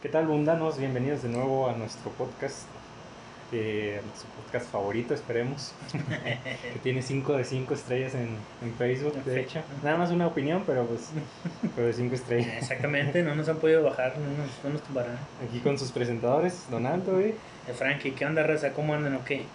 [0.00, 0.78] ¿Qué tal, mundanos?
[0.78, 2.68] Bienvenidos de nuevo a nuestro podcast,
[3.50, 5.74] eh, su podcast favorito, esperemos,
[6.72, 8.28] que tiene 5 de 5 estrellas en,
[8.62, 9.60] en Facebook, de hecho.
[9.82, 11.10] Nada más una opinión, pero pues,
[11.74, 12.58] pero de 5 estrellas.
[12.58, 15.18] Exactamente, no nos han podido bajar, no nos, no nos tumbarán.
[15.44, 17.34] Aquí con sus presentadores, Donaldo, ¿eh?
[17.66, 18.74] Eh, Frankie, ¿qué onda, raza?
[18.74, 19.46] ¿Cómo andan o qué?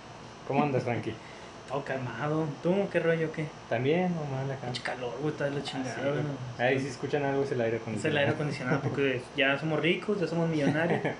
[0.45, 1.15] ¿Cómo andas, Frankie?
[1.69, 2.45] Todo calmado.
[2.61, 3.45] ¿Tú qué rollo qué?
[3.69, 4.65] También, no mal acá.
[4.65, 5.95] Pinche calor, güey, está de la chingada.
[5.95, 6.13] Sí, güey.
[6.13, 6.23] güey.
[6.67, 8.11] Ahí si escuchan algo es el aire Es acondicionado.
[8.11, 11.01] el aire acondicionado porque ya somos ricos, ya somos millonarios.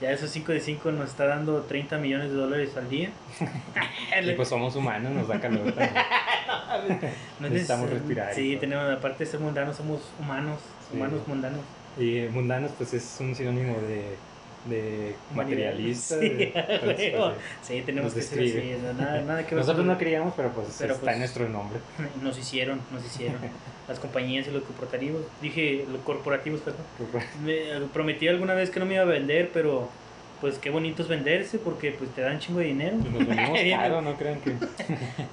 [0.00, 3.10] Ya esos 5 de 5 nos está dando 30 millones de dólares al día.
[4.24, 5.90] Y pues somos humanos, nos da calor también.
[7.38, 10.58] No es necesitamos neces- respirar Sí, tenemos, aparte de ser mundanos, somos humanos,
[10.90, 10.96] Sí.
[10.96, 11.60] humanos mundanos.
[11.98, 14.16] Y mundanos, pues es un sinónimo de,
[14.66, 16.16] de materialista.
[16.20, 17.32] Sí, de- pues,
[17.62, 18.50] Sí, tenemos que ser así.
[18.52, 18.78] describe.
[18.82, 21.78] no, Nada, nada que Nosotros no queríamos, pero pues Pero, está pues, en nuestro nombre.
[22.22, 23.38] Nos hicieron, nos hicieron.
[23.88, 25.22] Las compañías y los corporativos.
[25.42, 26.82] Dije, los corporativos, perdón.
[27.44, 29.88] Me eh, prometí alguna vez que no me iba a vender, pero
[30.40, 32.96] pues qué bonito es venderse porque pues te dan chingo de dinero.
[32.98, 33.78] Pues nos Bien.
[33.78, 34.54] caro, no crean que.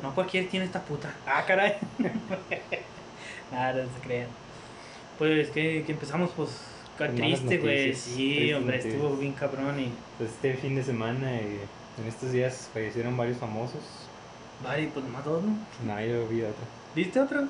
[0.01, 1.13] No cualquiera tiene esta puta.
[1.25, 1.73] Ah, caray.
[3.51, 4.27] Nada, no se crean.
[5.17, 6.49] Pues que, que empezamos pues
[6.97, 7.93] Con triste, güey.
[7.93, 8.95] Sí, hombre, noticias.
[9.01, 11.59] estuvo bien cabrón y Pues este fin de semana y
[12.01, 13.81] en estos días fallecieron varios famosos.
[14.63, 15.55] vale, pues nomás dos, ¿no?
[15.85, 16.63] No, yo vi otro.
[16.95, 17.39] ¿Viste otro?
[17.41, 17.49] Ajá.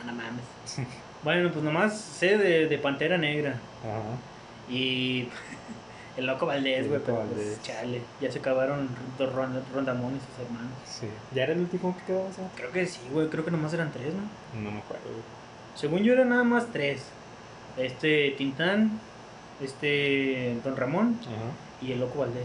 [0.00, 0.44] Ah, no mames.
[1.24, 3.58] bueno, pues nomás sé de, de Pantera Negra.
[3.82, 4.72] Ajá.
[4.72, 5.28] Y
[6.16, 7.62] el loco Valdés, güey, pero pues, Valdés.
[7.62, 10.72] chale, ya se acabaron Ron- Ron- Rondamón y sus hermanos.
[10.86, 11.06] Sí.
[11.34, 12.48] ¿Ya era el último que sea?
[12.56, 14.60] Creo que sí, güey, creo que nomás eran tres, ¿no?
[14.62, 15.04] No me acuerdo.
[15.10, 15.22] güey.
[15.74, 17.02] Según yo eran nada más tres.
[17.78, 19.00] Este Tintán,
[19.62, 21.32] este Don Ramón Ajá.
[21.86, 22.44] y el loco Valdés.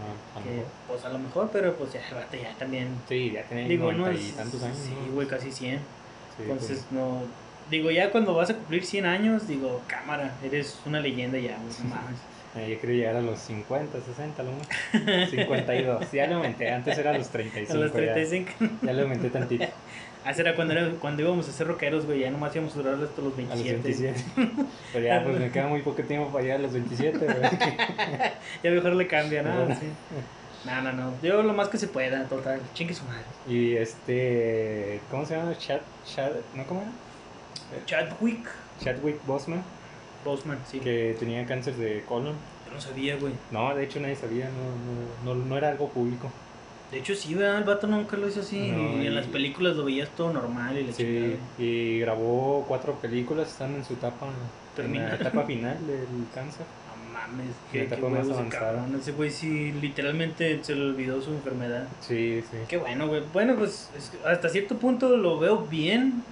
[0.00, 2.88] Ah, a lo Que pues a lo mejor, pero pues ya el vato ya también.
[3.08, 4.28] Sí, ya tenía Digo, no 90 es.
[4.28, 4.78] y tantos años.
[4.78, 5.12] Sí, ¿no?
[5.14, 5.76] güey, casi 100.
[5.78, 5.82] Sí,
[6.42, 7.22] Entonces no.
[7.70, 11.64] Digo, ya cuando vas a cumplir 100 años, digo, cámara, eres una leyenda ya, no
[11.64, 11.78] pues,
[12.56, 14.68] eh, yo quería llegar a los 50, 60, lo mucho.
[15.30, 16.12] 52.
[16.12, 16.70] Ya lo aumenté.
[16.72, 17.72] Antes era a los 35.
[17.72, 18.14] A los ya.
[18.14, 18.50] 35.
[18.82, 19.66] Ya, lo aumenté tantito.
[20.24, 22.94] Así era cuando, era, cuando íbamos a ser rockeros, güey, ya nomás íbamos a durar
[22.94, 23.82] hasta los A los 27.
[23.82, 24.24] 27.
[24.92, 27.36] Pero ya, pues me queda muy poco tiempo para llegar a los 27, güey.
[28.62, 29.50] Ya mejor le cambia, ¿no?
[29.50, 29.74] Ajá.
[29.76, 29.86] Sí.
[30.66, 31.14] No, no, no.
[31.22, 32.60] Yo lo más que se pueda, total.
[32.74, 33.24] Chingue su madre.
[33.48, 35.00] Y este.
[35.10, 35.56] ¿Cómo se llama?
[35.56, 35.80] Chad.
[36.04, 36.90] Chad ¿No cómo era?
[37.86, 38.46] Chadwick
[38.80, 39.62] Chadwick Boseman,
[40.24, 40.80] Boseman, sí.
[40.80, 42.34] que tenía cáncer de colon.
[42.66, 43.34] Yo no sabía, güey.
[43.50, 46.30] No, de hecho nadie sabía, no, no, no, no era algo público.
[46.90, 47.58] De hecho, sí, ¿verdad?
[47.58, 48.70] El vato nunca lo hizo así.
[48.72, 51.34] No, y, en las películas lo veías todo normal y la Sí, chingada.
[51.58, 54.32] y grabó cuatro películas, están en su etapa, en
[54.76, 55.08] Terminal.
[55.10, 56.66] la etapa final del cáncer.
[57.10, 58.86] No mames, qué, qué etapa más huevos de avanzada.
[58.98, 61.86] Ese güey sí, literalmente se le olvidó su enfermedad.
[62.00, 62.56] Sí, sí.
[62.66, 63.22] Qué bueno, güey.
[63.32, 63.90] Bueno, pues
[64.24, 66.22] hasta cierto punto lo veo bien.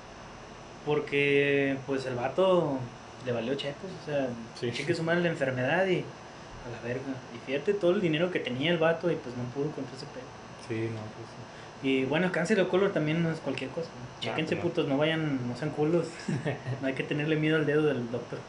[0.87, 2.79] Porque, pues, el vato
[3.27, 3.91] le valió chetos.
[4.03, 4.71] O sea, Sí.
[4.73, 7.03] cheque su madre la enfermedad y a la verga.
[7.35, 10.07] Y fíjate todo el dinero que tenía el vato y pues no pudo contra ese
[10.07, 10.25] pedo.
[10.69, 11.39] Sí, no, pues sí.
[11.81, 13.89] Y bueno, cáncer de colon también no es cualquier cosa.
[14.21, 14.71] Chequense, pues no.
[14.71, 16.09] putos, no vayan, no sean culos.
[16.81, 18.41] no hay que tenerle miedo al dedo del doctor.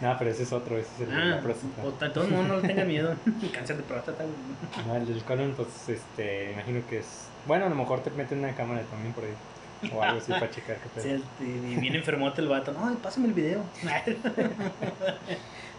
[0.00, 1.82] No, pero ese es otro, ese es el de Ah, la próstata.
[1.84, 3.14] o todos modos no le tengan miedo.
[3.52, 4.86] cáncer de próstata, güey.
[4.86, 7.26] No, el del colon, pues, este, imagino que es...
[7.46, 9.34] Bueno, a lo mejor te meten una cámara también por ahí.
[9.92, 11.02] O algo así para checar qué pedo.
[11.04, 12.70] Sí, el- y bien enfermote el vato.
[12.72, 13.62] No, pásame el video.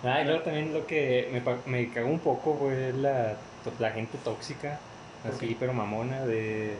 [0.04, 3.92] Ah, y luego también lo que me, me cagó un poco fue la, pues, la
[3.92, 4.91] gente tóxica, ¿Por
[5.30, 5.56] así, qué?
[5.60, 6.76] pero mamona, de...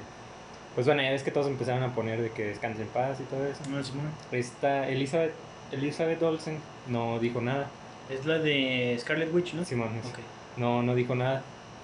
[0.76, 3.24] Pues bueno, ya ves que todos empezaron a poner de que descanse en paz y
[3.24, 3.60] todo eso.
[3.70, 4.10] No, Simón.
[4.32, 5.34] Esta Elizabeth,
[5.72, 7.68] Elizabeth Olsen no dijo nada.
[8.10, 9.66] Es la de Scarlet Witch, ¿no?
[9.66, 10.20] Simón, es- Ok.
[10.58, 11.42] no, no dijo nada.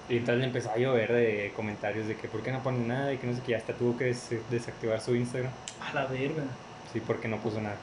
[0.08, 3.12] Y entonces le empezó a llover de comentarios de que por qué no pone nada
[3.12, 5.52] y que no sé qué, hasta tuvo que des- desactivar su Instagram.
[5.82, 6.44] A la verga.
[6.90, 7.76] Sí, porque no puso nada.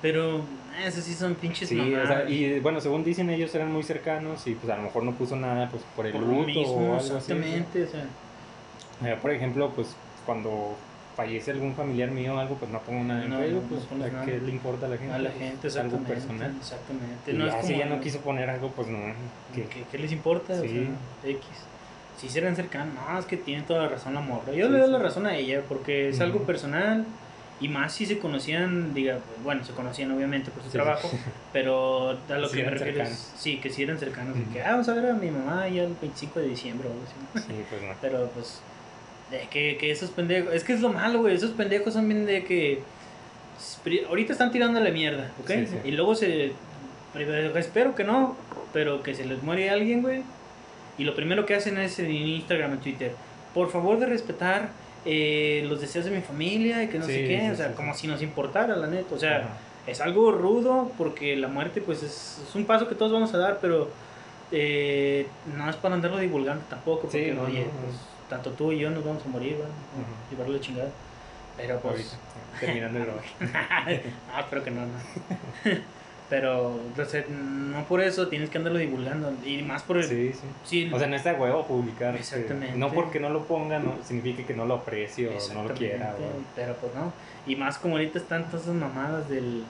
[0.00, 2.30] Pero, eh, esos sí son pinches Sí, o sea, mamadas.
[2.30, 5.34] y bueno, según dicen ellos eran muy cercanos y pues a lo mejor no puso
[5.36, 7.12] nada pues por el Por luto lo o mismo, algo así.
[7.12, 7.82] exactamente.
[7.84, 8.04] O sea,
[9.04, 9.94] Eh, por ejemplo, pues
[10.26, 10.74] cuando
[11.16, 13.84] fallece algún familiar mío o algo, pues no pongo nada en No, Facebook, no pues
[13.86, 14.24] pones ¿a nada.
[14.24, 15.14] qué le importa a la gente?
[15.14, 16.54] a la Pues, gente, es algo personal.
[16.58, 17.30] Exactamente.
[17.32, 18.98] Y No es ya, si como- ya no quiso poner algo, pues no.
[19.54, 20.52] ¿Qué, que- qué les importa?
[20.54, 20.68] O Sí.
[21.22, 21.44] sea, X.
[22.18, 24.52] Si serán cercanos, no, es que tiene toda la razón la morra.
[24.52, 24.92] Yo Sí, le doy sí.
[24.92, 26.46] la razón a ella porque es algo Ujú.
[26.46, 27.04] personal
[27.60, 31.10] y más si se conocían, diga, bueno, se conocían obviamente por su Sí, trabajo,
[31.52, 34.52] pero a lo Sí que me refiero es, sí, que si eran cercanos, de Ujú.
[34.52, 37.02] que, ah, vamos a ver a mi mamá ya el 25 de diciembre o algo
[37.04, 37.46] así.
[37.48, 37.88] Sí, pues no.
[38.00, 38.60] Pero pues,
[39.30, 42.24] de que, que esos pendejos, es que es lo malo, güey, esos pendejos son bien
[42.26, 42.82] de que
[43.82, 45.48] pri- ahorita están tirando la mierda, ¿ok?
[45.50, 45.76] Sí, sí.
[45.84, 46.52] Y luego se,
[47.56, 48.36] espero que no,
[48.72, 50.22] pero que se les muere alguien, güey.
[50.96, 53.12] Y lo primero que hacen es en Instagram, en Twitter,
[53.54, 54.70] por favor de respetar
[55.04, 57.68] eh, los deseos de mi familia y que no sé Sí, qué, sí, o sea,
[57.68, 59.48] sí, como si nos importara, la neta, o sea, Ajá.
[59.86, 63.38] es algo rudo porque la muerte pues es, es un paso que todos vamos a
[63.38, 63.88] dar, pero
[64.50, 67.86] eh, no es para andarlo divulgando tampoco, porque no, oye, no, no.
[67.86, 67.96] pues,
[68.28, 69.68] tanto tú y yo nos vamos a morir, ¿verdad?
[69.68, 70.30] Ujú.
[70.30, 70.90] llevarle la chingada.
[71.56, 73.24] Pero pues, Ahorita, terminando de grabar.
[74.34, 74.88] ah, espero que no, no.
[76.30, 76.78] pero,
[77.30, 80.04] no por eso tienes que andarlo divulgando, y más por el...
[80.04, 80.40] Sí, sí.
[80.64, 82.12] sí, O sea, no está huevo publicar.
[82.14, 82.76] que Exactamente.
[82.76, 86.14] No porque no lo ponga, no significa que no lo aprecie o no lo quiera.
[86.54, 87.12] Pero pues no.
[87.46, 89.62] Y más como ahorita están todas esas mamadas del,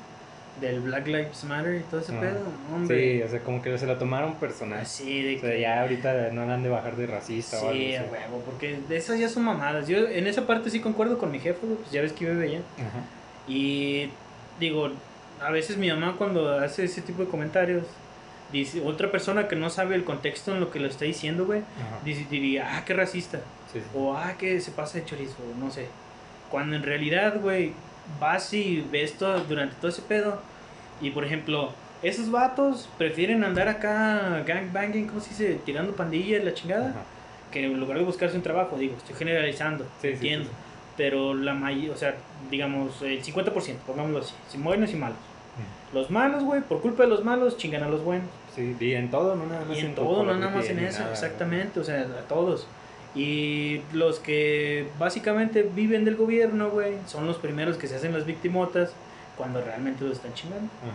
[0.60, 2.20] del Black Lives Matter y todo ese Ah.
[2.20, 2.40] pedo.
[2.40, 3.25] Sí, Hombre.
[3.25, 4.81] o sea, como que se lo tomaron personal.
[4.81, 5.61] Así de O sea, que.
[5.61, 8.08] ya ahorita no han de bajar de racista o algo Sí, así.
[8.11, 9.87] huevo, porque esas ya son mamadas.
[9.87, 12.61] Yo en esa parte sí concuerdo con mi jefe, pues ya ves que vive allá.
[12.78, 13.00] Ajá.
[13.46, 14.11] Y
[14.58, 14.90] digo,
[15.43, 17.85] a veces mi mamá cuando hace ese tipo de comentarios,
[18.52, 21.62] dice, otra persona que no sabe el contexto en lo que lo está diciendo, güey,
[22.05, 23.38] dice- diría, ah, qué racista.
[23.73, 23.85] Sí, sí.
[23.94, 25.87] O, ah, que se pasa de chorizo, no sé.
[26.50, 27.73] Cuando en realidad, güey,
[28.19, 30.40] vas y ves todo durante todo ese pedo.
[31.00, 35.61] Y por ejemplo, esos vatos prefieren andar acá gangbanging, ¿cómo se dice?
[35.67, 36.90] Tirando pandillas, la chingada.
[36.90, 37.00] Ajá.
[37.52, 40.49] Que en lugar de buscarse un trabajo, digo, estoy generalizando, Sí, entiendo.
[40.96, 42.14] Pero la mayoría, o sea,
[42.50, 45.19] digamos, el 50%, pongámoslo así, si buenos y malos.
[45.93, 48.29] Los malos, güey, por culpa de los malos, chingan a los buenos.
[48.55, 51.00] Sí, y en todo, no nada más Y en todo, no nada más en eso,
[51.00, 52.67] nada, exactamente, o sea, a todos.
[53.14, 58.26] Y los que básicamente viven del gobierno, güey, son los primeros que se hacen las
[58.26, 58.93] victimotas
[59.37, 60.67] cuando realmente los están chingando.
[60.82, 60.93] Ajá.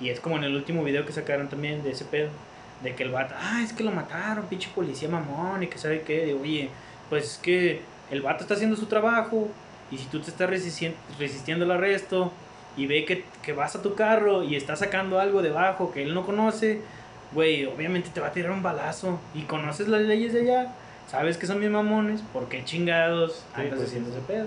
[0.00, 2.28] Y es como en el último video que sacaron también de ese pedo,
[2.82, 6.02] de que el vato, ah, es que lo mataron, pinche policía mamón, y que sabe
[6.02, 6.70] qué, de, oye,
[7.08, 7.80] pues es que
[8.10, 9.48] el vato está haciendo su trabajo,
[9.90, 12.32] y si tú te estás resistien- resistiendo al arresto,
[12.76, 16.14] y ve que, que vas a tu carro y está sacando algo debajo que él
[16.14, 16.80] no conoce,
[17.32, 20.72] güey, obviamente te va a tirar un balazo, y conoces las leyes de allá,
[21.08, 24.16] sabes que son bien mamones, ¿por qué chingados Sí, andas pues, haciendo sí.
[24.16, 24.46] ese pedo?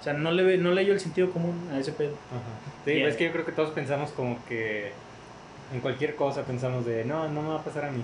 [0.00, 2.12] O sea, no le, ve- no leyó el sentido común a ese pedo.
[2.30, 2.40] Ajá.
[2.84, 4.92] Sí, es que yo creo que todos pensamos como que
[5.74, 8.02] en cualquier cosa pensamos de, no, no me va a pasar a mí.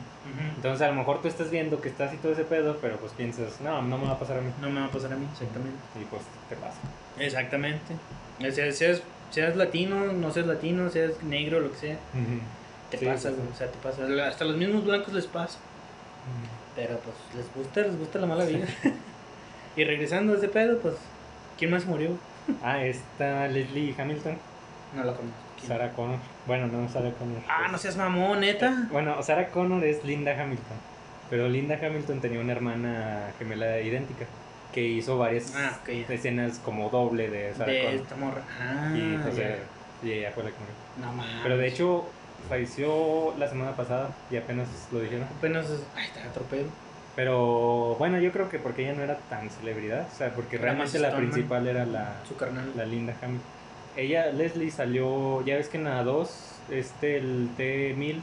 [0.56, 3.12] Entonces a lo mejor tú estás viendo que estás y todo ese pedo, pero pues
[3.12, 4.50] piensas, no, no me va a pasar a mí.
[4.60, 5.78] No me va a pasar a mí, exactamente.
[6.00, 6.76] Y pues te pasa.
[7.18, 7.94] Exactamente.
[8.46, 11.96] O sea, seas, seas latino, no seas latino, seas negro, lo que sea,
[12.90, 14.02] te Sí, pasa, sí, o sea, te pasa.
[14.28, 15.58] Hasta los mismos blancos les pasa.
[16.74, 18.66] Pero pues les gusta, les gusta la mala vida.
[19.76, 20.94] y regresando a ese pedo, pues,
[21.58, 22.10] ¿quién más murió?
[22.62, 24.38] Ah, está Leslie Hamilton,
[24.94, 25.36] No la conozco.
[25.56, 25.68] ¿Quién?
[25.68, 26.18] Sarah Connor.
[26.46, 27.42] Bueno, no Sarah Connor.
[27.48, 28.86] Ah, pues- no seas mamón, neta.
[28.92, 30.76] Bueno, Sarah Connor es Linda Hamilton.
[31.28, 34.26] Pero Linda Hamilton tenía una hermana gemela idéntica
[34.76, 38.42] que hizo varias Ah, escenas como doble de Sarah De esta morra.
[38.60, 39.56] Ah, y, pues, ya.
[40.02, 40.74] y ella fue la que murió.
[41.00, 41.40] No mames.
[41.42, 42.04] Pero de hecho,
[42.48, 45.26] falleció la semana pasada y apenas lo dijeron.
[45.38, 45.66] Apenas.
[45.96, 46.66] Ay, está atropello.
[47.16, 50.98] Pero bueno, yo creo que porque ella no era tan celebridad, o sea, porque realmente
[50.98, 52.70] la principal era la, Su carnal.
[52.76, 53.40] la Linda Hamilton.
[53.96, 56.30] Ella, Leslie, salió, ya ves que en la 2,
[56.72, 58.20] este, el T-1000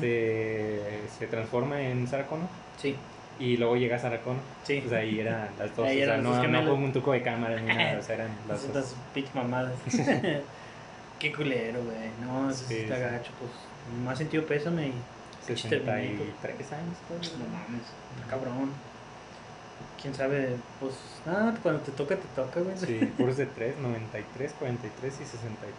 [0.00, 0.80] se,
[1.18, 2.96] se transforma en Sarah Connor Sí,
[3.38, 4.40] y luego llega Sarah Connor.
[4.64, 4.80] sí.
[4.80, 6.66] Pues ahí eran las dos, Ahí o sea, no, no gemelas.
[6.66, 8.94] fue un truco de cámara ni nada, o sea, eran las Esas dos.
[9.14, 9.72] pinches mamadas.
[11.18, 12.10] Qué culero, güey.
[12.24, 13.00] No, eso sí, está sí.
[13.02, 13.32] gacho.
[13.38, 13.50] Pues,
[14.04, 14.92] más sentido pésame y
[15.46, 17.32] 63 años, pues.
[17.38, 17.82] no mames,
[18.28, 18.70] cabrón.
[20.00, 20.94] Quién sabe, pues,
[21.26, 22.76] nada, cuando te toca, te toca, güey.
[22.76, 25.72] Sí, puros de 3, 93, 43 y 63.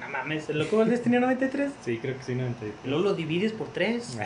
[0.00, 1.72] No mames, el loco Valdés tenía 93.
[1.84, 2.72] Sí, creo que sí, 93.
[2.84, 4.18] Y luego lo divides por 3.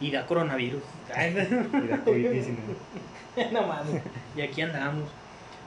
[0.00, 0.82] Y da coronavirus.
[1.08, 2.54] Y da COVID-19.
[3.52, 4.02] no mames.
[4.36, 5.08] Y aquí andamos.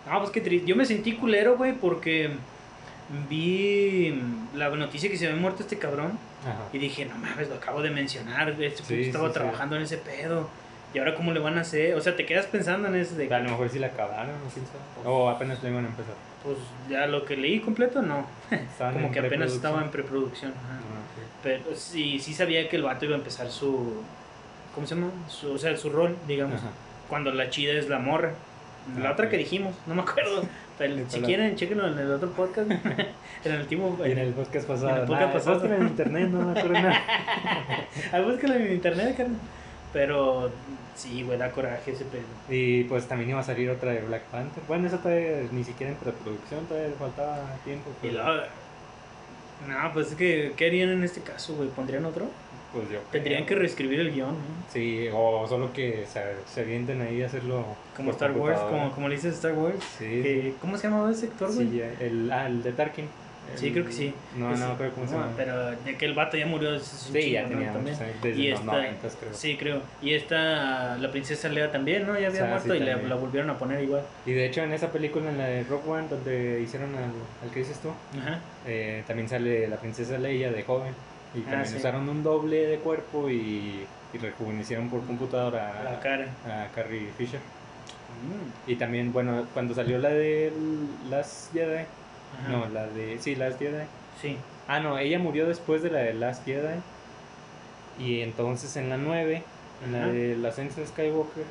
[0.10, 0.68] No, pues qué triste.
[0.68, 2.32] Yo me sentí culero, güey, porque
[3.30, 4.22] vi
[4.56, 6.18] la noticia que se había muerto este cabrón.
[6.44, 6.58] Ajá.
[6.74, 8.50] Y dije, no mames, lo acabo de mencionar.
[8.50, 9.40] Este puto Sí, estaba sí, sí.
[9.40, 10.50] trabajando en ese pedo.
[10.94, 11.96] Y ahora, ¿cómo le van a hacer?
[11.96, 14.50] O sea, te quedas pensando en eso de A lo mejor sí la acabaron, ¿no?
[14.54, 15.08] quién sabe.
[15.10, 16.14] O apenas le iban a empezar.
[16.44, 16.58] pues
[16.90, 18.28] ya lo que leí completo, no.
[18.52, 20.52] Estaban Como que apenas estaba en preproducción.
[20.52, 20.80] ajá.
[20.80, 24.04] Ah, Pero sí, sí sabía que el vato iba a empezar su.
[24.76, 25.12] ¿Cómo se llama?
[25.30, 26.56] Su, o sea, su rol, digamos.
[26.56, 26.70] Ajá.
[27.10, 28.32] Cuando la chida es la morra.
[29.00, 29.32] La Ah, otra ok.
[29.32, 30.44] que dijimos, no me acuerdo.
[30.78, 32.70] Pero Sí, si quieren, chequenlo en el otro podcast.
[33.46, 33.98] en el último.
[34.04, 34.90] En el podcast pasado.
[34.90, 35.54] En el podcast pasado.
[35.60, 37.02] búsquenlo en internet, no me acuerdo nada.
[38.12, 39.38] Ah, búscalo en internet, carnal.
[39.94, 40.50] Pero
[40.96, 42.24] sí, güey, da coraje ese pedo.
[42.50, 44.64] Y pues también iba a salir otra de Black Panther.
[44.68, 47.92] Bueno, eso todavía ni siquiera en preproducción, todavía le faltaba tiempo.
[48.02, 48.42] Y luego.
[49.68, 51.70] No, pues es que, ¿qué harían en este caso, güey?
[51.70, 52.26] ¿Pondrían otro?
[52.74, 54.36] Pues yo Tendrían que reescribir el guion, ¿no?
[54.72, 57.66] Sí, o solo que se, se avienten ahí a hacerlo.
[57.96, 59.78] Como Star Wars, como, como le dices Star Wars.
[60.00, 61.70] Sí, ¿Cómo se llamaba ese actor, güey?
[61.70, 63.06] sí, el, ah, el de Tarkin.
[63.56, 64.14] Sí, creo que sí.
[64.38, 65.30] No, no, creo cómo se llama.
[65.38, 67.60] Pero de que el vato ya murió es un Sí, ya chingo, ¿no?
[67.60, 67.98] tenía También.
[68.24, 69.34] desde Y esta- 90 creo.
[69.34, 69.82] Sí, creo.
[70.02, 72.14] Y esta, la princesa Lea también, ¿no?
[72.18, 74.02] Ya había O sea, muerto sí, y la, la volvieron a poner igual.
[74.26, 77.04] Y de hecho en esa película, en la de Rock One, donde hicieron al,
[77.44, 78.40] al que dices tú, Ajá.
[78.66, 80.94] eh, también sale la princesa Leia de joven.
[81.36, 81.78] Y Ah, también sí.
[81.78, 86.28] usaron un doble de cuerpo y, y rejuvenecieron por computadora La a, cara.
[86.46, 87.40] a Carrie Fisher.
[87.40, 88.70] Mm.
[88.72, 90.54] Y también, bueno, cuando salió la de
[91.10, 91.86] Last Jedi,
[92.40, 92.50] Ajá.
[92.50, 93.84] no, la de, sí, Last Jedi.
[94.22, 94.38] Sí.
[94.68, 96.80] Ah, no, ella murió después de la de Last Jedi.
[98.00, 99.44] Y entonces en la 9,
[99.86, 101.44] en la de la ascenso de Skywalker,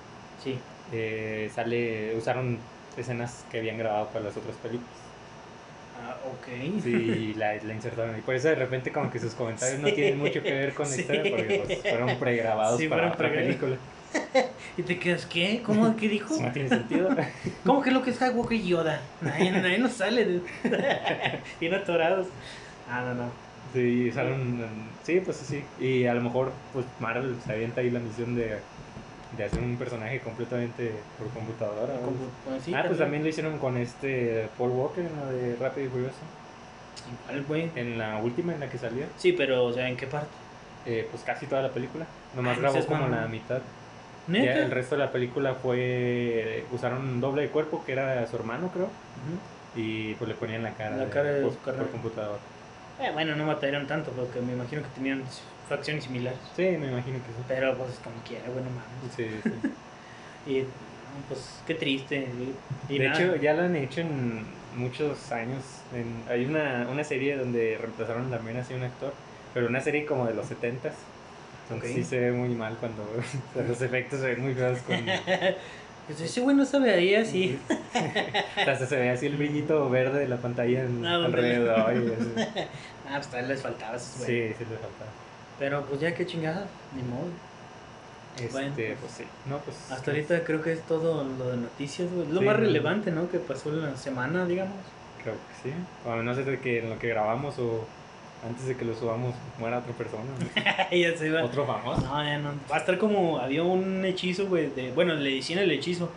[0.42, 0.58] Sí.
[0.92, 2.58] eh, sale, usaron
[2.96, 4.90] escenas que habían grabado para las otras películas.
[6.02, 6.82] Ah, ok.
[6.82, 8.18] Sí, la, la insertaron.
[8.18, 10.86] Y por eso de repente como que sus comentarios no tienen mucho que ver con
[10.88, 11.00] la Sí.
[11.02, 13.76] historia porque pues, fueron pregrabados Sí, para fueron pregra- película.
[14.76, 15.62] ¿Y te quedas qué?
[15.64, 15.94] ¿Cómo?
[15.96, 16.34] ¿Qué dijo?
[16.40, 17.08] No tiene sentido.
[17.64, 19.00] ¿Cómo que lo que es Skywalker y Yoda?
[19.20, 20.40] Nadie, nadie nos sale.
[21.60, 22.26] Bien atorados.
[22.90, 23.30] Ah, no, no.
[23.72, 24.66] Sí, usaron...
[25.02, 25.64] Sí, pues sí.
[25.80, 28.58] Y a lo mejor pues Marvel se avienta ahí la misión de,
[29.36, 31.94] de hacer un personaje completamente por computadora.
[32.64, 35.90] sí, ah, pues también lo hicieron con este Paul Walker en la de Rápido y
[35.90, 36.16] Furioso.
[37.28, 37.70] Igual, güey.
[37.74, 40.28] En la última en la que salió, Sí, pero, o sea, ¿en qué parte?
[40.84, 42.04] eh, pues casi toda la película.
[42.34, 43.60] Nomás Ah, grabó como la mitad.
[44.26, 44.44] ¿Neta?
[44.44, 46.64] Ya el resto de la película fue.
[46.72, 48.88] Usaron un doble de cuerpo que era su hermano, creo.
[49.74, 52.38] Y pues le ponían la cara, La cara de por, computadora.
[53.00, 55.22] Eh, bueno, no mataron tanto porque me imagino que tenían
[55.68, 56.38] facciones similares.
[56.56, 57.44] Sí, me imagino que sí.
[57.48, 59.14] Pero pues como quiera, bueno, mames.
[59.16, 59.68] Sí, sí.
[60.44, 60.66] Y no,
[61.28, 62.26] pues qué triste.
[62.88, 63.20] Y, y de nada.
[63.22, 64.44] hecho, ya lo han hecho en
[64.76, 65.62] muchos años.
[65.94, 69.12] En- hay una, una serie donde reemplazaron también así un actor,
[69.54, 70.94] pero una serie como de los 70s.
[71.70, 71.96] Entonces Ok.
[71.96, 74.96] sí se ve muy mal cuando o sea, los efectos se ven muy feos con...
[76.08, 77.56] Pues ese güey no se veía así.
[78.66, 81.26] Hasta se ve así el brillito verde de la pantalla en- ¿dónde?
[81.26, 81.94] alrededor.
[81.94, 82.58] y así.
[83.08, 83.96] Ah, pues les faltaba.
[83.96, 84.24] Sí, sí
[84.58, 85.10] le faltaba.
[85.58, 87.28] Pero pues ya qué chingada, ni modo.
[88.36, 89.24] Este, Bueno, pues, pues, sí.
[89.46, 89.76] No, pues.
[89.90, 92.28] Hasta ahorita creo que es todo lo de noticias, güey.
[92.28, 93.30] Lo Sí, más relevante, ¿no?
[93.30, 94.76] Que pasó en la semana, digamos.
[95.22, 95.74] Creo que sí.
[96.06, 97.84] O no sé de que en lo que grabamos o
[98.46, 100.24] antes de que lo subamos muera otra persona.
[100.24, 100.96] ¿no?
[100.96, 101.44] ya se va.
[101.44, 102.00] Otro famoso.
[102.00, 102.50] No, ya no.
[102.70, 103.38] Va a estar como.
[103.38, 104.70] Había un hechizo, güey.
[104.70, 106.10] De, bueno, le decían el hechizo.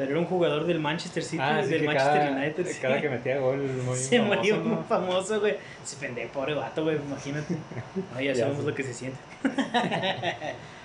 [0.00, 2.66] Pero era un jugador del Manchester City, Ah, del Manchester cada, United.
[2.66, 2.78] sí.
[2.80, 4.64] cada que metía gol muy se famoso, murió ¿no?
[4.64, 5.56] muy famoso, güey.
[5.84, 6.96] Se pendejo, pobre vato, güey.
[6.96, 7.54] Imagínate.
[8.14, 9.18] No, ya Ya sabemos lo que se siente.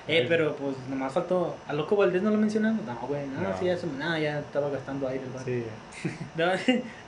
[0.07, 1.55] eh, pero pues nomás faltó.
[1.67, 2.83] ¿A Loco Valdés no lo mencionamos?
[2.85, 3.25] No, güey.
[3.27, 3.57] No, No.
[3.57, 5.45] sí, ya, se- no, ya estaba gastando aire el vato.
[5.45, 5.63] Sí,
[6.35, 6.45] No,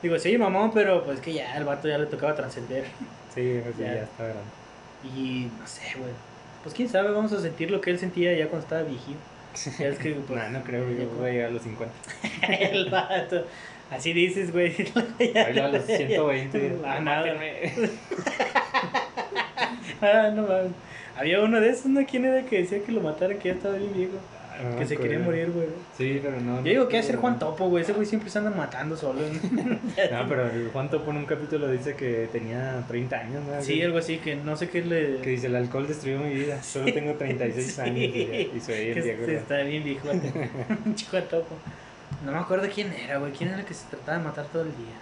[0.02, 2.86] digo, sí, mamón, pero pues que ya el vato ya le tocaba trascender.
[3.36, 3.96] sí, pues Ya.
[3.96, 4.42] ya está grande.
[5.16, 6.12] Y no sé, güey.
[6.64, 9.20] Pues quién sabe, vamos a sentir lo que él sentía ya cuando estaba viejito.
[9.80, 11.94] Es que, pues, Nah, no creo, yo voy a llegar a los 50.
[12.50, 13.46] el vato.
[13.90, 14.74] Así dices, güey.
[15.20, 16.80] Ahí a los 120.
[16.86, 17.34] Ah, nada.
[20.02, 20.72] Ah, no mames.
[21.16, 22.06] Había uno de esos, ¿no?
[22.06, 24.20] ¿Quién era que decía que lo mataran, que ya estaba bien viejo?
[24.78, 25.68] Que se quería morir, güey.
[25.98, 26.58] Sí, pero no.
[26.58, 27.84] Yo digo que hacer Juan Topo, güey.
[27.84, 29.20] Ese güey siempre se anda matando solo.
[30.12, 33.62] No, pero el Juan Topo en un capítulo dice que tenía 30 años, ¿no?
[33.62, 35.18] Sí, algo así, que no sé qué le.
[35.22, 36.62] Que dice, el alcohol destruyó mi vida.
[36.64, 37.82] Solo tengo 36 Sí.
[37.82, 39.24] años y, soy el viejo.
[39.24, 40.08] está bien viejo.
[40.96, 41.56] Chico topo.
[42.26, 43.32] No me acuerdo quién era, güey.
[43.32, 44.96] ¿Quién era el que se trataba de matar todo el día?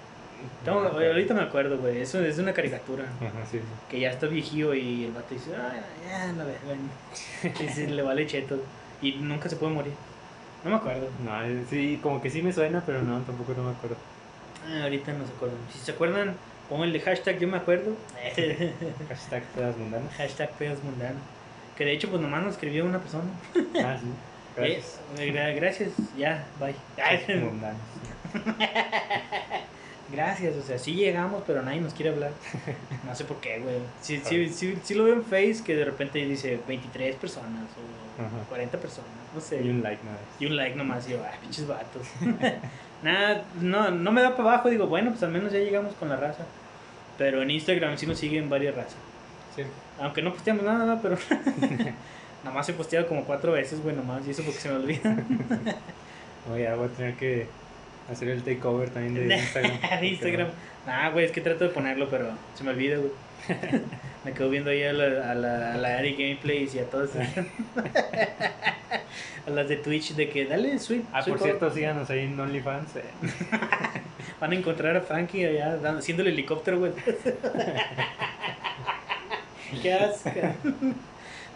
[0.66, 2.02] No, No, güey, ahorita me acuerdo, güey.
[2.02, 3.06] Eso es una caricatura.
[3.20, 3.64] Ajá, sí, sí.
[3.90, 7.64] Que ya está viejío y el vato dice, ay, ya, la verga.
[7.64, 8.60] Y se le vale cheto.
[9.06, 9.94] Y nunca se puede morir.
[10.64, 11.08] No me acuerdo.
[11.24, 13.98] No, eh, sí, como que sí me suena, pero no, tampoco no me acuerdo.
[14.68, 15.60] Ah, ahorita no se acuerdan.
[15.72, 16.36] Si se acuerdan,
[16.70, 17.92] pónganle hashtag yo me acuerdo.
[19.10, 20.12] Hashtag pedas mundanas.
[20.16, 21.22] hashtag pedos mundanos.
[21.78, 23.26] Que de hecho, pues nomás nos escribió una persona.
[23.84, 24.08] Ah, sí.
[24.56, 25.00] Gracias.
[25.20, 26.76] Eh, gra- gracias, ya, bye.
[27.40, 27.80] Mundanos.
[30.12, 32.32] Gracias, o sea, sí llegamos, pero nadie nos quiere hablar.
[33.06, 33.76] No sé por qué, güey.
[34.02, 38.05] Sí, sí, sí, sí lo veo en Face que de repente dice 23 personas o
[38.18, 38.46] Ajá.
[38.50, 39.62] 40 personas, no sé.
[39.62, 40.18] Y un like nada.
[40.18, 40.42] más.
[40.42, 42.08] Y un like nomás, y yo, ay, pinches vatos.
[43.04, 46.10] Nada, no, no me da para abajo, digo, bueno, pues al menos ya llegamos con
[46.10, 46.46] la raza.
[47.18, 48.96] Pero en Instagram sí nos siguen varias razas.
[49.56, 49.64] Sí.
[50.00, 51.18] Aunque no posteamos nada, pero
[52.44, 55.16] nada más he posteado como cuatro veces, güey, nomás, y eso porque se me olvida.
[56.52, 57.48] Oye, voy a tener que
[58.12, 60.02] hacer el takeover también de Instagram.
[60.02, 60.48] de Instagram.
[60.86, 63.12] Nah, güey, es que trato de ponerlo, pero se me olvida, güey.
[64.26, 67.12] Me quedo viendo ahí a la, a la, a la Ari Gameplays y a todas.
[69.48, 71.06] a las de Twitch, de que dale sweep.
[71.14, 72.96] Ah, por cierto, síganos ahí en OnlyFans.
[72.98, 73.04] eh.
[74.42, 76.92] Van a encontrar a Frankie allá dando- haciendo el helicóptero, güey.
[79.82, 80.30] Qué asco.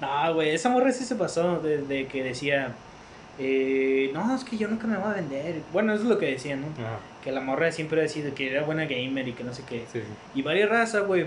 [0.02, 2.72] No, güey, esa morra sí se pasó desde que decía
[3.38, 5.56] eh, no, es que yo nunca me voy a vender.
[5.72, 6.68] Bueno, eso es lo que decían, ¿no?
[6.86, 7.00] Ajá.
[7.24, 9.86] Que la morra siempre ha sido que era buena gamer y que no sé qué.
[9.92, 10.04] Sí, sí.
[10.36, 11.26] Y varias razas, güey.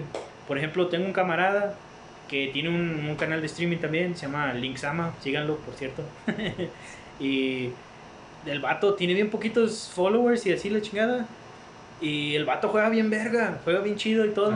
[0.53, 1.77] Por ejemplo, tengo un camarada
[2.29, 6.03] que tiene un, un canal de streaming también, se llama Linksama, síganlo, por cierto.
[7.19, 7.71] y
[8.45, 11.25] el vato tiene bien poquitos followers y así la chingada.
[12.03, 14.53] Y el vato juega bien verga, juega bien chido y todo.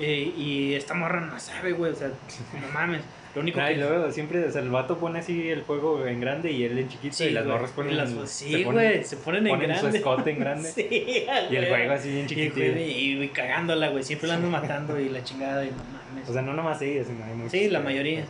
[0.00, 3.02] Eh, y esta morra no sabe, güey, o sea, no mames.
[3.36, 3.72] Lo único que...
[3.72, 6.76] y luego siempre, o sea, el vato pone así el juego en grande y él
[6.78, 9.82] en chiquito y las morras ponen las- se Sí, güey, se ponen en ponen su
[9.82, 9.98] grande.
[9.98, 10.68] escote en grande.
[10.70, 12.54] Sí, Y el juego así chiquitito.
[12.56, 16.28] juego, y, y cagándola, güey, siempre la ando matando y la chingada y no mames.
[16.28, 17.52] O sea, no nomás ellos, sino hay muchos.
[17.52, 18.24] Sí, la mayoría.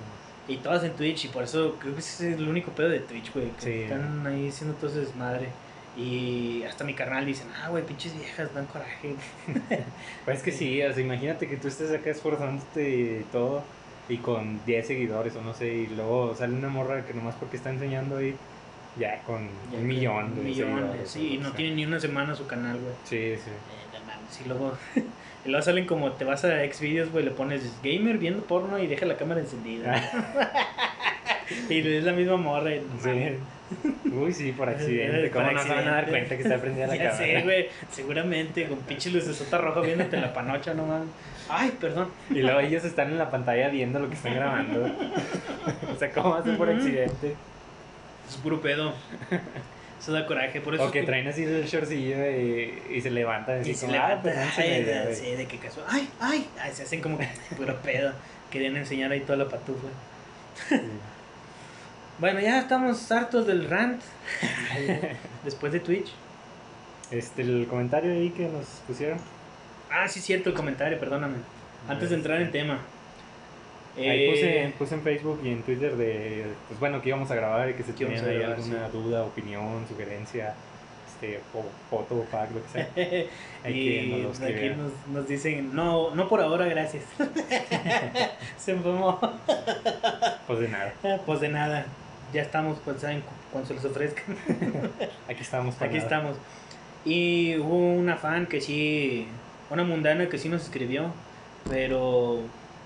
[0.48, 3.00] Y todas en Twitch, y por eso creo que ese es el único pedo de
[3.00, 3.46] Twitch, güey.
[3.52, 3.72] Que Sí.
[3.82, 5.48] están ahí haciendo todo ese desmadre.
[5.96, 9.14] Y hasta mi carnal dicen, ah, güey, pinches viejas, dan coraje.
[10.24, 13.62] Pues es que sí, o sea, imagínate que tú estés acá esforzándote y todo
[14.08, 17.56] y con 10 seguidores o no sé, y luego sale una morra que nomás porque
[17.56, 18.34] está enseñando ahí
[18.98, 21.56] ya con Ya un millón de sí, y o no sea.
[21.56, 22.94] tiene ni una semana su canal, güey.
[23.04, 23.50] Sí, sí.
[23.50, 24.72] Eh, mames, y luego,
[25.44, 28.86] y luego salen como te vas a Xvideos, güey, le pones gamer viendo porno y
[28.86, 30.02] deja la cámara encendida.
[31.68, 32.74] y es la misma morra.
[32.74, 32.80] y.
[33.02, 34.10] Sí.
[34.12, 35.28] Uy, sí, por accidente.
[35.30, 37.18] Por ¿Cómo no se van a dar cuenta que está prendida la Ya cámara?
[37.18, 41.08] sé, güey, seguramente con pinche lucesota roja viéndote la panocha, no mames.
[41.48, 42.08] Ay, perdón.
[42.30, 44.86] Y luego ellos están en la pantalla viendo lo que están grabando.
[45.94, 47.36] o sea, ¿cómo hacen por accidente?
[48.28, 48.92] Es puro pedo.
[50.00, 50.84] Eso da coraje, por eso.
[50.84, 54.20] O que es traen así el shortcillo y, y se levantan así Y se ah,
[54.22, 55.82] me ay, dio", sí, de que caso.
[55.88, 58.12] Ay, ay, ay, se hacen como que puro pedo.
[58.50, 59.88] Querían enseñar ahí toda la patufa.
[60.68, 60.76] Sí.
[62.18, 64.00] Bueno, ya estamos hartos del rant.
[65.44, 66.12] Después de Twitch.
[67.10, 69.18] Este, el comentario ahí que nos pusieron.
[69.90, 71.36] Ah, sí, cierto, el comentario, perdóname.
[71.88, 72.78] Antes de entrar en tema.
[73.96, 77.34] Ahí Eh, puse, puse en Facebook y en Twitter de, pues bueno, que íbamos a
[77.34, 80.54] grabar y que íbamos tenían ahí grabar, alguna duda, opinión, sugerencia,
[81.08, 82.88] este, fo- foto, pack, lo que sea.
[83.64, 87.04] Hay que y nos aquí nos, nos dicen, no, no por ahora, gracias.
[88.58, 89.18] Se enfumó.
[90.46, 90.92] Pues de nada,
[91.26, 91.86] Pues de nada,
[92.34, 94.22] ya estamos, pues saben, cu- cuando se les ofrezca.
[95.28, 95.74] aquí estamos.
[95.76, 96.06] para Aquí nada.
[96.08, 96.36] estamos.
[97.06, 99.26] Y hubo una fan que sí,
[99.70, 101.10] una mundana que sí nos escribió,
[101.68, 102.40] pero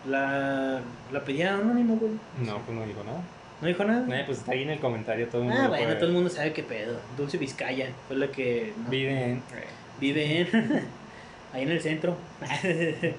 [0.09, 0.81] la,
[1.13, 2.13] la pedía anónimo, güey.
[2.45, 3.21] No, pues no dijo nada.
[3.61, 4.07] ¿No dijo nada?
[4.27, 5.63] Pues está ahí en el comentario todo el mundo.
[5.63, 6.99] ah, bueno, puede todo el mundo sabe qué pedo.
[7.17, 9.43] Dulce Vizcaya fue la que no- Vive en.
[10.01, 10.49] vive en,
[11.53, 12.17] ahí en el centro.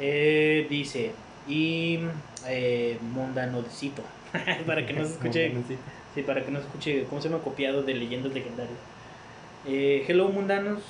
[0.00, 1.10] Eh, dice,
[1.48, 1.98] y
[2.46, 4.02] eh, mundanocito,
[4.66, 5.52] para que no se escuche.
[6.14, 7.42] Sí, para que no se escuche, ¿cómo se llama?
[7.42, 8.78] Copiado de leyendas legendarias.
[9.66, 10.80] Eh, hello, mundanos.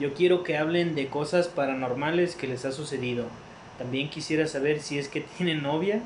[0.00, 3.26] Yo quiero que hablen de cosas paranormales que les ha sucedido.
[3.78, 6.00] También quisiera saber si es que tienen novia.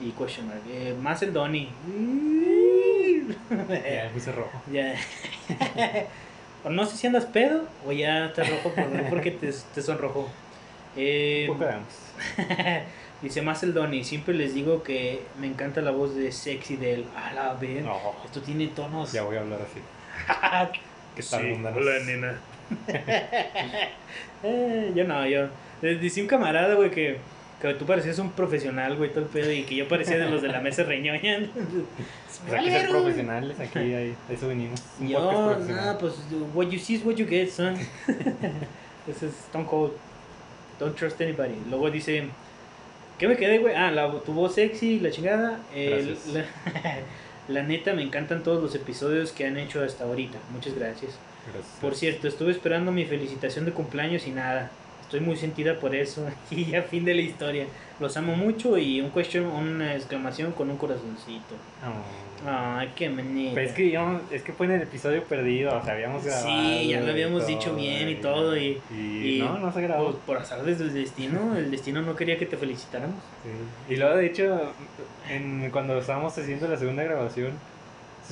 [0.00, 0.60] Y question mark.
[0.70, 1.68] Eh, más el Donny.
[3.68, 4.62] Ya, puse rojo.
[4.72, 4.94] ya.
[6.64, 10.28] o no sé si andas pedo o ya estás rojo por- porque te, te sonrojó.
[10.96, 11.48] Eh,
[13.22, 14.04] dice más el Donny.
[14.04, 17.04] Siempre les digo que me encanta la voz de sexy de él.
[17.16, 17.82] A la ver.
[17.82, 19.12] No, Esto tiene tonos.
[19.12, 19.80] ya voy a hablar así.
[21.16, 22.40] ¿Qué tal, Sí, hola, nena.
[24.42, 25.48] Eh, yo no, yo.
[25.80, 27.18] Les decía un camarada, güey, que,
[27.60, 30.42] que tú parecías un profesional, güey, todo el pedo, y que yo parecía de los
[30.42, 31.40] de la mesa reñoña.
[32.48, 34.82] Pues hay que ser profesionales, aquí hay, a eso venimos.
[34.98, 36.14] Un Yo, nada, pues,
[36.52, 37.76] what you see is what you get, son.
[39.06, 39.92] Ese es Stone Cold.
[40.80, 41.54] Don't trust anybody.
[41.70, 42.24] Luego dice,
[43.16, 43.76] ¿qué me quedé, güey?
[43.76, 45.60] Ah, la, tu voz sexy, la chingada.
[46.32, 46.44] La,
[47.46, 50.38] la neta, me encantan todos los episodios que han hecho hasta ahorita.
[50.52, 51.12] Muchas gracias.
[51.52, 51.78] Gracias.
[51.80, 54.70] Por cierto, estuve esperando mi felicitación de cumpleaños y nada.
[55.02, 56.26] Estoy muy sentida por eso.
[56.50, 57.66] Y ya fin de la historia.
[58.00, 61.54] Los amo mucho y un question, una exclamación con un corazoncito.
[61.84, 62.48] Oh.
[62.48, 63.52] Ay, qué manita.
[63.54, 66.44] Pero es que, íbamos- es que fue en el episodio perdido, o sea, habíamos grabado.
[66.48, 69.82] Sí, ya lo habíamos dicho todo, bien y todo, y- y y- no, no se
[69.82, 70.06] grabó.
[70.06, 73.20] Pues, por azar desde el destino, el destino no quería que te felicitáramos.
[73.44, 73.94] Sí.
[73.94, 74.72] Y luego, de hecho,
[75.30, 77.52] en, cuando estábamos haciendo la segunda grabación,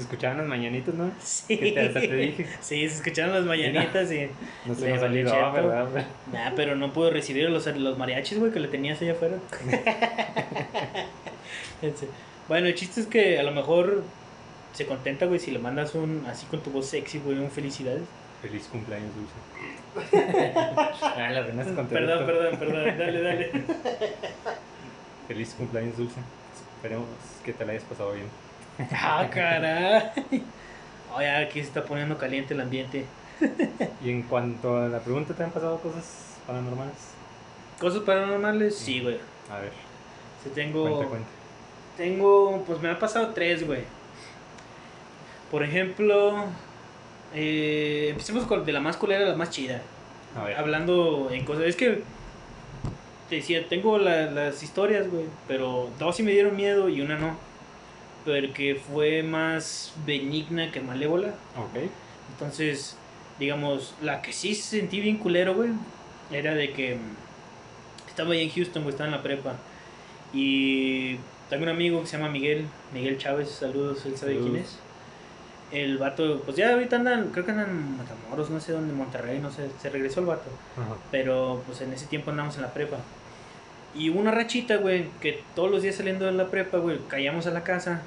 [0.00, 1.10] se escuchaban las mañanitas, ¿no?
[1.22, 1.58] Sí.
[1.58, 2.46] Que te, hasta te dije.
[2.60, 4.28] Sí, se escucharon las mañanitas y.
[4.66, 5.52] No se nos olvidó.
[5.52, 6.06] ¿verdad?
[6.32, 9.36] Nah, pero no puedo recibir los, los mariachis, güey, que le tenías allá afuera.
[11.82, 12.08] Ese.
[12.48, 14.02] bueno, el chiste es que a lo mejor
[14.72, 18.02] se contenta, güey, si le mandas un así con tu voz sexy, güey, un felicidades.
[18.40, 20.16] Feliz cumpleaños, Dulce.
[21.02, 21.88] ah, la contestó.
[21.88, 23.50] Perdón, perdón, perdón, dale, dale.
[25.28, 26.20] Feliz cumpleaños, Dulce.
[26.76, 27.06] Esperemos
[27.44, 28.26] que te la hayas pasado bien.
[28.93, 30.11] Ah, caray.
[31.14, 33.05] Oye, aquí se está poniendo caliente el ambiente.
[34.05, 36.95] Y en cuanto a la pregunta, ¿te han pasado cosas paranormales?
[37.81, 39.19] Cosas paranormales, sí, güey.
[39.51, 39.73] A ver,
[40.45, 40.83] Sí, tengo.
[40.83, 41.29] cuenta, cuenta.
[41.97, 43.81] Tengo, pues me han pasado tres, güey.
[45.51, 46.45] Por ejemplo,
[47.35, 49.81] eh, empecemos con de la más culera a la más chida.
[50.38, 50.57] A ver.
[50.57, 51.64] Hablando en cosas.
[51.64, 52.03] Es que
[53.29, 55.25] te decía, tengo la- las historias, güey.
[55.49, 57.37] Pero dos sí me dieron miedo y una no.
[58.24, 61.28] Porque fue más benigna que malévola.
[61.56, 61.90] Ok.
[62.33, 62.96] Entonces,
[63.38, 65.70] digamos, la que sí sentí bien culero, güey,
[66.30, 66.98] era de que
[68.06, 69.54] estaba ahí en Houston, güey, estaba en la prepa.
[70.33, 71.16] Y
[71.48, 74.78] tengo un amigo que se llama Miguel, Miguel Chávez, saludos, él sabe quién es.
[75.72, 79.38] El vato, pues ya ahorita andan, creo que andan en Matamoros, no sé dónde, Monterrey,
[79.38, 80.50] no sé, se regresó el vato.
[80.76, 80.96] Ajá.
[81.11, 82.98] Pero pues en ese tiempo andamos en la prepa.
[83.94, 87.46] Y hubo una rachita, güey, que todos los días saliendo de la prepa, güey, caíamos
[87.46, 88.03] a la casa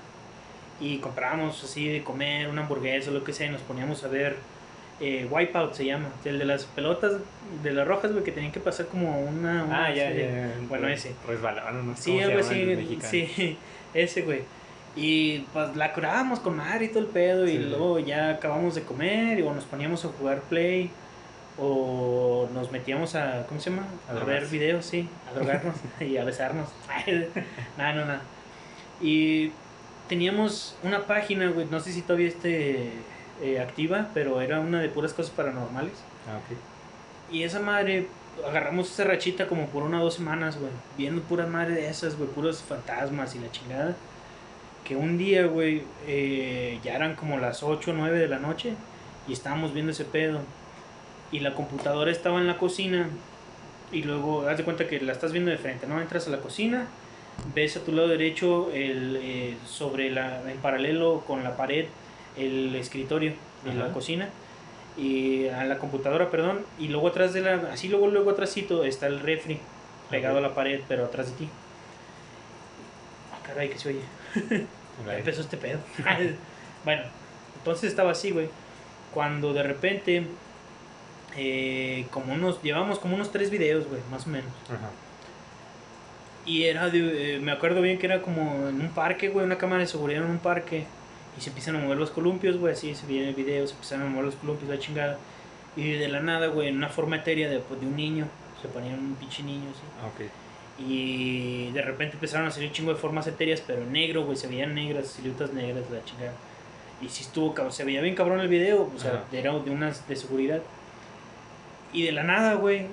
[0.80, 4.08] y comprábamos así de comer una hamburguesa o lo que sea y nos poníamos a
[4.08, 4.38] ver
[5.02, 7.14] eh, Wipeout se llama, el de las pelotas
[7.64, 9.64] de las rojas, güey, que tenían que pasar como una...
[9.66, 10.26] una Ah, ya, serie.
[10.32, 10.50] ya.
[10.70, 11.14] Bueno, ese.
[11.28, 13.58] Resbalaron, no sé Sí, algo así, sí,
[13.94, 14.42] ese, güey.
[14.96, 17.58] Y pues la curábamos con madre y todo el pedo y Sí.
[17.58, 20.92] luego ya acabamos de comer y o nos poníamos a jugar play
[21.58, 23.86] o nos metíamos a, ¿cómo se llama?
[24.10, 26.70] A ver videos, sí, a drogarnos y a besarnos.
[27.78, 28.18] no, no, no.
[29.02, 29.52] Y
[30.08, 32.92] teníamos una página, güey, no sé si todavía esté
[33.42, 35.94] eh, activa, pero era una de puras cosas paranormales.
[36.28, 36.58] Ah, ok.
[37.34, 38.08] Y esa madre,
[38.48, 40.72] agarramos esa rachita como por una o dos semanas, güey.
[40.98, 43.96] Viendo pura madre de esas, güey, puros fantasmas y la chingada.
[44.84, 48.74] Que un día, güey, eh, ya eran como las 8 o 9 de la noche
[49.28, 50.40] y estábamos viendo ese pedo.
[51.34, 53.10] Y la computadora estaba en la cocina.
[53.92, 56.00] Y luego, haz de cuenta que la estás viendo de frente, ¿no?
[56.00, 56.88] Entras a la cocina,
[57.54, 61.88] ves a tu lado derecho, el, eh, sobre la, en paralelo con la pared,
[62.38, 63.34] el escritorio
[63.66, 64.30] de la cocina
[64.98, 69.08] y a la computadora, perdón, y luego atrás de la, así luego luego atrásito está
[69.08, 69.60] el refri
[70.10, 71.50] pegado a la pared, pero atrás de ti.
[73.46, 74.02] Caray, que se oye.
[75.08, 75.80] Ya empezó este pedo.
[76.86, 77.02] bueno,
[77.58, 78.48] entonces estaba así, güey.
[79.12, 80.24] Cuando de repente,
[81.36, 84.52] eh, como unos, llevamos como unos tres videos, güey, más o menos.
[84.68, 84.90] Ajá.
[86.46, 89.58] Y era de, eh, me acuerdo bien que era como en un parque, güey, una
[89.58, 90.86] cámara de seguridad en un parque.
[91.38, 94.02] Y se empiezan a mover los columpios, güey, así se en el video, se empiezan
[94.02, 95.18] a mover los columpios, la chingada.
[95.76, 98.28] Y de la nada, güey, en una forma etérea de, pues, de un niño,
[98.62, 99.82] se ponía un pinche niño así.
[100.02, 100.30] Ah, Ok.
[100.80, 104.48] Y de repente empezaron a salir un chingo de formas etéreas, pero negro, güey, se
[104.48, 106.34] veían negras, siluetas negras, la chingada.
[107.02, 109.24] Y sí estuvo, se veía bien cabrón el video, o sea, Ajá.
[109.32, 110.62] era de unas de seguridad.
[111.94, 112.88] Y de la nada, güey,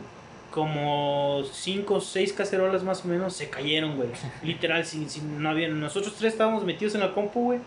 [0.50, 4.10] como cinco o seis cacerolas más o menos se cayeron, güey.
[4.42, 7.58] Literal, sin, sin, no había, nosotros tres estábamos metidos en la compu, güey.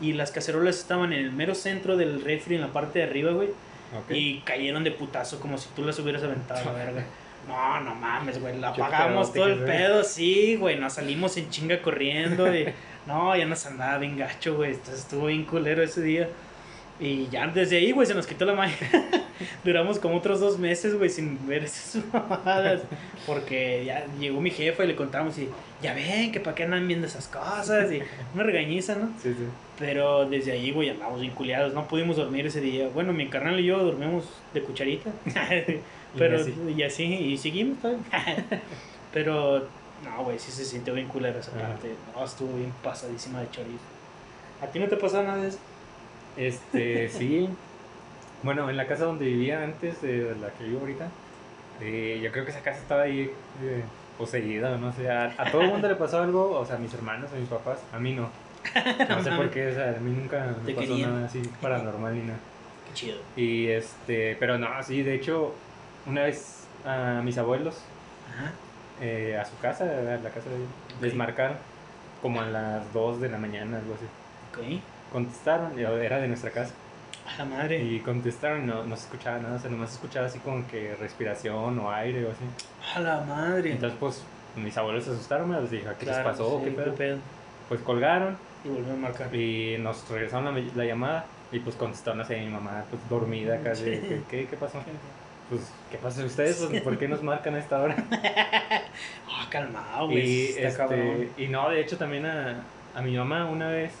[0.00, 3.30] Y las cacerolas estaban en el mero centro del refri, en la parte de arriba,
[3.32, 3.50] güey.
[4.10, 7.04] Y cayeron de putazo, como si tú las hubieras aventado a la verga.
[7.46, 8.58] No, no mames, güey.
[8.58, 10.78] La apagamos todo el pedo, sí, güey.
[10.78, 12.54] Nos salimos en chinga corriendo.
[12.54, 12.72] Y,
[13.06, 14.70] no, ya nos andaba bien gacho, güey.
[14.70, 16.28] Entonces estuvo bien culero ese día.
[17.00, 18.76] Y ya desde ahí, güey, se nos quitó la magia.
[19.64, 22.82] Duramos como otros dos meses, güey, sin ver esas mamadas.
[23.26, 25.48] Porque ya llegó mi jefa y le contamos y
[25.82, 27.90] ya ven que para qué andan viendo esas cosas.
[27.90, 28.00] Y
[28.34, 29.08] una regañiza, ¿no?
[29.20, 29.44] Sí, sí.
[29.78, 31.74] Pero desde ahí, güey, andamos bien culiados.
[31.74, 32.88] No pudimos dormir ese día.
[32.94, 35.10] Bueno, mi carnal y yo dormimos de cucharita.
[36.16, 36.54] Pero, Y así.
[36.76, 37.78] y así, y seguimos.
[39.12, 39.66] Pero,
[40.04, 41.94] no, güey, sí se sintió bien culera esa parte.
[42.14, 43.78] No, estuvo bien pasadísima de chorizo.
[44.62, 45.58] ¿A ti no te pasó nada de eso?
[46.36, 47.48] Este, sí.
[48.42, 51.08] Bueno, en la casa donde vivía antes de la que vivo ahorita,
[51.80, 53.30] eh, yo creo que esa casa estaba ahí
[53.62, 53.82] eh,
[54.18, 55.10] poseída, no sé.
[55.10, 57.48] A, a todo el mundo le pasó algo, o sea, a mis hermanos, a mis
[57.48, 58.28] papás, a mí no.
[59.08, 61.14] No sé por qué, o sea, a mí nunca me pasó querían.
[61.14, 62.38] nada así paranormal ni nada.
[62.88, 63.16] Qué chido.
[63.36, 65.54] Y este, pero no, sí, de hecho,
[66.06, 67.76] una vez a mis abuelos,
[68.30, 68.52] Ajá.
[69.00, 70.68] eh, a su casa, a la casa de ellos,
[71.00, 71.18] les Ok.
[71.18, 71.56] marcaron
[72.20, 74.04] como a las 2 de la mañana, algo así.
[74.50, 74.80] Ok.
[75.14, 76.72] Contestaron, era de nuestra casa.
[77.32, 77.82] A la madre.
[77.82, 80.66] Y contestaron, y no, no se escuchaba nada, o sea, nomás se escuchaba así como
[80.66, 82.44] que respiración o aire o así.
[82.96, 83.70] A la madre.
[83.70, 84.22] Entonces, pues,
[84.56, 86.58] mis abuelos se asustaron, me les dije, ¿qué Claro, les pasó?
[86.58, 86.94] sí, ¿Qué pedo?
[86.96, 87.18] pedo?
[87.68, 89.34] Pues colgaron Y volvió a marcar.
[89.34, 93.84] y nos regresaron la, la llamada y pues contestaron así mi mamá, pues dormida casi.
[93.84, 94.80] ¿Qué, qué, qué pasó?
[95.48, 96.56] Pues, ¿qué pasa ustedes?
[96.68, 97.96] Pues, ¿Por qué nos marcan a esta hora?
[99.36, 100.18] Ah, calmado, güey.
[100.26, 102.62] y, este, y no, de hecho también a,
[102.94, 103.92] a mi mamá una vez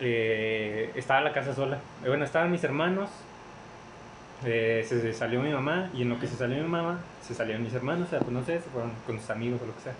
[0.00, 1.76] eh, estaba en la casa sola.
[2.04, 3.10] Eh, Bueno, estaban mis hermanos,
[4.44, 7.34] eh, se, se salió mi mamá y en lo que se salió mi mamá, se
[7.34, 9.74] salieron mis hermanos, o sea, pues no sé, se fueron con sus amigos o lo
[9.74, 9.94] que sea.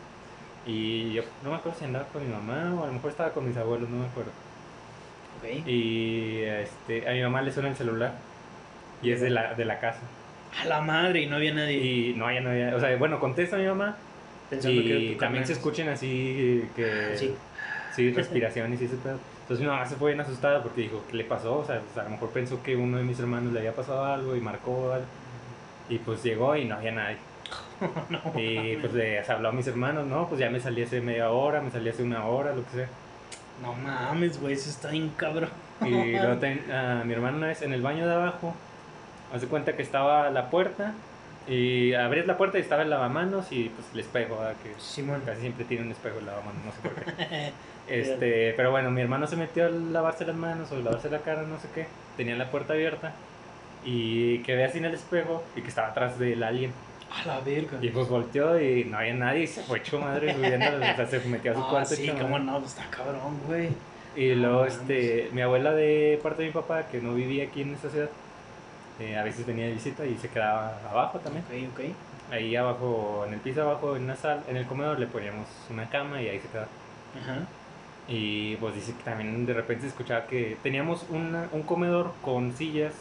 [0.66, 3.30] Y yo no me acuerdo si andaba con mi mamá o a lo mejor estaba
[3.30, 4.30] con mis abuelos, no me acuerdo.
[5.38, 5.66] Ok.
[5.66, 8.12] Y este, a mi mamá le suena el celular
[9.02, 10.00] y es de la, de la casa.
[10.60, 11.76] A la madre, y no había nadie.
[11.76, 13.96] Y no, ya no había, o sea, bueno, contesta mi mamá
[14.50, 17.16] pensando que y tu también se escuchen así que...
[17.16, 17.34] Sí.
[17.94, 19.18] Sí, respiraciones y ese pedo.
[19.46, 21.58] Entonces mi mamá se fue bien asustada porque dijo, ¿qué le pasó?
[21.58, 24.04] O sea, pues, a lo mejor pensó que uno de mis hermanos le había pasado
[24.04, 25.06] algo y marcó algo.
[25.88, 27.18] Y pues llegó y no había nadie.
[28.10, 31.30] no, Y pues les habló a mis hermanos, no, pues ya me salí hace media
[31.30, 32.88] hora, me salí hace una hora, lo que sea.
[33.62, 35.50] no mames, güey, eso está bien cabrón.
[35.82, 38.52] Y luego ten- a mi hermano una vez en el baño de abajo,
[39.32, 40.94] hace cuenta que estaba la puerta
[41.48, 44.54] y abrías la puerta y estaba el lavamanos y pues el espejo, ¿verdad?
[44.62, 45.22] que Simón.
[45.24, 47.52] casi siempre tiene un espejo el lavamanos, no sé por qué.
[47.88, 51.42] Este, pero bueno, mi hermano se metió a lavarse las manos o lavarse la cara,
[51.42, 51.86] no sé qué.
[52.16, 53.12] Tenía la puerta abierta
[53.84, 56.72] y quedé así en el espejo y que estaba atrás del alien.
[57.12, 57.78] A la verga.
[57.80, 61.06] Y pues volteó y no había nadie y se fue hecho madre subiendo, o sea,
[61.06, 61.94] se metió a su Ah, cuarto.
[61.94, 63.68] sí, cómo no, pues está cabrón, güey.
[64.16, 67.62] Y luego, No este, mi abuela de parte de mi papá, que no vivía aquí
[67.62, 68.08] en esta ciudad,
[69.00, 71.44] eh, a veces venía de visita y se quedaba abajo también.
[71.44, 71.84] Ok, ok.
[72.32, 75.88] Ahí abajo, en el piso abajo, en una sala, en el comedor le poníamos una
[75.88, 76.66] cama y ahí se quedaba.
[77.22, 77.38] Ajá.
[78.08, 82.52] Y pues dice que también de repente se escuchaba que teníamos una, un comedor con
[82.52, 82.94] sillas,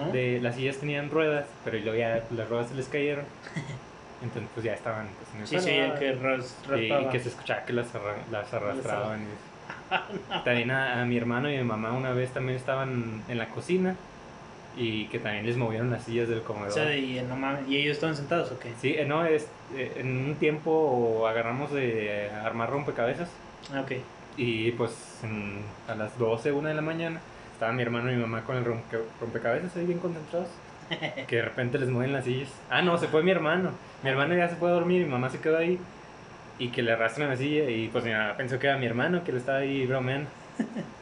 [0.00, 0.10] Ajá.
[0.10, 3.24] de, las sillas tenían ruedas, pero luego ya las ruedas se les cayeron.
[4.22, 7.28] Entonces pues ya estaban pues, en el Sí, suelo, sí, que ras, Y- que se
[7.28, 9.20] escuchaba que las, arra- las arrastraban.
[9.22, 9.48] y-
[10.44, 13.48] También a, a mi hermano y a mi mamá una vez también estaban en la
[13.48, 13.94] cocina
[14.76, 16.68] y que también les movieron las sillas del comedor.
[16.68, 18.70] O sea, y, no mames, ¿y ellos estaban sentados o qué?
[18.80, 23.28] Sí, eh, no, es, eh, en un tiempo agarramos de armar rompecabezas
[23.74, 23.92] Ah, ok.
[24.36, 27.20] y pues en- a las 12, 1 de la mañana
[27.52, 30.48] estaban mi hermano y mi mamá con el rompe- rompecabezas ahí bien concentrados.
[31.26, 32.48] Que de repente les mueven las sillas.
[32.70, 33.72] Ah, no, se fue mi hermano.
[34.02, 35.78] Mi hermano ya se fue a dormir, mi mamá se quedó ahí.
[36.60, 39.22] Y que le arrastran la silla y pues mi mamá pensó que era mi hermano
[39.22, 40.30] que le estaba ahí bromeando.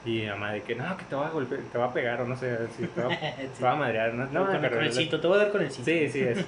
[0.04, 2.20] Y mi mamá de que no, que te va a golpear, te va a pegar
[2.20, 3.62] o no sé, si te va, te Sí.
[3.62, 4.14] va a madrear.
[4.14, 5.90] No, no, con, el cinto, te voy a dar con el cinto.
[5.90, 6.44] Sí, sí, es.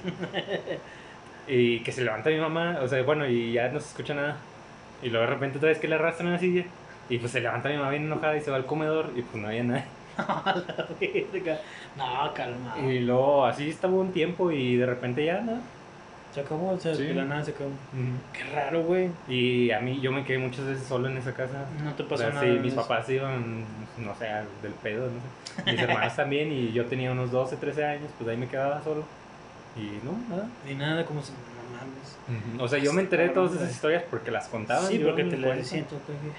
[1.47, 4.37] y que se levanta mi mamá, o sea, bueno, y ya no se escucha nada.
[5.01, 6.63] Y luego de repente otra vez que le arrastran la silla.
[7.09, 9.41] Y pues se levanta mi mamá bien enojada y se va al comedor y pues
[9.41, 9.85] no había nada.
[11.97, 12.75] No, calma.
[12.85, 15.61] Y luego así estaba un tiempo y de repente ya nada.
[16.33, 17.03] Se acabó, o sea, Sí.
[17.05, 17.71] de la nada se acabó.
[18.33, 19.09] Qué raro, güey.
[19.27, 21.65] Y a mí yo me quedé muchas veces solo en esa casa.
[21.83, 22.41] No te O pasó sea, nada.
[22.45, 23.63] sí, mis papás iban,
[23.97, 24.25] no sé,
[24.61, 25.19] del pedo, no
[25.65, 25.71] sé.
[25.71, 29.03] Mis hermanas también y yo tenía unos 12, 13 años, pues ahí me quedaba solo.
[29.75, 30.47] Y no, nada.
[30.67, 31.31] Ni nada, como si.
[31.31, 32.61] No mames.
[32.61, 34.85] O sea, yo me enteré de todas esas historias porque las contaban.
[34.87, 35.55] Sí, porque te lo cuenta.
[35.63, 35.85] decían.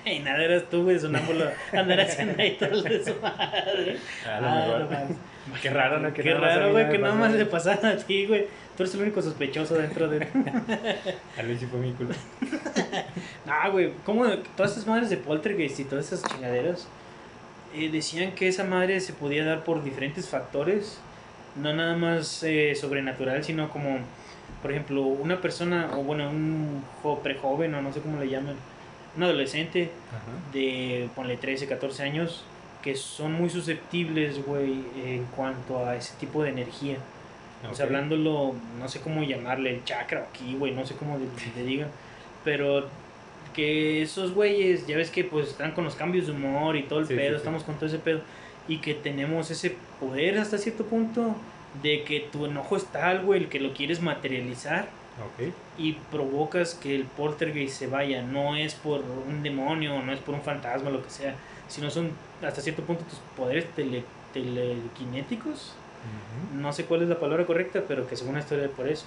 [0.05, 1.47] Y nada, eras tú, güey, sonámbulo.
[1.73, 3.97] Andar haciendo ahí todo el de su madre.
[4.27, 4.81] A lo Ah, mejor.
[5.11, 5.30] no.
[5.63, 6.13] Qué raro, ¿no?
[6.13, 8.47] Qué nada más a raro, güey, que nada más le pasara a ti, güey.
[8.77, 10.19] Tú eres el único sospechoso dentro de.
[11.39, 12.15] A sí fue mi culpa.
[13.47, 14.27] Ah, güey, ¿cómo
[14.57, 16.87] todas esas madres de poltergeist y todas esas chingaderas
[17.75, 21.01] eh, decían que esa madre se podía dar por diferentes factores,
[21.57, 23.99] no nada más eh, sobrenatural, sino como,
[24.63, 28.55] por ejemplo, una persona, o bueno, un jo- prejoven, o no sé cómo le llaman,
[29.17, 30.53] un adolescente Ajá.
[30.53, 32.45] de, ponle 13, 14 años,
[32.83, 36.97] que son muy susceptibles, güey, en cuanto a ese tipo de energía.
[37.71, 41.27] O sea, hablándolo, no sé cómo llamarle, el chakra aquí, güey, no sé cómo le,
[41.63, 41.89] le digan.
[42.45, 42.89] Pero
[43.55, 47.01] que esos güeyes, ya ves que pues están con los cambios de humor y todo
[47.01, 47.37] el Sí, pedo, sí, sí.
[47.37, 48.23] estamos con todo ese pedo.
[48.69, 51.37] Y que tenemos ese poder hasta cierto punto
[51.83, 54.89] de que tu enojo es tal, güey, el que lo quieres materializar
[55.21, 55.53] Ok.
[55.79, 58.23] y provocas que el poltergeist se vaya.
[58.23, 61.35] No es por un demonio, no es por un fantasma, lo que sea,
[61.69, 62.11] sino son
[62.43, 64.03] hasta cierto punto tus poderes tele,
[64.33, 65.75] telequinéticos.
[66.53, 66.61] Ujú.
[66.61, 69.07] No sé cuál es la palabra correcta, pero que según esto era por eso.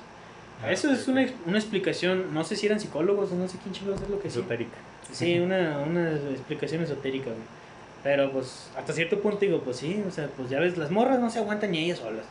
[0.63, 3.57] Ah, eso es ok, una, una explicación, no sé si eran psicólogos o no sé
[3.61, 4.39] quién chingados es lo que sí.
[4.39, 4.77] Esotérica.
[5.11, 7.63] Sí, una, una explicación esotérica, güey.
[8.03, 11.19] Pero pues hasta cierto punto digo, pues sí, o sea, pues ya ves, las morras
[11.19, 12.25] no se aguantan ni ellas solas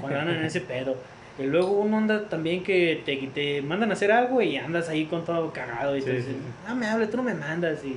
[0.00, 0.96] cuando andan en ese pedo.
[1.38, 5.06] Y luego uno anda también que te, te mandan a hacer algo y andas ahí
[5.06, 6.38] con todo cagado y Sí, te dicen, sí.
[6.66, 7.96] ah, me hablas, tú no me mandas y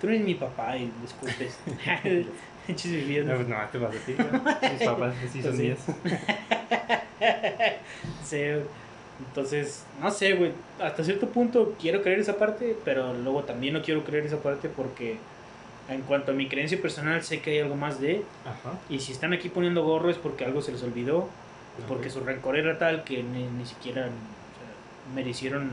[0.00, 1.58] tú eres mi papá y disculpes.
[2.68, 2.74] No,
[3.34, 4.14] pues nada, te vas a ti.
[4.16, 4.70] ¿no?
[4.72, 5.56] Mis papás sí son.
[8.24, 8.36] Sí,
[9.28, 10.52] entonces, no sé, güey.
[10.80, 14.68] Hasta cierto punto quiero creer esa parte, pero luego también no quiero creer esa parte
[14.68, 15.16] porque
[15.88, 18.22] en cuanto a mi creencia personal sé que hay algo más de...
[18.44, 18.78] Ajá.
[18.88, 21.28] Y si están aquí poniendo gorro es porque algo se les olvidó,
[21.88, 22.12] porque Ok.
[22.14, 25.70] su rencor era tal que ni, ni siquiera o sea, merecieron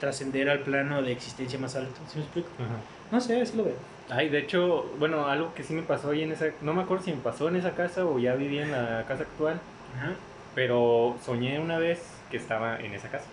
[0.00, 2.00] trascender al plano de existencia más alto.
[2.08, 2.48] ¿Sí me explico?
[2.58, 2.76] Ajá.
[3.10, 3.76] No sé, así lo veo.
[4.10, 6.46] Ay, de hecho, bueno, algo que sí me pasó ahí en esa...
[6.60, 9.22] No me acuerdo si me pasó en esa casa o ya vivía en la casa
[9.22, 9.60] actual,
[9.96, 10.12] Ajá.
[10.54, 13.26] pero soñé una vez que estaba en esa casa.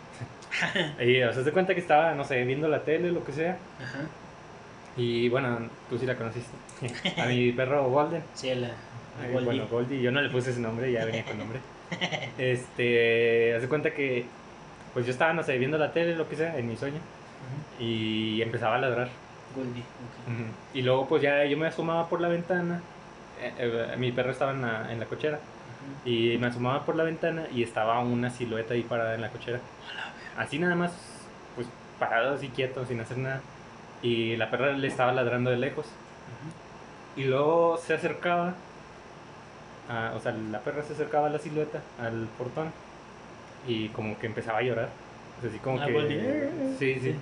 [1.04, 3.58] y o sea, se cuenta que estaba, no sé, viendo la tele, lo que sea.
[3.82, 4.00] Ajá.
[4.98, 5.60] Y bueno,
[5.90, 6.52] tú sí la conociste.
[7.22, 8.24] A mi perro Golden.
[8.34, 8.70] Sí, la
[9.22, 9.46] Ay, Goldie.
[9.46, 11.60] Bueno, Goldie, yo no le puse ese nombre, ya venía con nombre.
[12.38, 14.26] Este, hace cuenta que,
[14.94, 17.84] pues yo estaba, no sé, viendo la tele, lo que sea, en mi sueño, Ujú.
[17.84, 19.10] y empezaba a ladrar.
[19.56, 19.84] Goldie.
[20.74, 22.82] Y luego pues ya yo me asomaba por la ventana.
[23.42, 25.40] eh, eh, mi perro estaba en la, en la cochera.
[26.06, 29.60] Y me asomaba por la ventana y estaba una silueta ahí parada en la cochera.
[30.38, 30.94] Así nada más,
[31.56, 31.68] pues
[32.00, 33.42] parado así quieto, sin hacer nada.
[34.02, 35.88] Y la perra le estaba ladrando de lejos.
[37.18, 38.54] Y luego se acercaba,
[39.89, 42.72] a- o sea, la perra se acercaba a la silueta, al portón,
[43.67, 44.89] y como que empezaba a llorar.
[45.38, 45.94] O sea, así como Ah, que...
[45.94, 46.50] Goldie.
[46.80, 47.15] Sí, sí.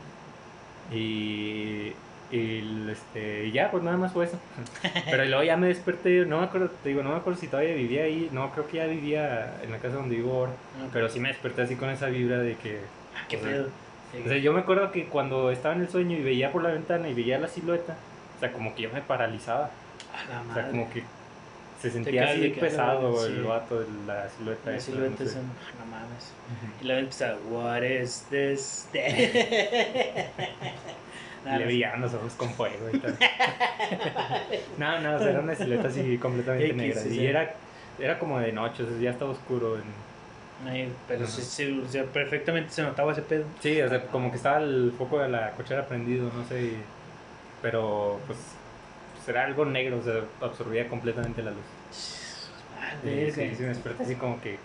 [0.92, 1.94] Y,
[2.36, 4.40] y este, ya, pues nada más fue eso.
[5.10, 7.74] Pero luego ya me desperté, no me acuerdo, te digo, no me acuerdo si todavía
[7.76, 10.52] vivía ahí, no, creo que ya vivía en la casa donde vivo ahora.
[10.80, 10.90] Ah, ok.
[10.94, 12.80] Pero sí me desperté así con esa vibra de que...
[13.16, 13.68] Ah, qué o pedo.
[14.26, 16.72] O sea, yo me acuerdo que cuando estaba en el sueño y veía por la
[16.72, 17.96] ventana y veía la silueta,
[18.38, 19.66] o sea, como que yo me paralizaba.
[20.12, 20.62] A la O madre.
[20.64, 21.04] sea, como que
[21.82, 23.42] se sentía cae así pesado el sí.
[23.42, 24.72] vato de la silueta.
[24.72, 25.36] La esa, silueta no sé.
[25.38, 26.34] No mames.
[26.50, 26.68] Ujú.
[26.82, 28.88] Y la empezaba, what is this?
[31.46, 33.18] Le brillaban los ojos con fuego y tal.
[34.78, 37.02] no, no, o sea, era una silueta así completamente negra.
[37.08, 37.56] Y era,
[37.98, 39.78] era como de noche, o sea, ya estaba oscuro.
[39.78, 40.10] en-
[40.70, 41.32] Ay, pero Ajá.
[41.32, 43.46] sí, sí, o sea, perfectamente se notaba ese pedo.
[43.62, 46.62] Sí, o sea, como que estaba el foco de la cochera prendido, no sé.
[46.62, 46.84] y-
[47.62, 48.38] Pero pues
[49.32, 51.60] era algo negro, o sea, absorbía completamente la luz.
[53.04, 53.34] Verga.
[53.34, 54.58] sí, sí, me desperté así como que.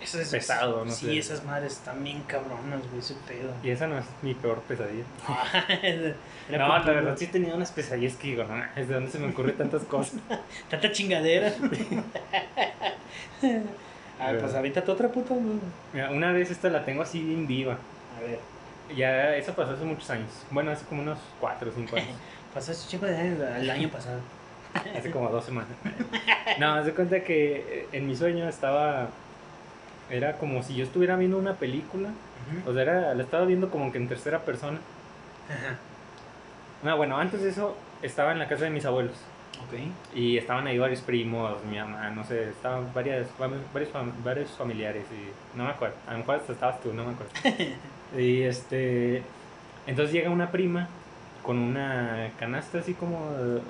[0.00, 1.18] Eso es pesado, no sí, sé.
[1.18, 3.54] esas madres están bien cabronas, güey, ese pedo.
[3.62, 5.04] Y esa no es mi peor pesadilla.
[6.50, 9.18] No, la verdad sí he tenido unas pesadillas que digo, no, ¿es de dónde se
[9.18, 10.20] me ocurren tantas cosas?
[10.68, 11.54] Tanta chingadera.
[14.20, 15.34] A ver, pues aviéntate otra puta.
[15.94, 17.78] Mira, una vez esta la tengo así bien viva.
[18.18, 18.38] A ver,
[18.94, 20.28] Ya, eso pasó hace muchos años.
[20.50, 22.16] Bueno, hace como unos 4 o 5 años.
[22.54, 24.20] Pasó ese chico de años, el año pasado.
[24.96, 25.70] Hace como dos semanas.
[26.58, 29.08] No, haz de cuenta que eh, en mi sueño estaba.
[30.10, 32.10] Era como si yo estuviera viendo una película.
[32.66, 34.78] O sea, era, la estaba viendo como que en tercera persona.
[35.48, 35.76] Ajá.
[36.82, 39.16] No, bueno, antes de eso estaba en la casa de mis abuelos.
[39.66, 39.78] Ok.
[40.14, 43.62] Y estaban ahí varios primos, mi mamá, no sé, estaban varias, varios,
[44.22, 45.94] varios familiares y no me acuerdo.
[46.06, 47.32] A lo mejor hasta estabas tú, no me acuerdo.
[48.18, 49.22] y este.
[49.86, 50.88] Entonces llega una prima
[51.44, 53.60] con una canasta así como eh,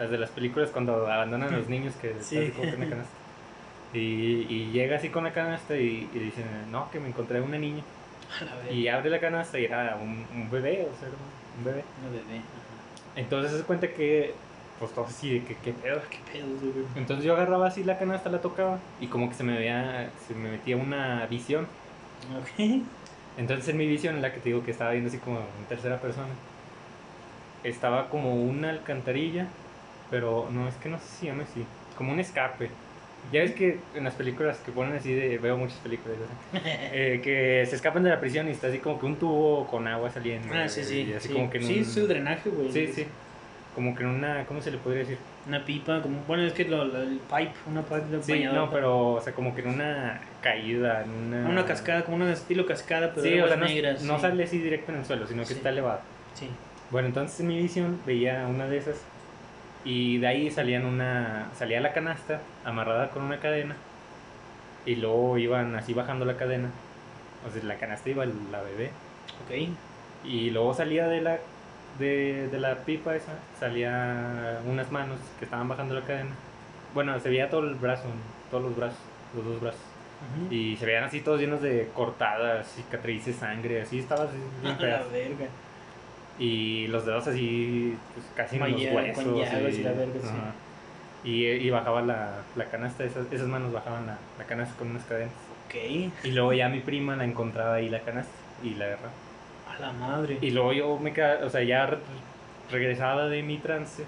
[0.00, 2.38] las de las películas cuando abandonan a los niños que Sí.
[2.38, 3.12] así como una canasta.
[3.94, 3.98] Y,
[4.50, 7.82] y llega así con la canasta y, y dice, no, que me encontré una niña.
[8.70, 11.08] Y abre la canasta y era un, un bebé, o sea,
[11.58, 11.84] un bebé.
[12.02, 12.40] Una bebé.
[13.14, 14.34] Entonces se cuenta que,
[14.78, 16.00] pues todo así de que, ¿qué pedo?
[16.10, 16.84] Qué pedo, güey.
[16.96, 20.34] Entonces yo agarraba así la canasta, la tocaba y como que se me veía, se
[20.34, 21.66] me metía una visión.
[22.38, 22.82] Ok.
[23.38, 25.64] Entonces en mi visión, en la que te digo que estaba viendo así como en
[25.68, 26.28] tercera persona,
[27.68, 29.46] estaba como una alcantarilla,
[30.10, 31.64] pero no, es que no sé si se llama así,
[31.96, 32.70] como un escape.
[33.32, 36.16] Ya ves que en las películas que ponen así de, veo muchas películas,
[36.52, 36.60] ¿no?
[36.64, 39.86] Eh, que se escapan de la prisión y está así como que un tubo con
[39.88, 40.48] agua saliendo.
[40.54, 41.08] Ah, sí, sí.
[41.10, 41.34] y así sí.
[41.34, 42.70] como que en Sí, un- su drenaje, güey.
[42.70, 43.06] Sí, sí.
[43.74, 45.18] Como que en una, ¿cómo se le podría decir?
[45.46, 46.20] Una pipa, como.
[46.28, 48.58] Bueno, es que lo, lo- el pipe, una pipe de Sí, bañador.
[48.58, 51.48] no, pero, o sea, como que en una caída, en una...
[51.48, 54.02] Una cascada, como un estilo cascada, pero Sí, de o sea, no, negras.
[54.02, 54.20] no sí.
[54.22, 56.00] sale así directo en el suelo, sino que está elevado.
[56.34, 56.48] Sí.
[56.90, 58.96] Bueno, entonces en mi visión veía una de esas
[59.84, 63.76] y de ahí salían una, salía la canasta amarrada con una cadena
[64.84, 66.70] y luego iban así bajando la cadena.
[67.46, 68.90] O sea, la canasta iba la bebé
[69.44, 69.68] Ok.
[70.24, 71.38] y luego salía de la
[71.98, 76.30] de, de la pipa esa, salía unas manos que estaban bajando la cadena.
[76.94, 78.04] Bueno, se veía todo el brazo,
[78.50, 78.98] todos los brazos,
[79.34, 79.80] los dos brazos.
[80.44, 80.52] Ujú.
[80.54, 85.46] Y se veían así todos llenos de cortadas, cicatrices, sangre, así estaba así la verga.
[86.38, 89.24] Y los dedos así, pues, casi en los huesos.
[89.24, 90.28] con y la verga, sí.
[90.28, 90.52] ajá.
[91.24, 95.04] Y, y bajaba la, la canasta, esas, esas manos bajaban la, la canasta con unas
[95.04, 95.32] cadenas.
[95.66, 95.74] Ok.
[96.24, 98.30] Y luego ya mi prima la encontraba ahí la canasta
[98.62, 99.10] y la agarraba.
[99.76, 100.38] A la madre.
[100.40, 101.98] Y luego yo me quedaba, o sea, ya re-
[102.70, 104.04] regresaba de mi trance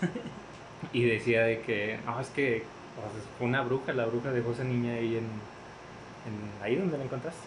[0.92, 2.58] y decía de que, no, es que
[2.98, 6.98] o sea, fue una bruja, la bruja dejó esa niña ahí en, en- ahí donde
[6.98, 7.40] la encontraste.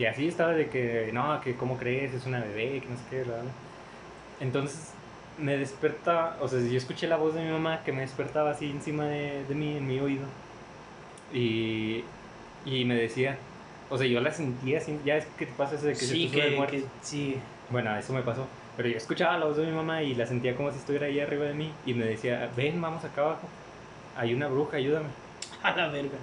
[0.00, 3.02] Y así estaba de que, no, que cómo crees, es una bebé, que no sé
[3.10, 3.34] qué, bla.
[4.40, 4.94] Entonces
[5.36, 8.70] me despertaba, o sea, yo escuché la voz de mi mamá que me despertaba así
[8.70, 10.24] encima de, de mí, en mi oído.
[11.34, 12.02] Y,
[12.64, 13.36] y me decía,
[13.90, 16.30] o sea, yo la sentía así, ya es que te pasa eso de que sí,
[16.30, 17.36] se te que, que sí.
[17.68, 18.46] Bueno, eso me pasó.
[18.78, 21.20] Pero yo escuchaba la voz de mi mamá y la sentía como si estuviera ahí
[21.20, 21.74] arriba de mí.
[21.84, 23.46] Y me decía, ven, vamos acá abajo.
[24.16, 25.08] Hay una bruja, ayúdame.
[25.62, 26.16] A la verga.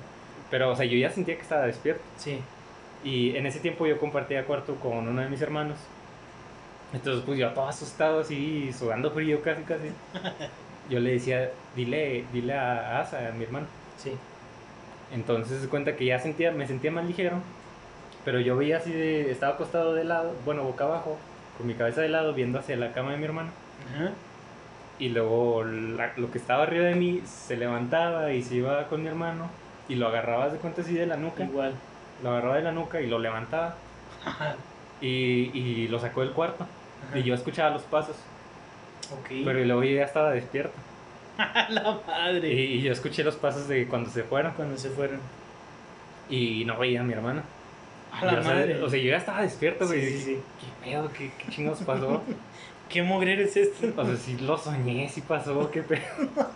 [0.50, 2.02] Pero, o sea, yo ya sentía que estaba despierto.
[2.18, 2.40] Sí.
[3.04, 5.78] Y en ese tiempo yo compartía cuarto con uno de mis hermanos.
[6.94, 9.90] Entonces, pues yo todo asustado así, sudando frío casi, casi.
[10.90, 13.68] Yo le decía, dile, dile a Asa, a mi hermano.
[13.98, 14.14] Sí.
[15.14, 17.40] Entonces se cuenta que ya sentía, me sentía más ligero,
[18.24, 21.18] pero yo veía así de, estaba acostado de lado, bueno, boca abajo,
[21.58, 23.50] con mi cabeza de lado viendo hacia la cama de mi hermano.
[23.94, 24.12] Ajá.
[24.98, 29.02] Y luego la- lo que estaba arriba de mí se levantaba y se iba con
[29.02, 29.50] mi hermano
[29.90, 31.44] y lo agarraba de cuenta así de la nuca.
[31.44, 31.74] Igual.
[32.24, 33.76] Lo agarraba de la nuca y lo levantaba
[35.02, 35.08] y,
[35.54, 36.66] y lo sacó del cuarto.
[37.10, 37.20] Ajá.
[37.20, 38.16] Y yo escuchaba los pasos,
[39.46, 40.74] pero luego yo ya estaba despierto.
[41.70, 42.52] La madre.
[42.52, 45.20] Y, y yo escuché los pasos de cuando se fueron Cuando se fueron.
[46.30, 47.44] y no veía a mi hermano.
[48.12, 48.82] A la Y, o sea, madre.
[48.84, 50.02] o sea, yo ya estaba despierto, güey.
[50.02, 50.40] Sí, sí.
[50.60, 51.10] ¿Qué pedo?
[51.14, 52.24] ¿Qué, qué chingados pasó?
[52.90, 53.88] ¿Qué mugrero es esto?
[53.98, 56.02] O sea, sí lo soñé, sí pasó, qué pedo.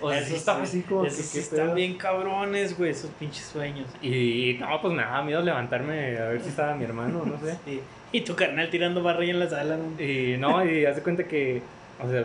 [0.00, 1.74] O sea, sí Esos estaba sí- así como que, sí ¿qué están pedo?
[1.74, 3.88] bien cabrones, güey, esos pinches sueños.
[4.02, 7.56] Y no, pues me daba miedo levantarme a ver si estaba mi hermano, no sé.
[7.64, 7.80] Sí.
[8.12, 10.02] Y tu carnal tirando barra ahí en la sala, ¿no?
[10.02, 11.62] Y no, y hace cuenta que,
[12.04, 12.24] o sea,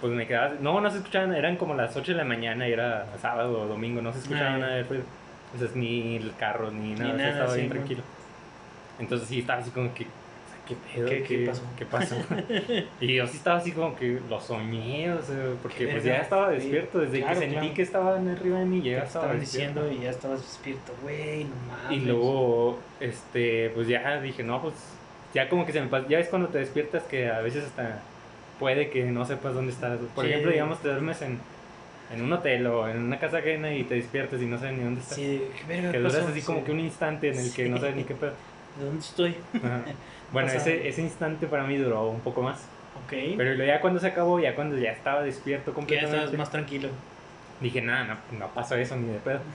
[0.00, 2.72] pues me quedaba, no, no se escuchaban, eran como las 8 de la mañana y
[2.72, 5.04] era sábado o domingo, no se escuchaba Ah, nada de ruido.
[5.54, 8.02] O sea, ni el carro, ni nada, o sea, nada, estaba sí, bien tranquilo.
[8.98, 10.06] Entonces sí, estaba así como que,
[10.68, 11.08] ¿qué pedo?
[11.08, 11.62] ¿Qué- qué pasó?
[11.78, 12.16] ¿Qué pasó?
[13.00, 16.50] y yo sí estaba así como que lo soñé, o sea, porque pues ya estaba
[16.50, 17.74] despierto, desde claro, que sentí claro.
[17.74, 19.80] que estaban arriba de mí, ya estaba estaban despierto.
[19.84, 21.98] diciendo y ya estabas despierto, güey, no mames.
[21.98, 24.74] Y luego, este, pues ya dije, no, pues
[25.34, 28.00] ya como que se me pasa, ya es cuando te despiertas que a veces hasta
[28.58, 29.98] puede que no sepas dónde estás.
[30.14, 30.30] Por Sí.
[30.30, 31.38] ejemplo, digamos, te duermes en,
[32.14, 34.84] en un hotel o en una casa ajena y te despiertas y no sabes ni
[34.84, 35.16] dónde estás.
[35.16, 36.64] Sí, ¿qué verga que duras así como Sí.
[36.66, 38.32] que un instante en el que no sabes ni qué pedo.
[38.78, 39.34] ¿De dónde estoy?
[39.54, 39.82] Ajá.
[40.32, 40.58] Bueno, Pasa.
[40.58, 42.66] ese, ese instante para mí duró un poco más.
[43.06, 43.14] Ok.
[43.36, 46.50] Pero ya cuando se acabó, ya cuando ya estaba despierto que ya completamente, estabas más
[46.50, 46.88] tranquilo.
[47.60, 49.40] dije, nada, no, no pasó eso ni de pedo.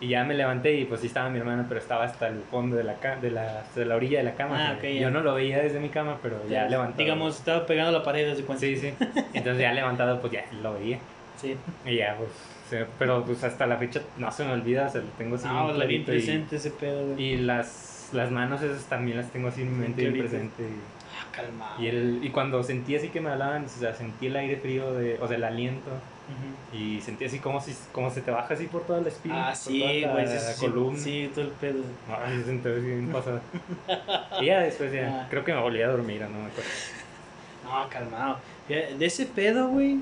[0.00, 2.76] Y ya me levanté y pues sí estaba mi hermano, pero estaba hasta el fondo
[2.76, 4.68] de la, de la, hasta la orilla de la cama.
[4.70, 5.00] Ah, ok, ya.
[5.02, 6.98] Yo no lo veía desde mi cama, pero ya levantado.
[6.98, 8.60] Digamos, estaba pegando la pared desde cuenta.
[8.60, 8.92] Sí, sí.
[9.32, 10.98] Entonces ya levantado, pues ya lo veía.
[11.40, 11.56] Sí.
[11.86, 12.28] Y ya, pues.
[12.68, 15.46] se- pero pues hasta la fecha no se me olvida, o sea, lo tengo así.
[15.48, 17.22] Ah, la presente ese pedo, güey.
[17.22, 20.62] Y, las, las manos esas también las tengo así en mi mente bien presente.
[20.62, 21.80] y- Ah, calmado.
[21.80, 24.92] Y, el, y cuando sentí así que me hablaban, o sea, sentí el aire frío,
[24.94, 25.90] de, o sea, el aliento.
[25.90, 26.76] Ujú.
[26.76, 29.48] Y sentí así como, si, como se te baja así por toda la espina.
[29.50, 30.26] Ah, sí, toda la güey.
[30.26, 30.98] Sí, sí, columna.
[30.98, 31.82] sí, todo el pedo.
[32.08, 33.40] Ay, se así bien pasada.
[34.40, 35.26] y ya después ya, Ah.
[35.30, 36.70] creo que me volví a dormir, no me acuerdo.
[37.64, 38.38] No, calmado.
[38.68, 40.00] De ese pedo, güey,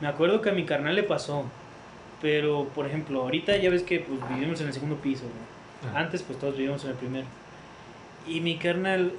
[0.00, 1.44] me acuerdo que a mi carnal le pasó.
[2.20, 5.57] Pero, por ejemplo, ahorita ya ves que pues, vivimos en el segundo piso, güey.
[5.88, 6.00] Ajá.
[6.00, 7.26] Antes, pues todos vivíamos en el primero.
[8.26, 9.12] Y mi carnal,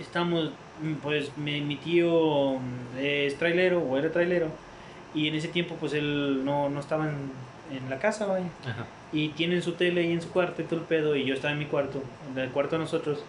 [0.00, 0.50] estamos,
[0.82, 4.48] mm, pues mi, mi tío mm, es trailero o era trailero.
[5.14, 7.30] Y en ese tiempo, pues él no, no estaba en,
[7.76, 8.46] en la casa, vaya.
[8.62, 8.86] Ajá.
[9.12, 11.14] Y tienen su tele ahí en su cuarto y todo el pedo.
[11.14, 12.02] Y yo estaba en mi cuarto,
[12.32, 13.22] en el cuarto de nosotros.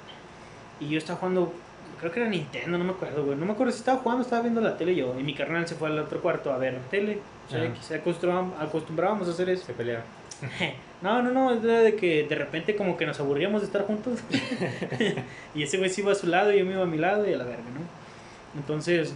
[0.80, 1.54] Y yo estaba jugando,
[2.00, 3.38] creo que era Nintendo, no me acuerdo, güey.
[3.38, 5.16] No me acuerdo si estaba jugando, estaba viendo la tele yo.
[5.20, 7.20] Y mi carnal se fue al otro cuarto a ver tele.
[7.48, 9.66] O sea, que se acostumbrábamos, acostumbrábamos a hacer eso.
[9.66, 10.04] Se pelearon.
[11.02, 14.22] No, no, no, era de que de repente como que nos aburríamos de estar juntos.
[15.54, 17.30] y ese güey se iba a su lado y yo me iba a mi lado
[17.30, 18.60] y a la verga, ¿no?
[18.60, 19.14] Entonces,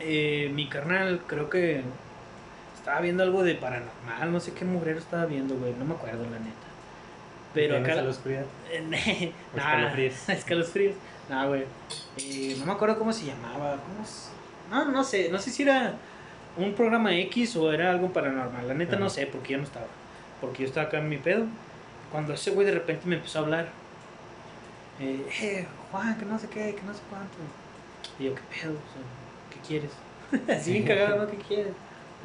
[0.00, 1.82] eh, mi carnal creo que
[2.76, 6.24] estaba viendo algo de paranormal, no sé qué mugrero estaba viendo, güey, no me acuerdo
[6.24, 6.66] la neta.
[7.54, 8.02] Pero ¿Tienes acá...
[8.02, 8.44] la oscuridad?
[8.90, 8.96] nah,
[9.56, 10.28] escalofríos.
[10.28, 10.94] escalofríos.
[11.28, 11.64] Nah, güey.
[12.18, 13.76] Eh, no me acuerdo cómo se llamaba.
[13.76, 14.30] ¿Cómo es?
[14.70, 15.30] No, no sé.
[15.30, 15.94] No sé si era
[16.56, 18.68] un programa X o era algo paranormal.
[18.68, 19.86] La neta no sé porque yo no estaba.
[20.40, 21.44] Porque yo estaba acá en mi pedo.
[22.10, 23.68] Cuando ese güey de repente me empezó a hablar.
[25.00, 27.36] Eh, eh, Juan, que no sé qué, que no sé cuánto.
[28.18, 28.72] Y yo, ¿qué pedo?
[28.72, 29.90] O sea, ¿Qué quieres?
[30.60, 31.30] Así bien cagado, ¿no?
[31.30, 31.72] ¿Qué quieres?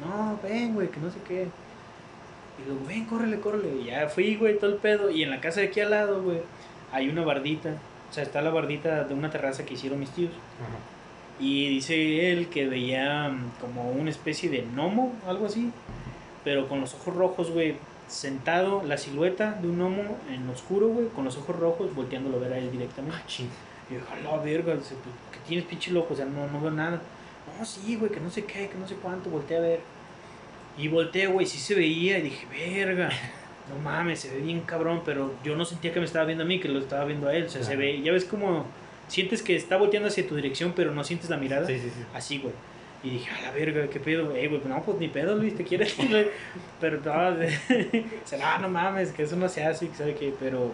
[0.04, 1.48] No, ven, güey, que no sé qué.
[2.58, 3.82] Y luego, ven, córrele, córrele.
[3.82, 5.10] Y ya fui, güey, todo el pedo.
[5.10, 6.40] Y en la casa de aquí al lado, güey,
[6.92, 7.70] hay una bardita.
[8.10, 10.32] O sea, está la bardita de una terraza que hicieron mis tíos.
[10.60, 10.78] Ajá.
[11.40, 15.70] Y dice él que veía mm, como una especie de gnomo, algo así.
[16.44, 17.76] Pero con los ojos rojos, güey.
[18.08, 22.40] Sentado, la silueta de un gnomo en oscuro, güey, con los ojos rojos, volteándolo a
[22.40, 23.16] ver a él directamente.
[23.16, 23.22] Ah.
[23.90, 26.70] Y a la verga, dice, pues, que tienes pinche loco, o sea, no, no veo
[26.70, 27.00] nada.
[27.58, 29.80] No, sí, güey, que no sé qué, que no sé cuánto, volteé a ver.
[30.78, 33.10] Y volteé, güey, sí se veía, y dije, verga,
[33.68, 36.46] no mames, se ve bien cabrón, pero yo no sentía que me estaba viendo a
[36.46, 38.66] mí, que lo estaba viendo a él, o sea, se ve, ya ves como
[39.12, 41.66] sientes que está volteando hacia tu dirección, pero no sientes la mirada.
[41.66, 42.02] Sí, sí, sí.
[42.14, 42.54] Así, güey.
[43.04, 44.34] Y dije, a la verga, ¿qué pedo?
[44.34, 45.94] Eh, güey, no, pues ni pedo, Luis, te quieres.
[45.96, 46.28] güey?
[46.80, 50.72] pero no, dice, no, no mames, que eso no se hace, sabe qué, pero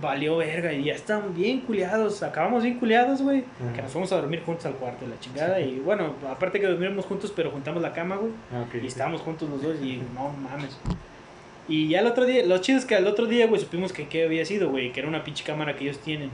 [0.00, 2.22] valió verga y ya están bien culiados.
[2.22, 3.44] Acabamos bien culiados, güey.
[3.60, 3.74] Ajá.
[3.74, 5.60] Que nos fuimos a dormir juntos al cuarto de la chingada.
[5.60, 8.32] Y bueno, aparte que dormíamos juntos, pero juntamos la cama, güey.
[8.54, 8.86] Ah, ok, Y sí.
[8.86, 10.78] estábamos juntos los dos y no mames.
[11.68, 14.08] Y ya el otro día, lo chido es que al otro día, güey, supimos que
[14.08, 16.30] qué había sido, güey, que era una pinche cámara que ellos tienen.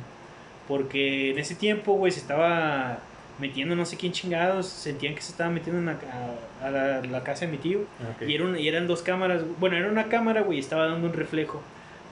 [0.69, 2.99] Porque en ese tiempo, güey, se estaba
[3.39, 6.35] metiendo no sé quién chingados, sentían que se estaba metiendo en la ca-
[6.67, 7.81] a, la, la casa de mi tío.
[8.01, 8.29] Ah, ok.
[8.29, 11.09] Y, era una- y eran dos cámaras, bueno, era una cámara, güey, y estaba dando
[11.09, 11.61] un reflejo.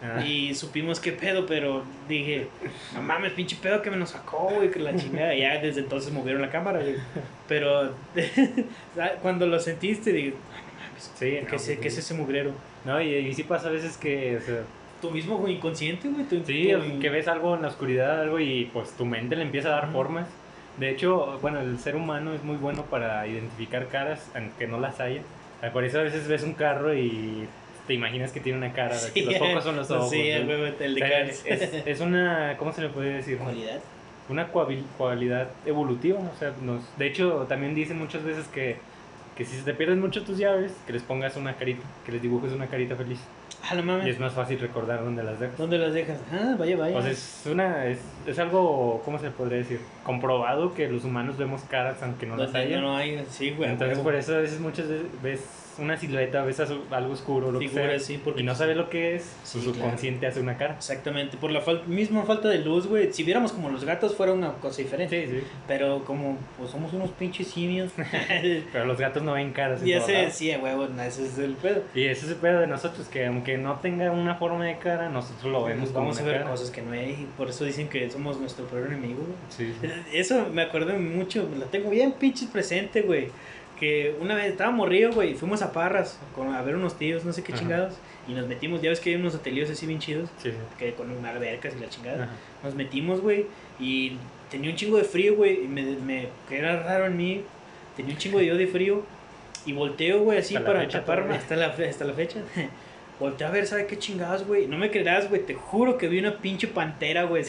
[0.02, 0.20] Ah.
[0.26, 2.48] Y supimos qué pedo, pero dije,
[2.92, 5.32] no mames, pinche pedo que me nos sacó, güey, que la chingada.
[5.32, 6.96] Ya desde entonces movieron la cámara, güey.
[7.46, 7.94] Pero
[9.22, 10.34] cuando lo sentiste, dije,
[10.98, 12.52] Sí, ¿qué, no, es, ¿qué pues, es ese mugrero?
[12.84, 14.62] No, y, y sí pasa a veces que, o sea,
[15.02, 16.24] Tú mismo, inconsciente, güey.
[16.26, 19.42] tú- sí, tú- que ves algo en la oscuridad, algo y pues tu mente le
[19.42, 19.92] empieza a dar Ujú.
[19.94, 20.28] formas.
[20.78, 25.00] De hecho, bueno, el ser humano es muy bueno para identificar caras, aunque no las
[25.00, 25.20] haya.
[25.72, 27.46] Por eso a veces ves un carro y
[27.86, 30.08] te imaginas que tiene una cara, Sí, que los focos son los ojos.
[30.10, 31.42] Sí, el O de sea, Cars.
[31.46, 33.38] es, es- es una, ¿cómo se le puede decir?
[33.38, 33.80] Cualidad.
[34.28, 38.76] Una cualidad evolutiva, o sea, nos, de hecho también dicen muchas veces que,
[39.36, 42.20] que si se te pierden mucho tus llaves, que les pongas una carita, que les
[42.22, 43.18] dibujes una carita feliz.
[43.70, 44.06] Ah, no Y mames.
[44.08, 45.56] es más fácil recordar dónde las dejas.
[45.56, 46.18] ¿Dónde las dejas?
[46.32, 47.00] Ah, vaya, vaya.
[47.00, 49.80] Sea, es, una, es, es algo, ¿cómo se podría decir?
[50.04, 52.80] Comprobado que los humanos vemos caras aunque no las haya.
[52.80, 53.70] no, no hay, sí, güey.
[53.70, 55.40] Entonces por eso a veces muchas veces ves
[55.78, 59.16] una silueta, ves algo oscuro, lo que sea, sí, porque y no sabes lo que
[59.16, 59.74] es, Sí, su claro.
[59.74, 60.74] subconsciente hace una cara.
[60.76, 63.12] Exactamente, por la fal- misma falta de luz, güey.
[63.12, 65.26] Si viéramos como los gatos fuera una cosa diferente.
[65.26, 65.44] Sí, sí.
[65.68, 67.90] Pero como pues somos unos pinches simios.
[68.72, 69.80] Pero los gatos no ven caras.
[69.80, 70.30] sé, lado.
[70.30, 71.82] sí, huevo, ese es el pedo.
[71.94, 75.08] Y ese es el pedo de nosotros, que aunque no tenga una forma de cara,
[75.08, 76.50] nosotros lo vemos como Vamos a ver cara.
[76.50, 77.26] cosas que no hay.
[77.36, 79.36] Por eso dicen que somos nuestro peor enemigo, güey.
[79.48, 79.88] Sí, sí.
[80.12, 83.28] Eso me acuerdo mucho, la tengo bien pinches presente, güey.
[83.78, 87.32] Que una vez estaba morrido, güey, fuimos a Parras con, a ver unos tíos, no
[87.32, 87.60] sé qué Ajá.
[87.62, 87.94] chingados.
[88.28, 90.56] Y nos metimos, ya ves que hay unos ateliers así bien chidos, Sí, sí.
[90.78, 92.24] que con albercas y la chingada.
[92.24, 92.32] Ajá.
[92.62, 93.46] Nos metimos, güey,
[93.80, 94.12] y
[94.50, 97.42] tenía un chingo de frío, güey, y me, me, que era raro en mí,
[97.96, 99.02] tenía un chingo de yo de frío,
[99.66, 102.40] y volteo, güey, así Hasta para taparme, hasta la, hasta la fecha.
[103.22, 104.66] Volteo a ver, ¿sabe qué chingados, güey?
[104.66, 107.44] No me creerás, güey, te juro que vi una pinche pantera, güey.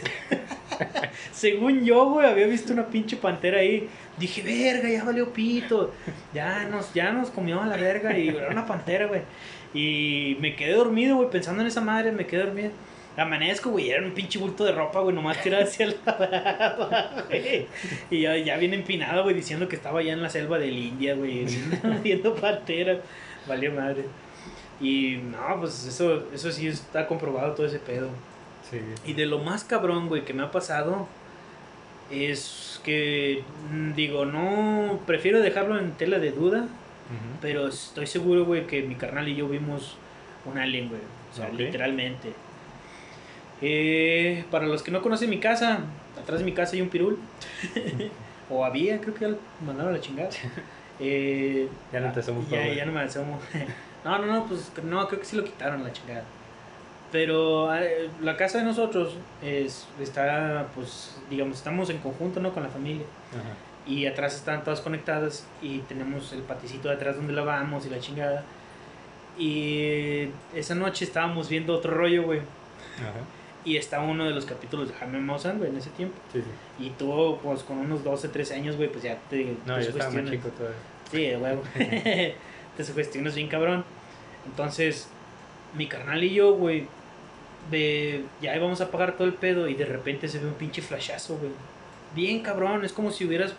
[1.32, 3.89] Según yo, güey, había visto una pinche pantera ahí.
[4.19, 5.91] Dije, verga, ya valió pito.
[6.32, 9.21] Ya nos, ya nos comió a la verga y era una pantera, güey.
[9.74, 12.69] Y me quedé dormido, güey, pensando en esa madre, me quedé dormido.
[13.17, 17.65] Amanezco, güey, era un pinche bulto de ropa, güey, nomás tirado hacia la brava, güey.
[18.11, 21.15] Y ya, ya bien empinado, güey, diciendo que estaba ya en la selva del India,
[21.15, 21.47] güey,
[22.03, 22.99] viendo panteras.
[23.47, 24.03] Valió madre.
[24.84, 28.10] Y no, pues eso, eso sí está comprobado todo ese pedo.
[28.70, 28.80] Sí.
[29.06, 31.08] Y de lo más cabrón, güey, que me ha pasado
[32.12, 36.68] es que, mm, digo, no, prefiero dejarlo en tela de duda,
[37.42, 39.98] pero estoy seguro, güey, que mi carnal y yo vimos
[40.46, 41.02] un alien, güey.
[41.32, 42.34] O sea, literalmente.
[43.62, 45.80] Eh, para los que no conocen mi casa,
[46.22, 47.18] atrás de mi casa hay un pirul.
[48.50, 50.30] o había, creo que ya lo mandaron a la chingada.
[51.00, 53.40] Eh, Ya no te hacemos ya, ya no me asomo.
[54.04, 56.24] No, no, no, pues no, creo que sí lo quitaron la chingada.
[57.12, 62.51] Pero eh, la casa de nosotros es, está, pues, digamos, estamos en conjunto, ¿no?
[62.54, 63.06] Con la familia.
[63.32, 63.56] Ajá.
[63.86, 67.99] Y atrás están todas conectadas y tenemos el paticito de atrás donde lavamos y la
[67.99, 68.43] chingada.
[69.38, 72.39] Y esa noche estábamos viendo otro rollo, güey.
[72.39, 73.12] Ajá.
[73.66, 76.16] Y estaba uno de los capítulos de Jaime Maussan, güey, en ese tiempo.
[76.34, 76.86] Sí, sí.
[76.86, 80.12] Y tú, pues, con unos 12, 13 años, güey, pues ya te, No, yo estaba
[80.12, 80.32] sugestionas.
[80.32, 80.78] chico todavía.
[81.12, 81.62] Sí, huevo.
[82.78, 83.84] te sugestionas bien cabrón.
[84.45, 85.07] Entonces,
[85.76, 86.88] mi carnal y yo, güey,
[87.71, 90.82] de, ya íbamos a apagar todo el pedo y de repente se ve un pinche
[90.82, 91.51] flashazo, güey.
[92.15, 93.55] Bien cabrón, es como si hubieras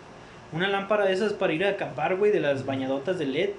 [0.52, 3.50] una lámpara de esas para ir a acampar, güey, de las bañadotas de LED,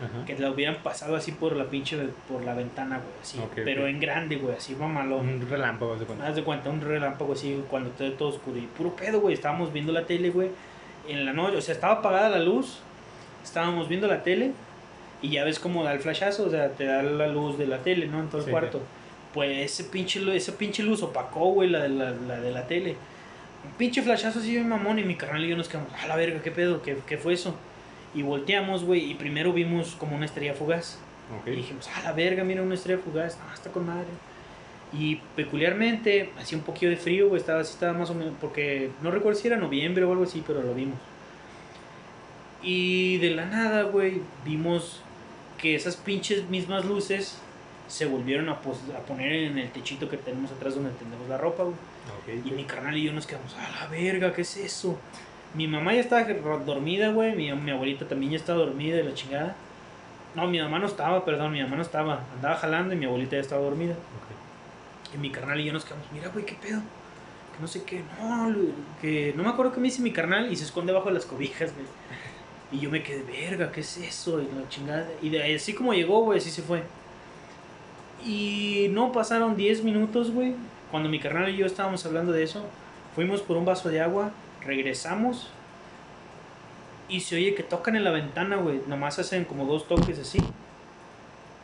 [0.00, 0.24] Ajá.
[0.24, 1.98] que la hubieran pasado así por la pinche,
[2.28, 3.38] por la ventana, güey, así.
[3.38, 5.28] Ok, pero en grande, güey, así mamalón.
[5.28, 6.26] Un relámpago, haz de cuenta.
[6.26, 8.56] Haz de cuenta, un relámpago así cuando está todo oscuro.
[8.56, 9.34] Y puro pedo, güey.
[9.34, 10.50] Estábamos viendo la tele, güey.
[11.08, 12.78] En la noche, o sea, estaba apagada la luz.
[13.42, 14.52] Estábamos viendo la tele.
[15.20, 17.78] Y ya ves cómo da el flashazo, o sea, te da la luz de la
[17.78, 18.20] tele, ¿no?
[18.20, 18.80] En todo el Sí, cuarto.
[19.34, 22.96] Pues ese pinche, ese pinche luz opacó, güey, la de la, la de la tele.
[23.64, 24.98] Un pinche flashazo así, bien mamón.
[24.98, 26.82] Y mi carnal y yo nos quedamos, a la verga, ¿qué pedo?
[26.82, 27.54] ¿Qué, qué fue eso?
[28.14, 29.10] Y volteamos, güey.
[29.10, 30.98] Y primero vimos como una estrella fugaz.
[31.40, 31.48] Ok.
[31.48, 34.06] Y dijimos, a la verga, mira una estrella fugaz, no, está con madre.
[34.92, 38.90] Y peculiarmente, hacía un poquito de frío, güey, estaba así, estaba más o menos, porque
[39.02, 40.96] no recuerdo si era noviembre o algo así, pero lo vimos.
[42.62, 45.02] Y de la nada, güey, vimos
[45.58, 47.38] que esas pinches mismas luces
[47.88, 51.38] se volvieron a, pos- a poner en el techito que tenemos atrás donde tendemos la
[51.38, 51.74] ropa, güey.
[51.74, 52.46] Ok.
[52.46, 54.98] Y mi carnal y yo nos quedamos, a la verga, ¿qué es eso?
[55.54, 56.24] Mi mamá ya estaba
[56.64, 57.34] dormida, güey.
[57.34, 59.56] Mi, mi abuelita también ya estaba dormida de la chingada.
[60.34, 62.20] No, mi mamá no estaba, perdón, mi mamá no estaba.
[62.34, 63.92] Andaba jalando y mi abuelita ya estaba dormida.
[63.94, 65.14] Ok.
[65.14, 66.80] Y mi carnal y yo nos quedamos, mira, güey, ¿qué pedo?
[66.80, 68.54] Que no sé qué, no,
[69.00, 71.72] que no me acuerdo qué me dice mi carnal y se esconde bajo las cobijas,
[71.74, 71.86] güey.
[72.70, 74.40] Y yo me quedé, verga, ¿qué es eso?
[74.42, 75.08] Y la chingada.
[75.22, 76.82] Y de ahí, así como llegó, güey, así se fue.
[78.24, 80.54] Y no pasaron 10 minutos, güey.
[80.90, 82.64] Cuando mi carnal y yo estábamos hablando de eso,
[83.14, 84.32] fuimos por un vaso de agua,
[84.64, 85.48] regresamos.
[87.08, 88.80] Y se oye que tocan en la ventana, güey.
[88.86, 90.40] Nomás hacen como dos toques así.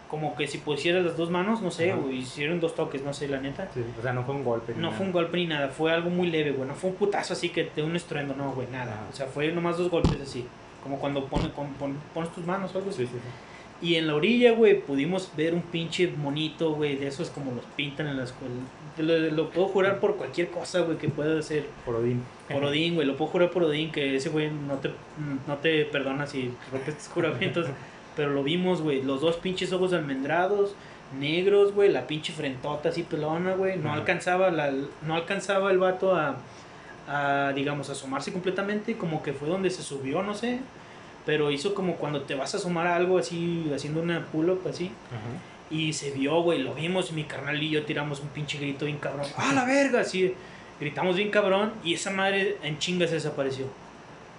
[0.08, 3.26] como que si pusieras las dos manos, no sé, güey, hicieron dos toques, no sé,
[3.26, 3.68] la neta.
[3.74, 4.72] Sí, o sea, no fue un golpe.
[4.72, 4.96] ni No nada.
[4.96, 6.68] fue un golpe ni nada, fue algo muy leve, güey.
[6.68, 8.92] No fue un putazo así que de un estruendo, no, güey, nada.
[8.92, 9.06] Ajá.
[9.10, 10.46] O sea, fue nomás dos golpes así.
[10.84, 12.92] Como cuando pone, con- pon- pones tus manos o algo.
[12.92, 13.18] Sí, sí, sí.
[13.86, 17.64] Y en la orilla, güey, pudimos ver un pinche monito, güey, de esos como los
[17.76, 18.54] pintan en la escuela.
[18.98, 21.66] Lo, lo puedo jurar por cualquier cosa, güey, que pueda ser.
[21.84, 22.22] Por Odín.
[22.48, 24.90] Por Odín, güey, lo puedo jurar por Odín, que ese güey no te,
[25.48, 27.66] no te perdona si rompes tus juramentos.
[28.16, 30.76] Pero lo vimos, güey, los dos pinches ojos almendrados,
[31.18, 33.76] negros, güey, la pinche frentota así pelona, güey.
[33.76, 34.72] No alcanzaba, la,
[35.04, 36.36] no alcanzaba el vato a,
[37.08, 40.60] a, digamos, asomarse completamente, como que fue donde se subió, no sé.
[41.26, 44.86] Pero hizo como cuando te vas a asomar a algo así, haciendo una pull-up así.
[45.10, 45.20] Ajá.
[45.70, 48.98] Y se vio, güey, lo vimos, mi carnal y yo tiramos un pinche grito bien
[48.98, 49.26] cabrón.
[49.36, 50.00] ¡Ah, la verga!
[50.00, 50.34] Así,
[50.78, 53.66] gritamos bien cabrón y esa madre en chingas se desapareció.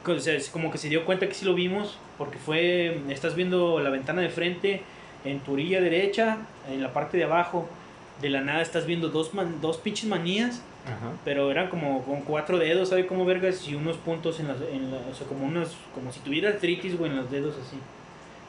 [0.05, 3.35] O sea, es como que se dio cuenta que sí lo vimos, porque fue, estás
[3.35, 4.83] viendo la ventana de frente,
[5.23, 6.37] en tu orilla derecha,
[6.69, 7.67] en la parte de abajo,
[8.21, 11.13] de la nada estás viendo dos, man- dos pinches manías, Ajá.
[11.25, 13.67] pero eran como con cuatro dedos, ¿sabes cómo vergas?
[13.67, 16.97] Y unos puntos en las, en la- o sea, como unos, como si tuviera artritis,
[16.97, 17.77] güey, en los dedos así,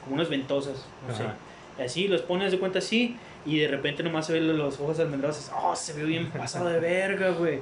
[0.05, 1.23] como unas ventosas, no sé.
[1.23, 1.35] Ajá.
[1.79, 4.99] Y así los pones de cuenta así y de repente nomás se ven los ojos
[5.01, 5.51] almendrados.
[5.63, 7.61] Oh, se ve bien pasado de verga, güey.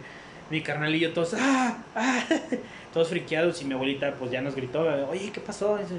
[0.50, 2.22] Mi carnal y yo todos, ah, ah,
[2.92, 5.78] todos friqueados y mi abuelita pues ya nos gritó, oye, ¿qué pasó?
[5.78, 5.94] Dice.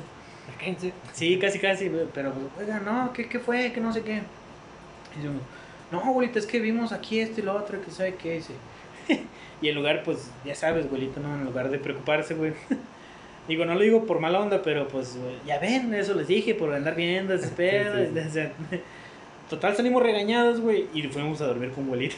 [1.13, 3.71] Sí, casi, casi, pero pues, oiga, no, ¿qué, qué fue?
[3.73, 4.21] Que no sé qué.
[5.19, 5.31] Y yo,
[5.95, 8.53] no, abuelita, es que vimos aquí esto y lo otro, que sabe qué, dice.
[9.61, 11.35] y en lugar, pues, ya sabes, abuelita, ¿no?
[11.35, 12.53] En lugar de preocuparse, güey.
[13.47, 16.73] Digo, no lo digo por mala onda, pero pues, ya ven, eso les dije, por
[16.73, 17.53] andar viendo sí, sí.
[17.55, 18.51] o sea,
[19.47, 22.17] Total, salimos regañados, güey, y fuimos a dormir con abuelita.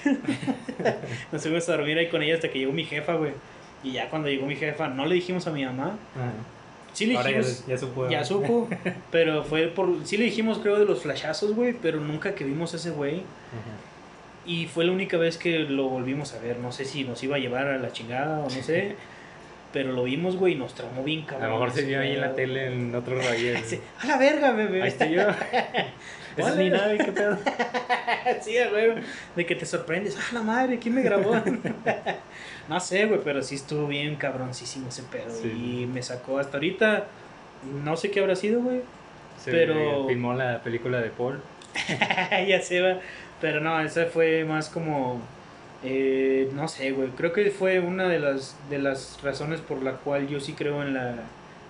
[1.34, 3.34] Nos fuimos a dormir ahí con ella hasta que llegó mi jefa, güey.
[3.84, 5.97] Y ya cuando llegó mi jefa, no le dijimos a mi mamá.
[6.15, 6.32] Ajá.
[6.98, 8.10] Sí le Ahora dijimos, ya supo.
[8.10, 8.68] ya supo,
[9.12, 9.88] pero fue por...
[10.04, 13.22] Sí le dijimos, creo, de los flashazos, güey, pero nunca que vimos a ese güey.
[14.48, 16.58] Y fue la única vez que lo volvimos a ver.
[16.58, 18.95] No sé si nos iba a llevar a la chingada o no sé.
[19.78, 21.49] Pero lo vimos, güey, y nos traumó bien A cabrón.
[21.51, 23.53] lo mejor se vio ahí en la tele en otro rollo.
[23.63, 24.82] Sí, A la verga, bebé.
[24.82, 25.21] Ahí estoy yo.
[26.38, 27.38] Esa es mi nave, qué pedo.
[28.41, 28.93] sí, güey.
[29.36, 30.17] De que te sorprendes.
[30.19, 31.36] Ah, la madre, ¿quién me grabó?
[32.67, 35.30] no sé, güey, pero sí estuvo bien cabroncísimo ese pedo.
[35.30, 35.47] Sí.
[35.84, 37.05] Y me sacó hasta ahorita.
[37.84, 38.82] No sé qué habrá sido, güey.
[39.43, 41.39] Se Pero- filmó la película de Paul.
[42.47, 42.97] ya se va.
[43.39, 45.21] Pero no, esa fue más como.
[45.84, 47.09] Eh, no sé, güey.
[47.09, 50.82] Creo que fue una de las, de las razones por la cual yo sí creo
[50.82, 51.15] en la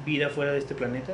[0.05, 1.13] vida fuera de este planeta.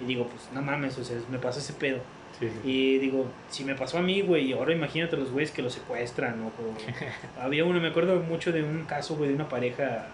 [0.00, 1.98] Y digo, pues no mames, o sea, me pasó ese pedo.
[2.38, 2.68] Sí, sí.
[2.68, 5.70] Y digo, si me pasó a mí, güey, y ahora imagínate los güeyes que lo
[5.70, 6.40] secuestran.
[6.42, 10.06] O, o- había uno, me acuerdo mucho de un caso, güey, de una pareja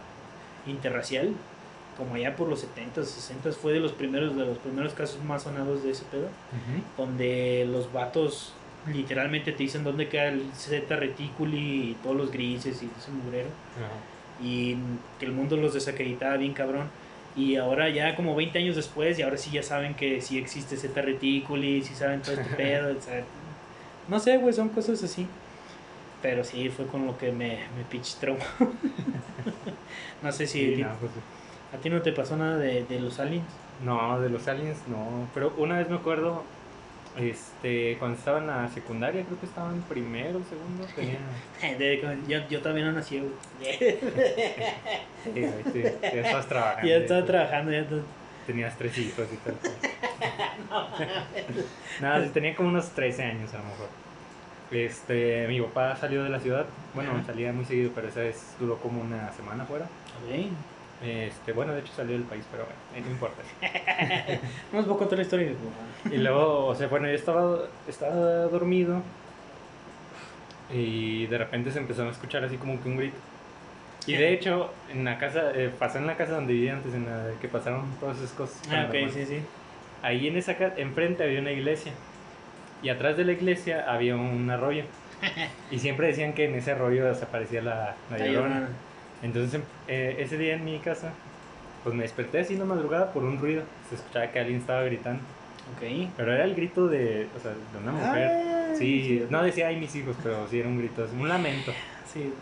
[0.67, 1.33] interracial.
[1.97, 3.05] Como allá por los 70s,
[3.45, 6.29] 60s, fue de los primeros, de los primeros casos más sonados de ese pedo
[6.97, 8.55] donde los vatos
[8.93, 13.49] literalmente te dicen dónde queda el Z reticuli y todos los grises y ese mugrero
[13.77, 14.45] Ajá.
[14.47, 14.77] y
[15.19, 16.89] que el mundo los desacreditaba bien cabrón
[17.37, 20.77] y ahora ya como 20 años después y ahora sí ya saben que sí existe
[20.77, 23.23] Z reticuli, sí saben todo este pedo, o sea,
[24.09, 25.27] no sé, güey, son cosas así.
[26.23, 28.41] Pero sí, fue con lo que me, me pinche traumó.
[30.23, 31.13] no sé si Sí, a ti- no, pues,
[31.73, 33.47] a ti no te pasó nada de, de los aliens.
[33.85, 35.29] no, de los aliens no.
[35.35, 36.43] Pero una vez me acuerdo,
[37.19, 41.19] este, cuando estaba en la secundaria, creo que estaba en primero, segundo, tenía...
[42.29, 43.33] Yo, yo también no nací, güey.
[43.61, 46.89] Sí, sí, ya estabas trabajando.
[46.89, 48.03] ya estaba trabajando, ya estaba-
[48.47, 49.55] Tenías tres hijos y tal.
[52.01, 53.89] Nada, sí, tenía como unos 13 años a lo mejor.
[54.73, 56.67] Este, mi papá salió de la ciudad.
[56.95, 57.25] Bueno, Ajá.
[57.27, 59.85] salía muy seguido, pero esa vez duró como una semana fuera.
[59.85, 60.51] Ok.
[61.03, 63.43] Este, bueno, de hecho salió del país, pero bueno, no importa.
[64.73, 65.53] No os voy a contar la historia.
[66.11, 69.03] Y luego, o sea, bueno, yo estaba, estaba dormido
[70.73, 73.17] y de repente se empezó a escuchar así como que un grito.
[74.07, 77.07] Y de hecho, en la casa, eh, pasó en la casa donde vivía antes, en
[77.07, 78.63] la que pasaron todas esas cosas.
[78.71, 79.41] Ah, ok, sí, sí.
[80.03, 81.93] Ahí en esa casa, enfrente había una iglesia.
[82.83, 84.85] Y atrás de la iglesia había un arroyo.
[85.71, 88.69] Y siempre decían que en ese arroyo desaparecía la, la llorona.
[89.23, 91.13] Entonces, em- eh, ese día en mi casa,
[91.85, 93.63] pues me desperté así en la madrugada por un ruido.
[93.89, 95.21] Se escuchaba que alguien estaba gritando.
[95.77, 96.11] Ok.
[96.17, 98.31] Pero era el grito de, o sea, de una mujer.
[98.33, 101.73] Ah, Sí, no decía ay mis hijos, pero sí era un grito, un lamento.
[102.11, 102.33] Sí.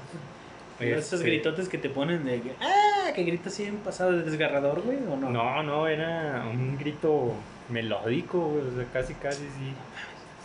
[0.79, 4.83] Esos Este, gritotes que te ponen de ah, que gritas así en pasado de desgarrador,
[4.83, 5.31] güey, o no?
[5.31, 7.35] No, no, era un grito
[7.69, 9.73] melódico, güey, o sea, casi, casi sí.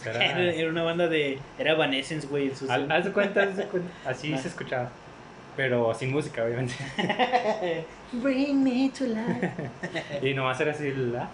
[0.09, 1.37] Era, era- una banda de.
[1.59, 2.53] Era Evanescence, güey.
[2.55, 3.89] sus- Haz de cuenta, haz de cuenta.
[4.09, 4.89] Así se escuchaba.
[5.55, 6.73] Pero sin música, obviamente.
[8.13, 9.51] Bring me to life.
[10.27, 11.15] Y nomás era así el.
[11.15, 11.29] "Ah",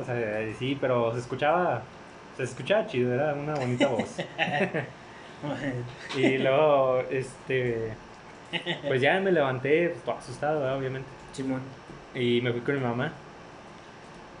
[0.00, 1.82] O sea, sí, pero se escuchaba,
[2.36, 4.16] se escuchaba chido, era una bonita voz.
[6.16, 7.92] y luego, este,
[8.86, 10.76] pues ya me levanté, pues, todo asustado, ¿verdad?
[10.78, 11.08] obviamente.
[11.32, 11.60] Simón.
[12.14, 13.12] Y me fui con mi mamá.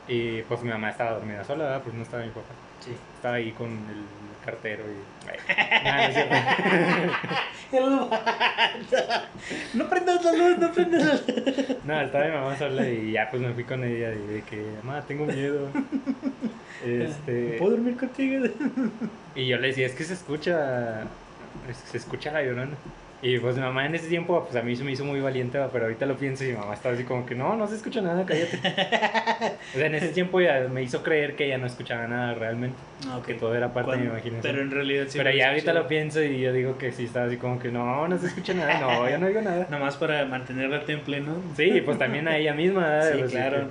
[0.08, 1.82] Y pues mi mamá estaba dormida sola, ¿verdad?
[1.82, 2.52] Pues no estaba mi papá.
[2.80, 2.96] Sí.
[3.16, 4.04] Estaba ahí con el
[4.50, 5.20] cartero y...
[5.84, 7.80] Nada, no es.
[9.74, 11.76] No prendas la luz, no prendas la luz.
[11.84, 14.64] No, estaba mi mamá sola y ya pues me fui con ella y de que,
[14.82, 15.68] mamá, tengo miedo.
[16.84, 18.46] Este, ¿Puedo dormir contigo?
[19.34, 21.04] y yo le decía, es que se escucha,
[21.90, 22.76] se escucha la llorona.
[23.22, 25.58] Y pues mi mamá en ese tiempo, pues a mí se me hizo muy valiente,
[25.58, 27.76] va, pero ahorita lo pienso y mi mamá estaba así como que, no, no se
[27.76, 28.56] escucha nada, cállate.
[29.74, 32.76] o sea, en ese tiempo ya me hizo creer que ella no escuchaba nada realmente,
[33.06, 34.40] No, que todo era parte de mi imaginación.
[34.40, 35.18] Pero en realidad sí.
[35.18, 38.08] Pero ya ahorita lo pienso y yo digo que sí, estaba así como que, no,
[38.08, 39.66] no se escucha nada, no, yo no digo nada.
[39.70, 41.34] Nada más para mantenerla temple, ¿no?
[41.56, 43.02] Sí, pues también a ella misma.
[43.02, 43.68] Sí, Pues, claro.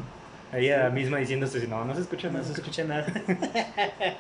[0.54, 2.46] A ella misma diciéndose, no, no se escucha No nada.
[2.46, 3.06] se escucha nada.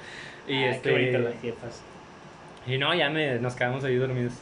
[0.47, 1.81] Y Ay, este, Qué bonita las jefas.
[2.65, 4.33] Y no, ya me, nos quedamos ahí dormidos.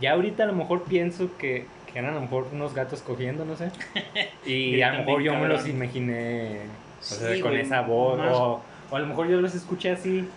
[0.00, 3.44] Ya ahorita a lo mejor pienso que, que eran a lo mejor unos gatos cogiendo,
[3.44, 3.70] no sé.
[4.46, 5.76] Y a lo mejor yo me los cabrón.
[5.76, 6.60] imaginé
[7.00, 8.18] o sea, Sí, con güey, esa voz.
[8.18, 10.28] más- O, o a lo mejor yo los escuché así.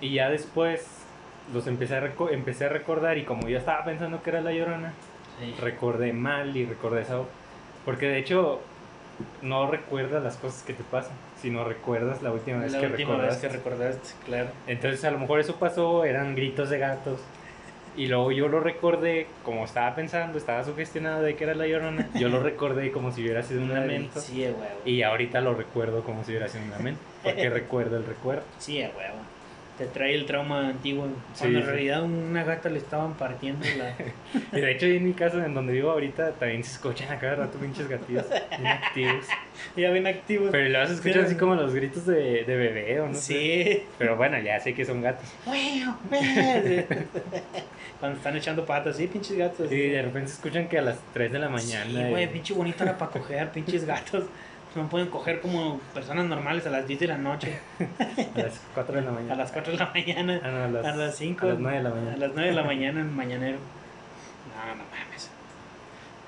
[0.00, 0.86] Y ya después
[1.52, 3.18] los empecé a, reco- empecé a recordar.
[3.18, 4.92] Y como yo estaba pensando que era la llorona,
[5.40, 5.54] Sí.
[5.60, 7.26] recordé mal y recordé esa voz.
[7.84, 8.60] Porque de hecho,
[9.42, 13.10] no recuerdas las cosas que te pasan, sino recuerdas la última vez La que última
[13.16, 13.46] vez recordaste.
[13.48, 14.48] que recordaste, claro.
[14.66, 17.20] Entonces a lo mejor eso pasó, eran gritos de gatos.
[17.96, 22.08] Y luego yo lo recordé, como estaba pensando, estaba sugestionado de que era la llorona.
[22.14, 24.20] Yo lo recordé como si hubiera sido un lamento.
[24.20, 24.56] Sí, huevo.
[24.84, 27.00] Y ahorita lo recuerdo como si hubiera sido un lamento.
[27.22, 28.44] Porque recuerdo el recuerdo.
[28.58, 29.18] Sí, huevo.
[29.80, 31.06] Te trae el trauma antiguo.
[31.32, 31.70] Sí, Cuando en sí.
[31.70, 33.94] realidad una gata le estaban partiendo la.
[34.56, 37.36] Y de hecho en mi casa, en donde vivo ahorita, también se escuchan a cada
[37.36, 39.24] rato pinches gatillos bien activos.
[39.78, 40.50] ya ven activos.
[40.52, 43.20] Pero luego se escuchan así como los gritos de, de bebé o no sé.
[43.22, 43.82] sí.
[43.96, 45.26] Pero bueno, ya sé que son gatos.
[47.98, 49.72] Cuando están echando patas, sí, pinches gatos.
[49.72, 51.86] Y de repente se escuchan que a las 3 de la mañana.
[51.86, 54.24] Sí, güey, y- pinche bonita era para coger, pinches gatos.
[54.76, 57.58] No pueden coger como personas normales a las 10 de la noche,
[58.36, 59.34] a las 4 de la mañana.
[59.34, 61.58] a las 4 de la mañana, Ah, no, a las, a las 5, a las
[61.58, 62.16] 9 de la a mañana.
[62.16, 63.58] las 9 de la mañana en mañanero.
[63.58, 65.30] No, no mames.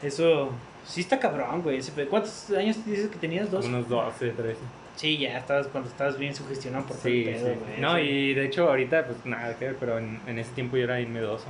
[0.02, 0.50] Eso
[0.84, 1.80] sí está cabrón, güey.
[2.10, 3.50] ¿Cuántos años dices que tenías?
[3.50, 3.64] ¿Dos?
[3.66, 4.58] Unos 12, 13.
[4.96, 7.58] Sí, ya estabas cuando estabas bien sugestionado por todo Sí, el pedo, sí.
[7.66, 7.80] güey.
[7.80, 10.84] No, y de hecho ahorita pues nada que ver, pero en, en ese tiempo yo
[10.84, 11.46] era bien miedoso.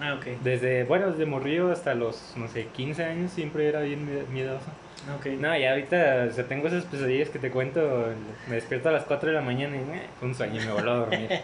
[0.00, 0.26] Ah, ok.
[0.42, 4.66] Desde, bueno, desde morrillo hasta los, no sé, 15 años siempre era bien mie- miedoso.
[5.18, 5.26] Ok.
[5.38, 8.06] No, y ahorita, o sea, tengo esas pesadillas que te cuento,
[8.48, 10.90] me despierto a las 4 de la mañana y eh, un sueño y me vuelvo
[10.90, 11.28] a dormir.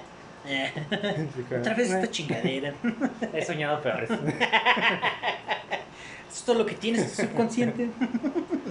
[1.60, 2.72] Otra vez "Eh, esta chingadera.
[3.34, 4.08] He soñado peores.
[6.30, 7.88] ¿Es todo lo que tienes tu subconsciente?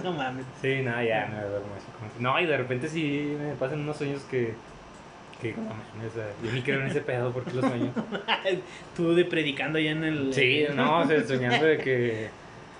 [0.02, 0.44] no mames.
[0.62, 1.86] Sí, no, ya me duermo así
[2.22, 4.54] No, y de repente sí me pasan unos sueños que...
[5.42, 6.12] Que, no mames,
[6.42, 7.92] yo ni creo en ese pedo porque lo sueño.
[8.96, 10.34] Tú de predicando allá en el.
[10.34, 12.28] Sí, no, o sea, soñando de que,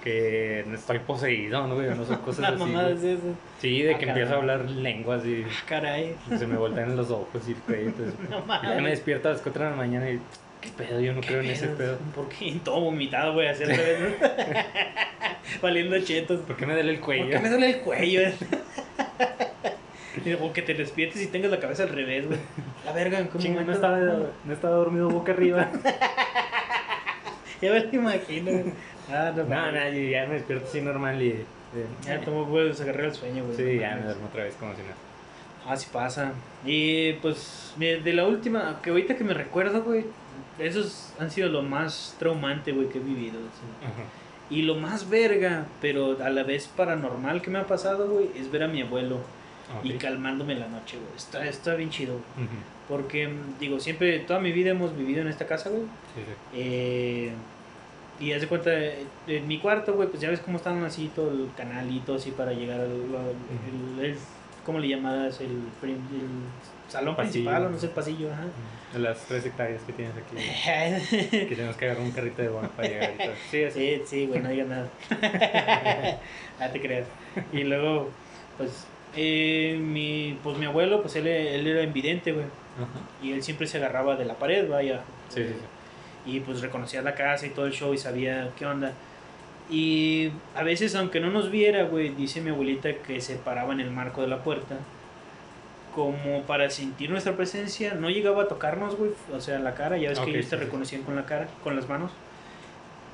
[0.08, 1.74] que no estoy poseído, ¿no?
[1.76, 1.88] güey?
[1.90, 2.60] No son cosas Las así.
[2.60, 3.02] mamadas güey.
[3.02, 3.22] de eso.
[3.60, 6.14] Sí, de que Ah, empiezo a hablar lenguas y Caray.
[6.38, 7.92] se me voltean los ojos y el cuello.
[8.30, 10.18] No y ya me despierto a las 4 de la mañana y,
[10.60, 11.00] ¿qué pedo?
[11.00, 11.98] Yo no creo en ese pedo.
[12.14, 12.58] ¿Por qué?
[12.64, 14.26] Todo vomitado, güey, hacer revés, ¿no?
[15.62, 16.40] Valiendo chetos.
[16.40, 17.40] ¿Por qué me duele el ¿Por qué cuello?
[17.40, 18.20] me duele el cuello?
[20.24, 22.38] Y O que te despiertes y tengas la cabeza al revés, güey.
[22.84, 25.70] La verga, ¿en qué Chinga, no estaba, no estaba dormido boca arriba.
[27.60, 28.72] Ya me lo imagino.
[29.10, 31.28] Ah, no, No, no, y ya me despierto así normal y...
[31.30, 31.44] eh,
[32.04, 33.56] Ya tomo puedes agarrar el sueño, güey.
[33.56, 34.88] Sí, no ya me duermo otra vez como si no.
[35.66, 36.32] Ah, sí pasa.
[36.64, 40.04] Y pues, de la última, que ahorita que me recuerdo, güey,
[40.58, 43.38] esos han sido lo más traumante, güey, que he vivido.
[43.40, 43.84] sí.
[43.86, 44.02] Ajá.
[44.50, 48.50] Y lo más verga, pero a la vez paranormal que me ha pasado, güey, es
[48.50, 49.18] ver a mi abuelo
[49.84, 50.00] y Ok.
[50.00, 51.14] calmándome la noche, güey.
[51.16, 52.46] Está, está bien chido, güey.
[52.46, 52.56] Ujú.
[52.88, 55.82] Porque, mm, digo, siempre, toda mi vida hemos vivido en esta casa, güey.
[55.82, 56.32] Sí, sí.
[56.54, 57.32] Eh,
[58.20, 58.70] y haz de cuenta,
[59.26, 62.52] en mi cuarto, güey, pues ya ves cómo están así todo el canalito así para
[62.52, 62.86] llegar al.
[62.90, 64.16] al- el- el-
[64.66, 65.40] ¿Cómo le llamas?
[65.40, 65.46] El,
[65.82, 65.96] el
[66.88, 67.32] salón Pasillo.
[67.32, 68.44] principal o no sé, el pasillo, ajá.
[68.92, 70.36] De las tres hectáreas que tienes aquí.
[71.48, 73.32] Que tenemos que agarrar un carrito de bono para llegar y todo.
[73.50, 73.80] Sí, así.
[73.96, 74.88] Sí, sí, güey, no digas nada.
[76.60, 77.06] ah, te creas.
[77.52, 78.10] Y luego,
[78.58, 82.44] pues, eh, mi, pues mi abuelo, pues él, él era invidente, güey.
[82.44, 83.00] Ajá.
[83.22, 85.00] Y él siempre se agarraba de la pared, vaya.
[85.30, 85.54] Sí, sí, sí.
[86.28, 88.92] Y pues reconocía la casa y todo el show y sabía qué onda.
[89.70, 93.80] Y a veces, aunque no nos viera, güey, dice mi abuelita que se paraba en
[93.80, 94.76] el marco de la puerta.
[95.94, 97.94] Como para sentir nuestra presencia.
[97.94, 99.12] No llegaba a tocarnos, güey.
[99.32, 99.96] O sea, la cara.
[99.96, 102.12] Ya ves Ok, que ellos te reconocían con la cara, con las manos.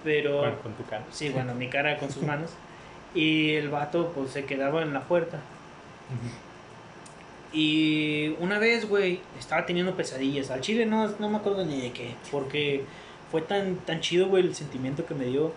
[0.03, 0.39] Pero...
[0.39, 1.05] Bueno, con tu cara.
[1.11, 2.51] Sí, bueno, mi cara con sus manos.
[3.15, 5.39] Y el vato pues se quedaba en la puerta.
[7.53, 10.51] Y una vez, güey, estaba teniendo pesadillas.
[10.51, 12.15] Al chile no, no me acuerdo ni de qué.
[12.31, 12.85] Porque
[13.35, 15.53] fue tan, tan chido, güey, el sentimiento que me dio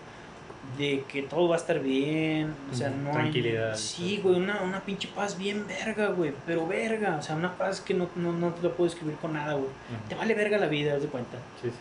[0.76, 2.52] de que todo va a estar bien.
[2.72, 3.70] O sea, no tranquilidad.
[3.70, 6.32] Hay, sí, güey, una, una pinche paz bien verga, güey.
[6.44, 7.18] Pero verga.
[7.20, 9.68] O sea, una paz que no, no, no te la puedo escribir con nada, güey.
[10.08, 11.38] Te vale verga la vida, haz de cuenta.
[11.62, 11.76] Sí, sí,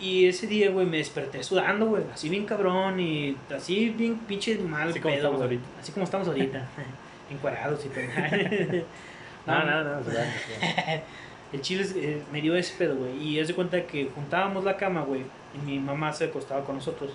[0.00, 0.04] sí.
[0.04, 2.02] Y ese día, güey, me desperté sudando, güey.
[2.12, 5.46] Así bien cabrón y así bien pinche mal Así como pedo, estamos güey.
[5.58, 5.80] ahorita.
[5.80, 6.66] Así como estamos ahorita.
[7.30, 8.84] Encuadrados y todo.
[9.44, 10.04] No, no, no.
[10.04, 10.24] se va.
[11.52, 13.16] El chile eh, me dio ese pedo, güey.
[13.22, 15.22] Y es de cuenta que juntábamos la cama, güey.
[15.54, 17.10] Y mi mamá se acostaba con nosotros.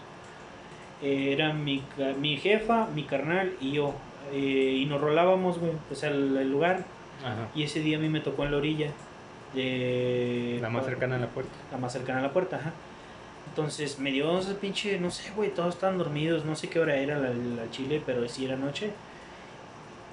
[1.02, 1.84] Eh, era mi,
[2.20, 3.94] mi jefa, mi carnal y yo.
[4.34, 6.84] Eh, y nos rolábamos, güey, pues al, al lugar.
[7.24, 7.48] Ajá.
[7.56, 8.92] Y ese día a mí me tocó en la orilla.
[9.54, 11.52] De, La más cercana a la puerta.
[11.72, 12.74] la más cercana a la puerta, ajá.
[13.50, 16.96] Entonces me dio ese pinche, no sé, güey, todos estaban dormidos, no sé qué hora
[16.98, 18.92] era la, la chile, pero sí era noche.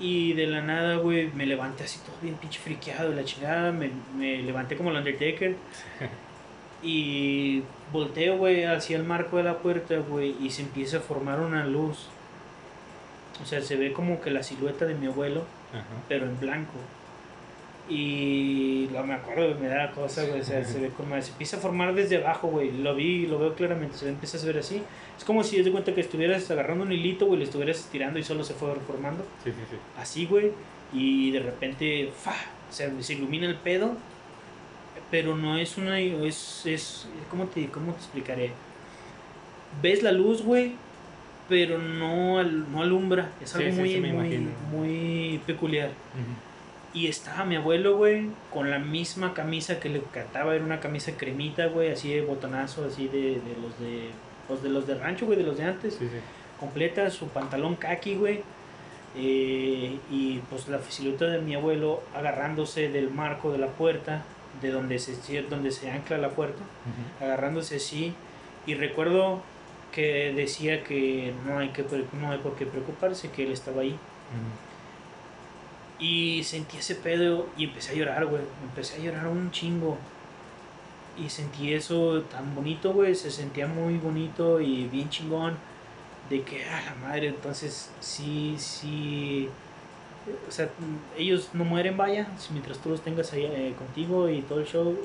[0.00, 3.90] Y de la nada, güey, me levanté así todo bien pinche friqueado, la chingada, me,
[4.16, 5.54] me levanté como el Undertaker.
[6.82, 11.40] y volteo, güey, hacia el marco de la puerta, güey, y se empieza a formar
[11.40, 12.08] una luz.
[13.42, 15.84] O sea, se ve como que la silueta de mi abuelo, Ajá.
[16.08, 16.72] pero en blanco.
[17.88, 20.40] Y lo me acuerdo, me da cosa, güey.
[20.40, 22.72] O sea, se ve como se empieza a formar desde abajo, güey.
[22.72, 23.98] Lo vi, lo veo claramente.
[23.98, 24.82] Se empieza a ver así.
[25.18, 28.18] Es como si es de cuenta que estuvieras agarrando un hilito, güey, le estuvieras estirando
[28.18, 29.24] y solo se fue formando.
[29.44, 29.76] Sí, sí, sí.
[29.98, 30.52] Así, güey.
[30.94, 32.32] Y de repente, ¡fa!
[32.70, 33.96] O sea, se ilumina el pedo.
[35.10, 36.00] Pero no es una.
[36.00, 36.62] Es.
[36.64, 38.52] es ¿cómo, te, ¿Cómo te explicaré?
[39.82, 40.72] Ves la luz, güey.
[41.50, 43.30] Pero no, al- no alumbra.
[43.42, 44.50] Es algo sí, muy, sí, me muy, imagino.
[44.72, 45.88] muy peculiar.
[45.88, 46.53] Ujú.
[46.94, 51.12] Y estaba mi abuelo, güey, con la misma camisa que le cantaba, era una camisa
[51.16, 54.10] cremita, güey, así de botonazo, así de, de los de
[54.46, 56.18] pues de los de rancho, güey, de los de antes, Sí, sí.
[56.60, 58.42] completa, su pantalón kaki, güey,
[59.16, 64.22] eh, y pues la silueta de mi abuelo agarrándose del marco de la puerta,
[64.62, 66.62] de donde se, donde se ancla la puerta,
[67.20, 68.14] agarrándose así,
[68.66, 69.42] y recuerdo
[69.92, 71.84] que decía que no hay, que,
[72.20, 73.90] no hay por qué preocuparse, que él estaba ahí.
[73.90, 73.98] Ujú.
[76.04, 78.42] Y sentí ese pedo y empecé a llorar, güey.
[78.62, 79.96] Empecé a llorar un chingo.
[81.16, 83.14] Y sentí eso tan bonito, güey.
[83.14, 85.56] Se sentía muy bonito y bien chingón.
[86.28, 89.48] De que, a la madre, entonces sí, sí.
[90.46, 90.68] O sea,
[91.16, 94.98] ellos no mueren, vaya, mientras tú los tengas ahí eh, contigo y todo el show.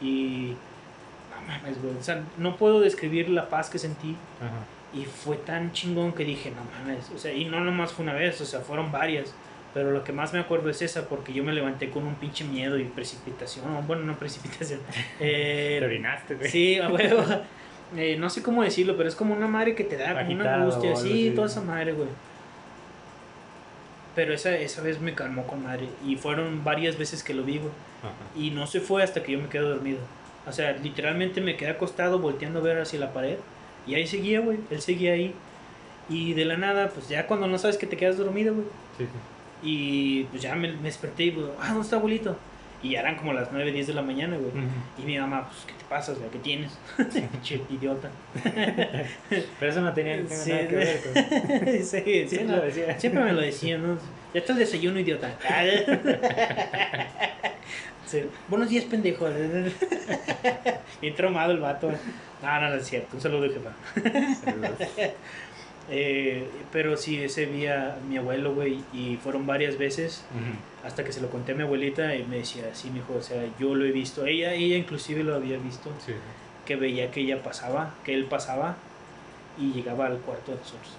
[0.00, 0.54] Y.
[1.30, 1.94] No mames, güey.
[1.94, 4.16] O sea, no puedo describir la paz que sentí.
[4.40, 4.64] Ajá.
[4.94, 8.14] Y fue tan chingón que dije, no mames, o sea, y no nomás fue una
[8.14, 9.34] vez, o sea, fueron varias.
[9.74, 12.44] Pero lo que más me acuerdo es esa, porque yo me levanté con un pinche
[12.44, 13.64] miedo y precipitación.
[13.86, 14.80] Bueno, no precipitación.
[15.20, 16.50] Eh, Te orinaste, güey.
[16.50, 17.22] sí, a huevo.
[17.96, 20.54] Eh, no sé cómo decirlo, pero es como una madre que te da como una
[20.56, 20.94] angustia.
[20.96, 22.08] Sí, toda esa madre, güey.
[24.14, 25.88] Pero esa, esa vez me calmó con madre.
[26.06, 27.70] Y fueron varias veces que lo vi, güey.
[28.36, 30.00] Y no se fue hasta que yo me quedé dormido.
[30.46, 33.36] O sea, literalmente me quedé acostado volteando a ver hacia la pared.
[33.86, 34.58] Y ahí seguía, güey.
[34.70, 35.34] Él seguía ahí.
[36.08, 38.66] Y de la nada, pues ya cuando no sabes que te quedas dormido, güey.
[38.96, 39.10] Sí, sí.
[39.62, 42.36] Y pues ya me, me desperté y, pues, ah, ¿dónde está abuelito?
[42.82, 44.50] Y ya eran como las 9, 10 de la mañana, güey.
[44.50, 44.60] Ujú.
[44.98, 46.12] Y mi mamá, pues, ¿qué te pasa?
[46.12, 46.78] O sea, ¿qué tienes?
[47.70, 48.08] Idiota.
[49.28, 51.66] Pero eso no tenía Sí, nada que ver con...
[51.84, 52.98] sí, sí, Sí, no, lo decía.
[53.00, 53.96] Siempre me lo decía, ¿no?
[54.32, 55.34] Ya está el desayuno, idiota.
[58.06, 58.22] Sí.
[58.48, 59.28] Buenos días, pendejo.
[61.00, 61.90] Bien traumado el vato.
[62.42, 63.16] No, no, no es cierto.
[63.16, 63.72] Un saludo, jefa.
[64.44, 64.78] Saludos.
[65.90, 70.24] Eh, pero sí, ese día mi abuelo, güey, y fueron varias veces
[70.84, 73.42] hasta que se lo conté a mi abuelita y me decía, sí, mijo, o sea,
[73.58, 74.26] yo lo he visto.
[74.26, 76.12] Ella, ella inclusive lo había visto, Sí,
[76.66, 78.76] que veía que ella pasaba, que él pasaba
[79.58, 80.92] y llegaba al cuarto de nosotros.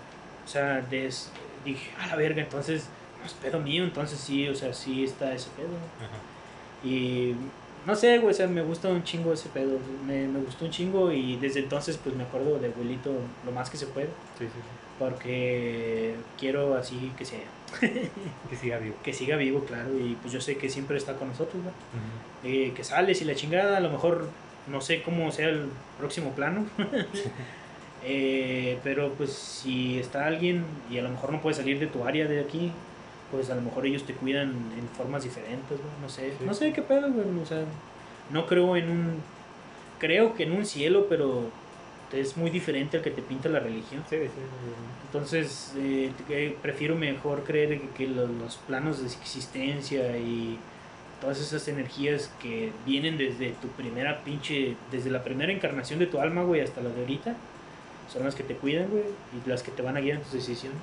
[0.46, 1.32] O sea, des-
[1.64, 2.86] dije, a la verga, entonces,
[3.20, 5.70] no es pedo mío, entonces sí, o sea, sí está ese pedo.
[6.84, 7.36] Y
[7.86, 10.72] no sé, güey, o sea, me gusta un chingo ese pedo, me, me gustó un
[10.72, 13.12] chingo y desde entonces pues me acuerdo de abuelito
[13.46, 14.60] lo más que se puede, Sí, sí, sí.
[15.00, 17.40] Porque quiero así que sea,
[17.82, 18.96] Que siga vivo.
[19.04, 21.72] que siga vivo, claro, y pues yo sé que siempre está con nosotros, ¿no?
[22.44, 24.28] Eh, que sales y la chingada, a lo mejor
[24.68, 26.66] no sé cómo sea el próximo plano.
[28.02, 32.06] Eh, pero pues si está alguien y a lo mejor no puede salir de tu
[32.06, 32.72] área de aquí,
[33.30, 36.30] pues a lo mejor ellos te cuidan en formas diferentes, güey, no sé.
[36.30, 36.46] Sí.
[36.46, 37.62] No sé qué pedo, güey, o sea,
[38.32, 39.22] no creo en un...
[40.00, 41.50] Creo que en un cielo, pero
[42.12, 44.04] es muy diferente al que te pinta la religión.
[44.10, 44.42] Sí, sí, sí.
[45.06, 50.58] Entonces, eh, que prefiero mejor creer que, que lo- los planos de existencia y
[51.22, 56.20] todas esas energías que vienen desde tu primera pinche, desde la primera encarnación de tu
[56.20, 57.36] alma, güey, hasta la de ahorita,
[58.12, 59.04] son las que te cuidan, güey,
[59.34, 60.78] y las que te van a guiar en tus decisiones.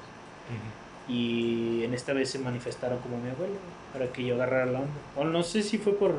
[1.09, 3.55] Y en esta vez se manifestaron como mi abuelo,
[3.93, 4.93] para que yo agarrara la onda.
[5.16, 6.14] O no sé si fue por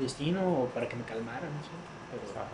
[0.00, 1.70] destino o para que me calmara, no sé.
[2.10, 2.46] Pero, Ajá.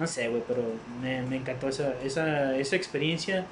[0.00, 0.62] No sé, güey, pero
[1.00, 3.44] me, me encantó esa, esa, esa experiencia.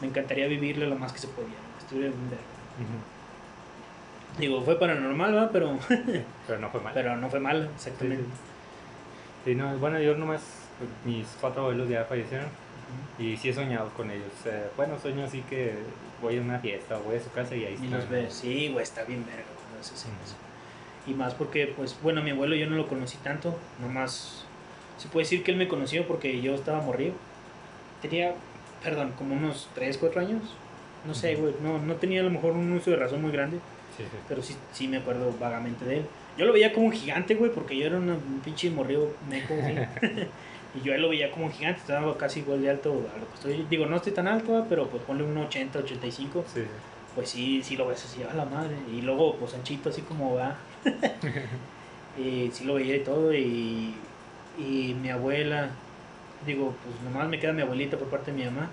[0.00, 1.56] Me encantaría vivirla lo más que se podía.
[1.78, 2.44] Estuve bien verga.
[2.78, 4.40] Ujú.
[4.40, 5.50] Digo, fue paranormal, ¿va?
[5.50, 5.78] Pero,
[6.46, 6.92] Pero no fue mal.
[6.94, 8.22] pero no fue mal, Sí, exactamente.
[8.24, 8.30] sí.
[9.46, 10.42] Sí, no, bueno, yo nomás,
[11.04, 12.48] mis cuatro abuelos ya fallecieron
[13.18, 14.30] y sí he soñado con ellos.
[14.44, 15.74] Eh, bueno, sueño así que
[16.20, 17.90] voy a una fiesta o voy a su casa y ahí Y están.
[17.92, 20.36] los ves, sí, güey, está bien verga cuando haces eso.
[21.06, 24.44] Y más porque, pues, bueno, mi abuelo yo no lo conocí tanto, nomás
[24.98, 27.14] se puede decir que él me conoció porque yo estaba morrido.
[28.02, 28.34] Tenía,
[28.82, 30.42] perdón, como unos 3, 4 años.
[31.06, 33.58] No sé, güey, no, no tenía a lo mejor un uso de razón muy grande,
[33.96, 34.16] Sí, sí.
[34.28, 36.06] pero sí, sí me acuerdo vagamente de él.
[36.36, 39.54] Yo lo veía como un gigante, güey, porque yo era una- un pinche morrido meco,
[40.74, 43.26] y yo él lo veía como un gigante, estaba casi igual de alto a lo
[43.28, 43.66] que estoy.
[43.70, 46.66] Digo, no estoy tan alto, pero pues ponle un 80, 85 Sí, sí.
[47.14, 48.74] pues sí, sí lo ves así, a la madre.
[48.92, 50.56] Y luego, pues Anchito, así como va.
[52.18, 53.32] y sí lo veía y todo.
[53.32, 53.94] Y,
[54.58, 55.70] y mi abuela,
[56.46, 58.70] digo, pues nomás me queda mi abuelita por parte de mi mamá.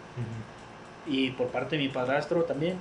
[1.06, 2.78] Y por parte de mi padrastro también.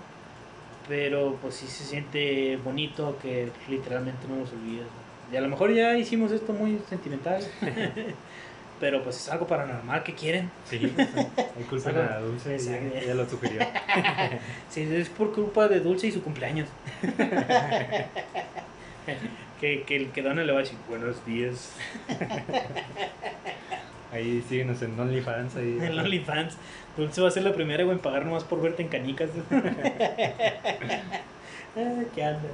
[0.88, 4.86] Pero pues sí se siente bonito que literalmente no los olvides.
[5.32, 7.42] Y a lo mejor ya hicimos esto muy sentimental.
[8.82, 10.50] pero pues es algo paranormal que quieren.
[10.68, 10.92] Sí, sí.
[10.96, 13.60] Hay culpa la dulce, ella lo sugirió.
[14.68, 16.68] Sí, es por culpa de Dulce y su cumpleaños.
[19.62, 21.70] Que, que el que dona le va a decir buenos días.
[24.12, 25.54] Ahí síguenos en OnlyFans.
[25.54, 25.78] Ahí.
[25.80, 26.56] En OnlyFans.
[26.96, 29.30] Dulce va a ser la primera, güey, en pagar nomás por verte en canicas.
[31.74, 32.50] Ah, ¿Qué anda?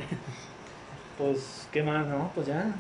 [1.19, 2.07] Pues, ¿qué más?
[2.07, 2.71] No, pues ya.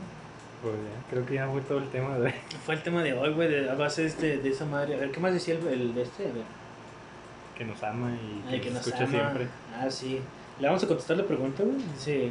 [0.62, 2.30] Pues ya, creo que ya fue todo el tema de
[2.64, 4.94] Fue el tema de hoy, güey, de, a base de, este, de esa madre.
[4.94, 6.28] A ver, ¿qué más decía el, el de este?
[6.28, 6.44] A ver.
[7.56, 9.12] que nos ama y que, Ay, que nos nos escucha ama.
[9.12, 9.46] siempre.
[9.76, 10.20] Ah, sí.
[10.60, 11.76] Le vamos a contestar la pregunta, güey.
[11.94, 12.30] Dice,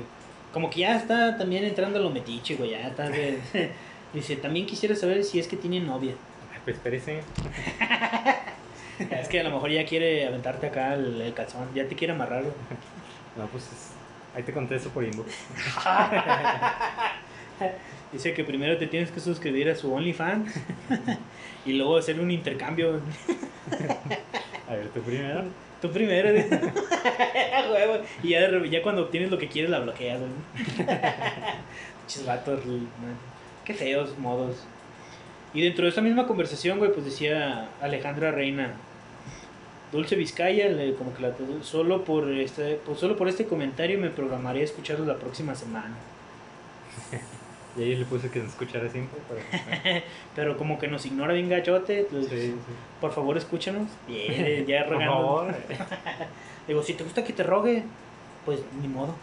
[0.54, 2.72] como que ya está también entrando a lo metiche, güey.
[2.72, 3.10] Ya está.
[4.14, 6.14] Dice, también quisiera saber si es que tiene novia.
[6.54, 7.22] Ay, Pues espérese.
[9.12, 11.68] Es que a lo mejor ya quiere aventarte acá el, el calzón.
[11.76, 12.54] Ya te quiere amarrar, güey.
[13.36, 13.92] No, pues es-
[14.36, 15.32] ahí te contesto por inbox.
[18.12, 20.52] Dice que primero te tienes que suscribir a su OnlyFans
[21.66, 23.00] y luego hacer un intercambio.
[24.68, 25.44] A ver, tú primero.
[25.82, 26.30] Tú primero.
[28.24, 30.20] y ya, de ya cuando obtienes lo que quieres la bloqueas.
[32.08, 32.62] Pinches vatos.
[33.66, 34.64] Qué feos modos.
[35.54, 38.74] Y dentro de esa misma conversación, güey, pues decía Alejandra Reina.
[39.92, 44.10] Dulce Vizcaya, le- como que la, solo por este, pues solo por este comentario me
[44.10, 45.96] programaré a escucharlo la próxima semana.
[47.78, 49.20] Y ahí le puse que nos escuchara siempre.
[49.30, 50.02] Pero,
[50.36, 52.56] Pero como que nos ignora bien gachote, pues, sí, sí.
[53.00, 53.88] por favor escúchanos.
[54.08, 55.14] Bien, ya Por rogando.
[55.14, 55.56] favor.
[56.68, 57.84] Digo, si te gusta que te rogue,
[58.46, 59.14] pues ni modo.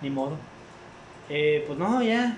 [0.00, 0.36] ni modo.
[1.28, 2.36] Eh, pues no, ya.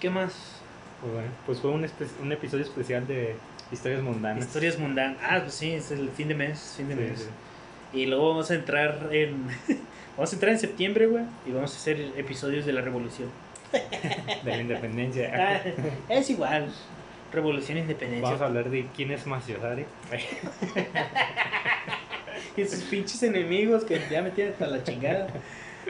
[0.00, 0.60] ¿Qué más?
[1.00, 3.34] Pues bueno, pues fue un, episodio especial de
[3.72, 4.44] Historias Mundanas.
[4.44, 5.18] Historias mundanas.
[5.22, 7.30] Ah, pues sí, es el fin de mes, fin de Sí, mes.
[7.92, 9.46] Y luego vamos a entrar en...
[10.16, 11.24] vamos a entrar en septiembre, güey.
[11.46, 13.28] Y vamos a hacer episodios de la revolución.
[14.44, 15.32] De la independencia.
[15.34, 15.60] Ah,
[16.08, 16.72] es igual.
[17.32, 18.22] Revolución e Independencia.
[18.22, 19.84] Vamos a hablar de quién es Maciosari.
[22.56, 25.26] Y sus pinches enemigos que ya me tienen hasta la chingada.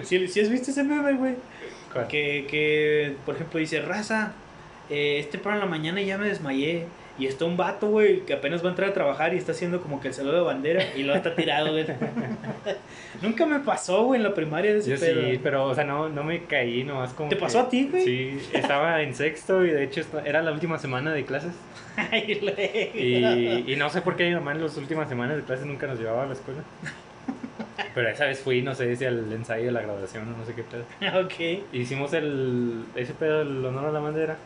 [0.02, 1.34] Si, si has visto ese meme, güey.
[2.08, 4.32] Que, que, por ejemplo, dice, raza,
[4.90, 6.86] eh, este para la mañana ya me desmayé.
[7.16, 9.80] Y está un vato, güey, que apenas va a entrar a trabajar y está haciendo
[9.80, 11.86] como que el saludo de bandera y lo está tirado, güey.
[13.22, 15.22] Nunca me pasó, güey, en la primaria de ese Yo pedo.
[15.30, 17.28] sí, pero, o sea, no, no me caí, nomás como.
[17.28, 18.04] ¿Te que- pasó a ti, güey?
[18.04, 21.52] Sí, estaba en sexto y de hecho era la última semana de clases.
[22.94, 25.86] Y, y no sé por qué mi mamá en las últimas semanas de clases nunca
[25.86, 26.62] nos llevaba a la escuela.
[27.94, 30.54] Pero esa vez fui, no sé si al ensayo de la graduación o no sé
[30.54, 31.20] qué pedo.
[31.24, 34.36] ok, Hicimos el, ese pedo del honor a la bandera.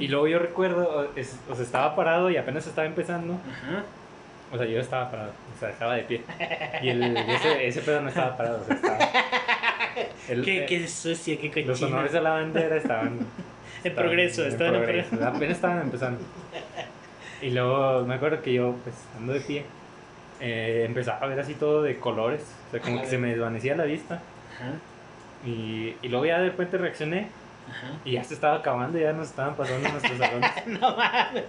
[0.00, 3.34] Y luego yo recuerdo, es- o sea, estaba parado y apenas estaba empezando.
[3.34, 3.82] Ajá.
[4.52, 6.22] O sea, yo estaba parado, o sea, estaba de pie.
[6.82, 8.98] Y el, ese, ese pedo no estaba parado, o sea, estaba.
[10.28, 10.66] el- Qué, eh,
[11.52, 13.18] qué los honores a la bandera estaban.
[13.84, 16.20] En progreso, estaban en progreso, Apenas estaban empezando.
[17.40, 19.64] Y luego me acuerdo que yo, pues, ando de pie,
[20.40, 22.42] eh, empezaba a ver así todo de colores.
[22.68, 24.16] O sea, como que se me desvanecía la vista.
[24.54, 24.72] Ajá,
[25.46, 27.28] Y, y luego ya de repente reaccioné
[27.70, 27.88] ajá.
[28.04, 30.50] y ya se estaba acabando, ya nos estaban pasando nuestros salones.
[30.66, 31.44] No mames.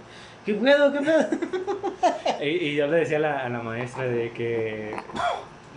[0.46, 0.92] ¿Qué pedo?
[0.92, 1.26] ¿Qué pedo?
[2.42, 4.96] Y, y yo le decía a la, a la maestra de que,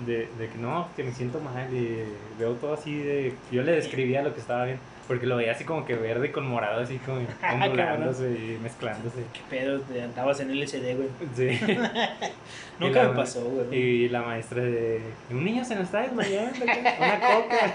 [0.06, 2.04] de, de que no, que me siento mal y
[2.40, 3.34] veo todo así de...
[3.52, 4.80] Yo le describía lo que estaba bien.
[5.08, 7.20] Porque lo veía así como que verde con morado, así como
[7.54, 9.24] ondulándose y mezclándose.
[9.34, 9.80] ¿Qué pedo?
[9.82, 11.10] Te andabas en LCD, güey.
[11.36, 11.60] Sí.
[12.80, 13.72] Nunca la- me pasó, güey.
[13.80, 15.02] Y la maestra de.
[15.30, 17.74] Un niño se nos está desmayando, una coca.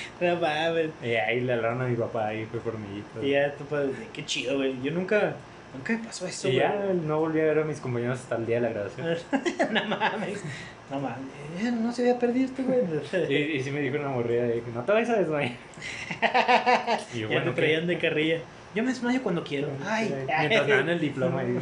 [0.20, 0.90] No mames.
[1.02, 3.02] Y ahí le hablaron a mi papá y fue por mí.
[3.22, 3.26] y.
[3.26, 4.74] Y ya, tú, pues, qué chido, güey.
[4.82, 5.34] Yo nunca,
[5.74, 6.62] nunca me pasó eso, Y güey.
[6.62, 6.74] ya
[7.06, 9.06] no volví a ver a mis compañeros hasta el día de la graduación.
[9.72, 10.42] no mames.
[10.90, 11.18] No mames.
[11.60, 12.80] Eh, No se había perdido este, güey.
[13.28, 15.52] Y, y sí me dijo una morrida de que no te vayas a desmayar.
[17.14, 17.50] Y yo, ya me ¿qué?
[17.52, 18.38] traían de carrilla.
[18.74, 19.68] Yo me desmayo cuando quiero.
[19.86, 21.58] Ay, Mientras me dan el diploma y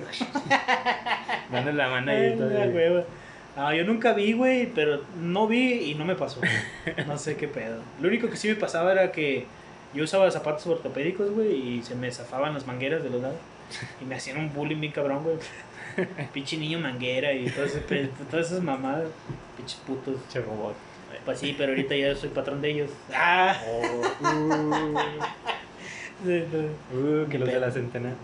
[1.52, 3.06] dando la mano Ay, y todo.
[3.56, 6.40] No, yo nunca vi, güey, pero no vi y no me pasó.
[7.06, 7.80] No sé qué pedo.
[8.00, 9.46] Lo único que sí me pasaba era que
[9.94, 13.36] yo usaba zapatos ortopédicos, güey, y se me zafaban las mangueras de los lados.
[14.00, 15.36] Y me hacían un bullying bien cabrón, güey.
[16.32, 19.08] Pinche niño manguera y ese pe- todas esas mamadas.
[19.56, 20.16] Pinches putos.
[20.32, 20.74] Che robot.
[21.24, 22.90] Pues sí, pero ahorita ya soy patrón de ellos.
[23.14, 23.56] ¡Ah!
[26.24, 28.14] Uh, que los de la centena.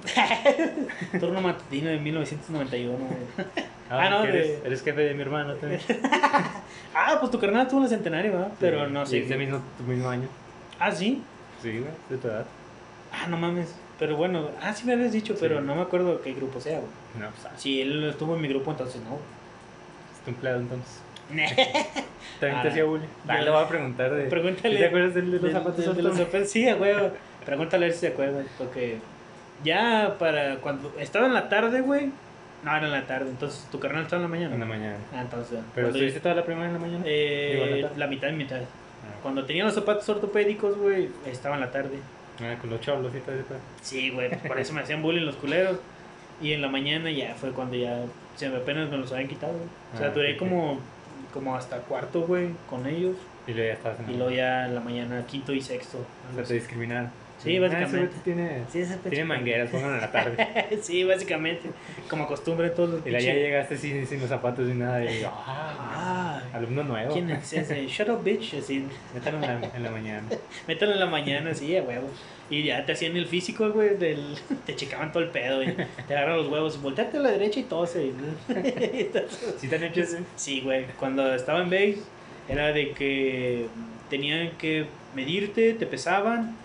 [1.20, 3.56] Turno matutino de 1991, güey.
[3.90, 5.80] Ah, Ah, no, eres, de- eres jefe de mi hermano también.
[6.94, 8.52] Ah, pues tu carnal tuvo en el centenario, ¿verdad?
[8.58, 9.18] Pero no Y sé.
[9.24, 10.28] Ese mismo, tu mismo año.
[10.78, 11.22] Ah, sí.
[11.62, 12.44] Sí, güey, de tu edad.
[13.12, 13.74] Ah, no mames.
[13.98, 15.66] Pero bueno, ah, sí me habías dicho, pero Sí.
[15.66, 16.90] no me acuerdo qué grupo sea, güey.
[17.20, 19.14] No, pues, ah, Si él estuvo en mi grupo, entonces no.
[20.14, 21.00] es tu empleado entonces.
[22.40, 23.06] También te hacía bullying.
[23.28, 24.24] Yo- le voy a preguntar de.
[24.24, 24.76] Pregúntale.
[24.78, 26.50] ¿Te acuerdas del de los zapatos de los zapatos?
[26.50, 27.10] Sí, huevo.
[27.44, 28.42] Pregúntale a ver si se acuerda.
[28.58, 28.98] Porque
[29.62, 32.10] ya para cuando estaba en la tarde, güey.
[32.64, 33.30] No, era en la tarde.
[33.30, 34.54] Entonces, ¿tu carnal estaba en la mañana?
[34.54, 34.96] En la mañana.
[35.14, 35.58] Ah, entonces.
[35.74, 37.02] ¿Pero estuviste toda la primera en la mañana?
[37.06, 38.60] eh, Digo, la mitad y mitad.
[38.60, 41.98] Ah, Cuando tenía los zapatos ortopédicos, güey, estaba en la tarde.
[42.42, 43.44] Ah, con los cholos y todo eso.
[43.82, 45.78] Sí, güey, pues por eso me hacían bullying los culeros.
[46.42, 48.02] Y en la mañana ya fue cuando ya
[48.36, 49.52] se me apenas me los habían quitado.
[49.52, 49.64] güey.
[49.94, 50.78] O sea, Ah, duré como,
[51.34, 53.16] como hasta cuarto, güey, con ellos.
[53.46, 55.98] Y luego ya estabas en la Y luego ya en la mañana quinto y sexto.
[56.30, 57.10] O sea, te discriminaron.
[57.42, 57.96] Sí, Ah, básicamente.
[57.98, 60.46] güey tiene, Sí, tiene mangueras, pónganlo en la tarde.
[60.82, 61.70] sí, básicamente.
[62.08, 65.02] Como costumbre todos los Y la ya llegaste sin, sin los zapatos ni nada.
[65.04, 67.12] Y ah, Ah, alumno nuevo.
[67.14, 67.86] ¿quién es ese?
[67.88, 68.54] Shut up, bitch.
[68.54, 68.84] Así,
[69.14, 70.28] Métalo en la, en la mañana.
[70.68, 72.08] mételo en la mañana, sí, a huevo.
[72.50, 74.34] Y ya te hacían el físico, güey, del...
[74.66, 75.72] te checaban todo el pedo, y
[76.08, 78.06] te agarran los huevos, volteate a la derecha y tose.
[78.06, 78.14] y-
[79.58, 80.18] ¿Sí te han hecho ese?
[80.36, 80.84] Sí, güey.
[80.98, 81.98] Cuando estaba en base,
[82.48, 83.66] era de que
[84.10, 86.56] tenían que medirte, te pesaban,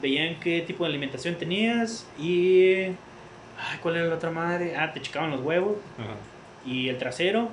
[0.00, 2.84] veían qué tipo de alimentación tenías y.
[3.62, 4.74] Ay, ¿cuál era la otra madre?
[4.76, 6.14] Ah, te checaban los huevos Ajá.
[6.64, 7.48] y el trasero.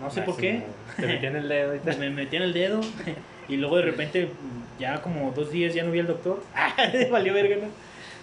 [0.00, 0.62] No sé Ah, por sí, qué.
[0.96, 2.80] Te metían el dedo y me metían el dedo
[3.48, 4.28] y luego de repente,
[4.78, 6.42] ya como dos días ya no vi al doctor.
[7.10, 7.68] Valió verga, ¿no?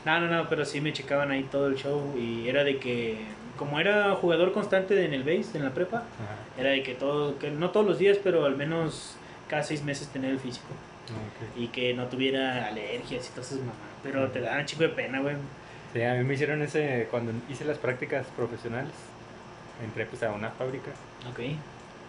[0.06, 3.18] No, no, no, pero sí me checaban ahí todo el show y era de que,
[3.58, 6.36] como era jugador constante en el base, en la prepa, Ajá.
[6.58, 9.18] era de que todo, que no todos los días, pero al menos
[9.50, 10.68] cada seis meses tener el físico.
[11.12, 11.58] Ok.
[11.58, 13.76] Y que no tuviera alergias y todas esas mamás.
[14.04, 15.36] Pero te daban chico de pena, güey.
[15.94, 18.92] Sí, a mí me hicieron ese cuando hice las prácticas profesionales.
[19.84, 20.92] Entré pues a una fábrica
[21.30, 21.40] Ok.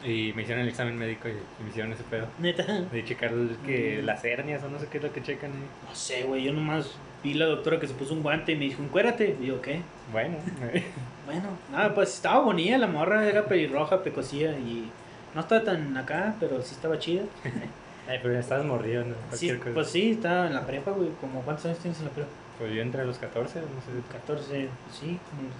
[0.04, 2.26] y me hicieron el examen médico y, y me hicieron ese pedo.
[2.38, 2.64] Neta.
[2.64, 3.32] De checar
[3.66, 4.06] que Mm.
[4.06, 5.66] las hernias o no sé qué es lo que checan ahí.
[5.88, 6.44] No sé, güey.
[6.44, 6.90] Yo nomás
[7.22, 9.36] vi la doctora que se puso un guante y me dijo, encuérate.
[9.40, 9.80] Y yo, ¿qué?
[10.12, 10.36] Bueno,
[11.26, 14.90] Bueno, nada, pues estaba bonita la morra, era pelirroja, pecosía y
[15.34, 17.24] no estaba tan acá, pero sí estaba chida.
[18.08, 19.14] Ay, pero estabas morrido, ¿no?
[19.32, 19.74] Sí, Cualquier cosa.
[19.74, 21.10] pues sí, estaba en la prepa, güey.
[21.20, 22.30] Como, ¿Cuántos años tienes en la prepa?
[22.58, 24.12] Pues yo entré a los 14, no sé.
[24.12, 25.52] 14, sí, como los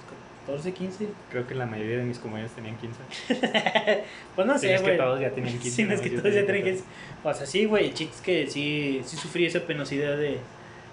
[0.47, 1.09] 14, 15.
[1.31, 2.99] Creo que la mayoría de mis compañeros tenían 15.
[4.35, 4.99] Pues no Sí, sé, es que güey.
[4.99, 5.71] todos ya tenían 15.
[5.71, 6.81] Sí, no es que todos ya tienen que...
[7.23, 10.39] O sea, sí, güey, chiste es que sí, sí sufrí esa penosidad de...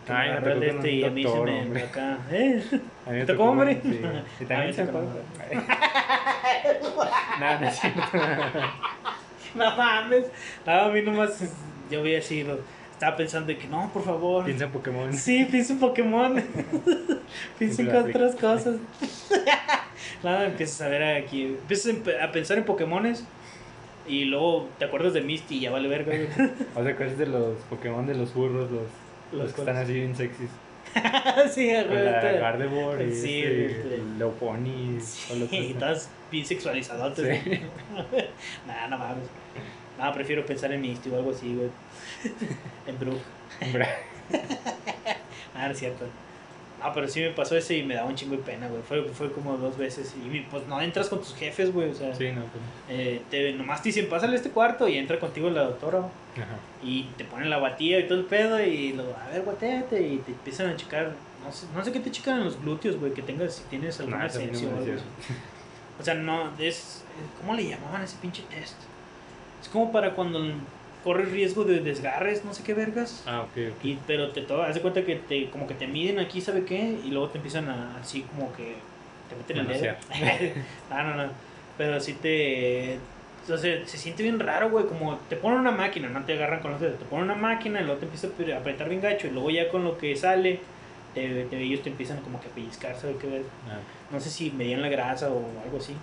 [0.05, 1.61] Que Ay, me de este y a mí se me...
[1.61, 1.81] hombre.
[1.83, 2.61] Acá, ¿eh?
[3.07, 3.79] A mí me ¿Te tocó, hombre?
[3.81, 4.01] Sí.
[4.41, 5.01] Y también se tocó.
[7.39, 8.01] Nada, no es cierto.
[9.59, 10.25] No mames.
[10.65, 11.43] No, a mí nomás...
[11.89, 12.59] Yo vi así, lo-
[12.91, 14.45] estaba pensando de que no, por favor.
[14.45, 15.13] Piensa en Pokémon.
[15.13, 16.43] Sí, pienso en Pokémon.
[17.59, 18.75] pienso en otras cosas.
[20.23, 21.43] Nada, empiezas a ver aquí.
[21.43, 23.25] Empiezas a pensar en Pokémones.
[24.07, 26.13] Y luego te acuerdas de Misty y ya vale verga.
[26.75, 28.69] O sea, ¿cuál es de los Pokémon de los burros?
[28.71, 28.82] Los,
[29.32, 30.49] los, Los que están así bien sexys.
[31.51, 32.04] sí, güey.
[32.39, 35.00] Gardevoir y Sí, este, el Leopony.
[35.01, 37.13] Sí, y estás bien sexualizado.
[37.16, 37.24] Sí.
[38.67, 39.28] Nah, no mames.
[39.97, 41.70] No, prefiero pensar en Misty o algo así, güey.
[42.88, 43.20] en Brook.
[43.62, 43.88] Hombre,
[45.54, 46.05] Ah, es cierto.
[46.83, 48.81] No, pero sí me pasó ese y me daba un chingo de pena, güey.
[48.83, 50.13] Fue, fue como dos veces.
[50.23, 51.89] Y pues no entras con tus jefes, güey.
[51.89, 52.63] O sea, Sí, no, pues.
[52.89, 55.99] eh, te, nomás te dicen, pásale a este cuarto y entra contigo la doctora.
[55.99, 56.57] Ajá.
[56.83, 60.01] Y te ponen la guatilla y todo el pedo y lo, a ver, guateate.
[60.07, 62.97] Y te empiezan a checar, no sé, no sé qué te checan en los glúteos,
[62.99, 63.13] güey.
[63.13, 64.95] Que tengas, si tienes alguna No, no ascensión me
[65.97, 67.03] o sea, no, es.
[67.39, 68.75] ¿Cómo le llamaban ese pinche test?
[69.61, 70.39] Es como para cuando
[71.05, 73.23] corres riesgo de desgarres, no sé qué vergas.
[73.27, 73.86] Ah, ok, ok.
[73.86, 76.65] Y, pero te to- haz de cuenta que te, como que te miden aquí, ¿sabe
[76.65, 76.97] qué?
[77.05, 78.75] Y luego te empiezan a, así como que
[79.29, 79.95] te meten el dedo.
[80.91, 81.29] ah, no, no.
[81.77, 82.97] Pero sí te...
[83.45, 86.71] Sea, se siente bien raro, güey, como te ponen una máquina, no te agarran con
[86.71, 89.29] los dedos, te ponen una máquina y luego te empieza a apretar bien gacho y
[89.29, 90.59] luego ya con lo que sale,
[91.13, 93.43] te, te- ellos te empiezan como que a pellizcar, ¿sabe qué?
[93.69, 93.77] Ah,
[94.11, 95.93] No sé si medían la grasa o algo así,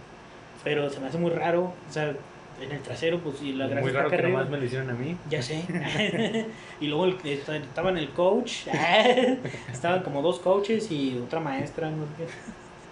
[0.62, 2.14] pero se me hace muy raro, o sea,
[2.62, 4.39] en el trasero, pues, y la grasa Muy raro que arriba.
[4.39, 5.16] nomás me lo hicieron a mí.
[5.30, 5.62] Ya sé.
[6.80, 8.66] y luego el- esta- estaban el coach.
[9.72, 12.24] Estaban como dos coaches y otra maestra, no sé qué,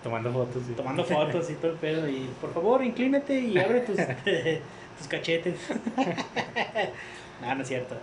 [0.03, 0.63] Tomando fotos.
[0.71, 0.73] Y...
[0.73, 2.09] tomando fotos y todo el pedo.
[2.09, 5.57] Y por favor, inclínate y abre tus, tus cachetes.
[7.43, 7.97] no, no es cierto.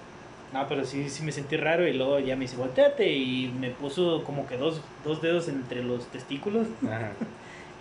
[0.54, 3.12] No, pero sí, sí me sentí raro y luego ya me dice, volteate.
[3.12, 6.68] Y me puso como que dos, dos dedos entre los testículos.
[6.86, 7.12] Ajá.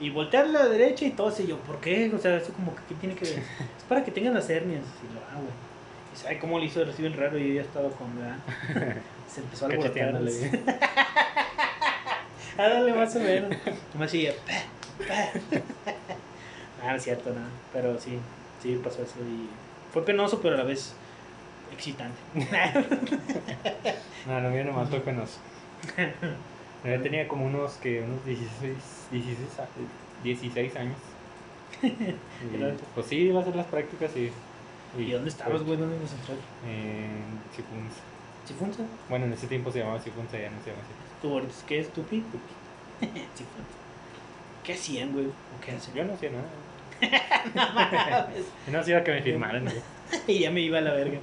[0.00, 1.32] Y voltear a la derecha y todo.
[1.38, 2.10] Y yo, ¿por qué?
[2.14, 3.38] O sea, eso como que ¿qué tiene que ver.
[3.78, 4.82] Es para que tengan las hernias.
[5.02, 5.52] Y yo, ah, güey.
[6.14, 8.36] Y sabe cómo le hizo de recibir raro y yo ya estaba con, ¿verdad?
[9.28, 9.92] Se empezó a alborotar.
[9.92, 10.62] Cacheteándole.
[12.58, 13.54] Ah, más o menos.
[13.66, 14.06] Pa,
[15.04, 15.92] pa.
[16.82, 17.42] Ah, no es cierto, no.
[17.70, 18.18] Pero sí,
[18.62, 19.16] sí pasó eso.
[19.20, 19.46] Y
[19.92, 20.94] fue penoso, pero a la vez
[21.70, 22.16] excitante.
[24.26, 25.38] No, lo mío nomás fue penoso.
[26.84, 28.74] Yo tenía como unos, que unos 16,
[29.10, 30.96] 16, a- 16 años.
[31.82, 32.14] Y,
[32.94, 34.30] pues sí, iba a hacer las prácticas y...
[34.98, 35.76] ¿Y dónde estabas, güey?
[35.78, 36.36] ¿Dónde ibas a entrar?
[36.66, 38.00] En Sifunza.
[38.46, 38.82] ¿Chifunza?
[39.08, 41.20] Bueno, en ese tiempo se llamaba Sifunza, ya no se llama Sifunza.
[41.22, 42.22] ¿Tú ahorita qué es tupi?
[43.00, 43.76] Chifunza.
[44.64, 45.26] ¿Qué hacían, güey?
[45.26, 45.94] ¿O qué hacen?
[45.94, 46.48] Yo no hacía nada.
[47.54, 48.44] No mames.
[48.72, 49.64] No hacía que me firmaran.
[49.64, 49.76] güey.
[50.28, 51.18] y ya me iba a la verga.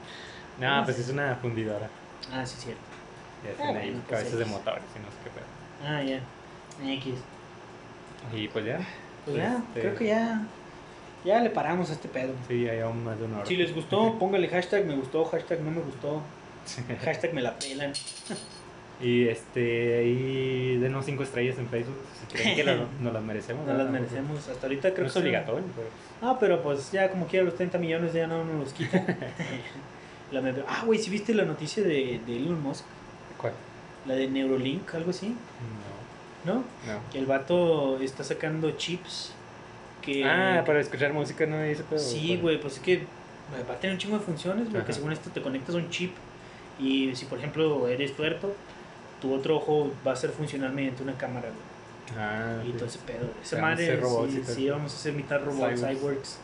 [0.59, 1.89] No, pues es una fundidora.
[2.31, 2.81] Ah, sí, cierto.
[3.43, 4.53] Y Ah, hacen ahí bueno, pues cabezas de X.
[4.53, 5.29] motores y no sé qué.
[5.83, 6.19] Ah, ya.
[6.93, 7.13] X.
[8.33, 8.79] Y pues ya.
[9.25, 10.41] Pues ya, Este- creo que ya.
[11.25, 12.33] Ya le paramos a este pedo.
[12.47, 13.45] Sí, ya llevamos más de una hora.
[13.45, 16.21] Si les gustó, póngale hashtag me gustó, hashtag no me gustó,
[17.03, 17.93] hashtag me la pelan.
[19.01, 23.65] Y este, ahí denos 5 estrellas en Facebook si creen que la- nos las merecemos.
[23.67, 24.47] No las merecemos.
[24.47, 25.87] Hasta ahorita creo No es que son- obligatorio, pero.
[26.21, 29.05] Ah, pero pues ya como quiera los 30 millones ya no nos los quitan.
[30.31, 32.83] La me- ah, güey, si viste la noticia de, de Elon Musk?
[33.37, 33.53] ¿Cuál?
[34.05, 35.35] La de Neurolink, algo así,
[36.45, 36.59] No, ¿no?
[36.59, 36.99] no.
[37.11, 39.31] Que el vato está sacando chips
[40.01, 40.25] que...
[40.25, 42.01] Ah, para escuchar música no dice pero.
[42.01, 44.91] Sí, güey, pues es que güey, va a tener un chingo de funciones, güey, que
[44.91, 44.93] Ajá.
[44.93, 46.13] según esto te conectas a un chip
[46.79, 48.53] y si por ejemplo eres tuerto,
[49.21, 52.19] tu otro ojo va a ser funcional mediante una cámara, güey.
[52.19, 52.73] Ah, Y sí.
[52.73, 53.27] todo ese pedo.
[53.41, 55.99] Esa Vamos a madre, hacer robots y sí, sí, vamos a hacer mitad robots, Cyborgs.
[55.99, 56.37] cyborgs.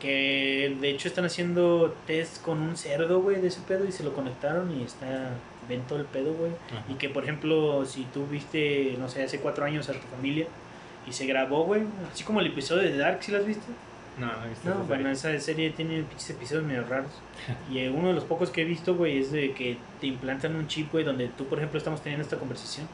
[0.00, 4.04] Que de hecho están haciendo test con un cerdo, güey, de ese pedo y se
[4.04, 5.30] lo conectaron y está,
[5.68, 6.52] ven todo el pedo, güey.
[6.88, 10.46] Y que por ejemplo, si tú viste, no sé, hace cuatro años a tu familia
[11.06, 11.82] y se grabó, güey,
[12.12, 13.66] así como el episodio de Dark, ¿sí lo has visto?
[14.18, 17.10] No, no No, bueno, esa serie tiene pinches episodios medio raros.
[17.72, 20.56] Y eh, uno de los pocos que he visto, güey, es de que te implantan
[20.56, 22.88] un chip, güey, donde tú, por ejemplo, estamos teniendo esta conversación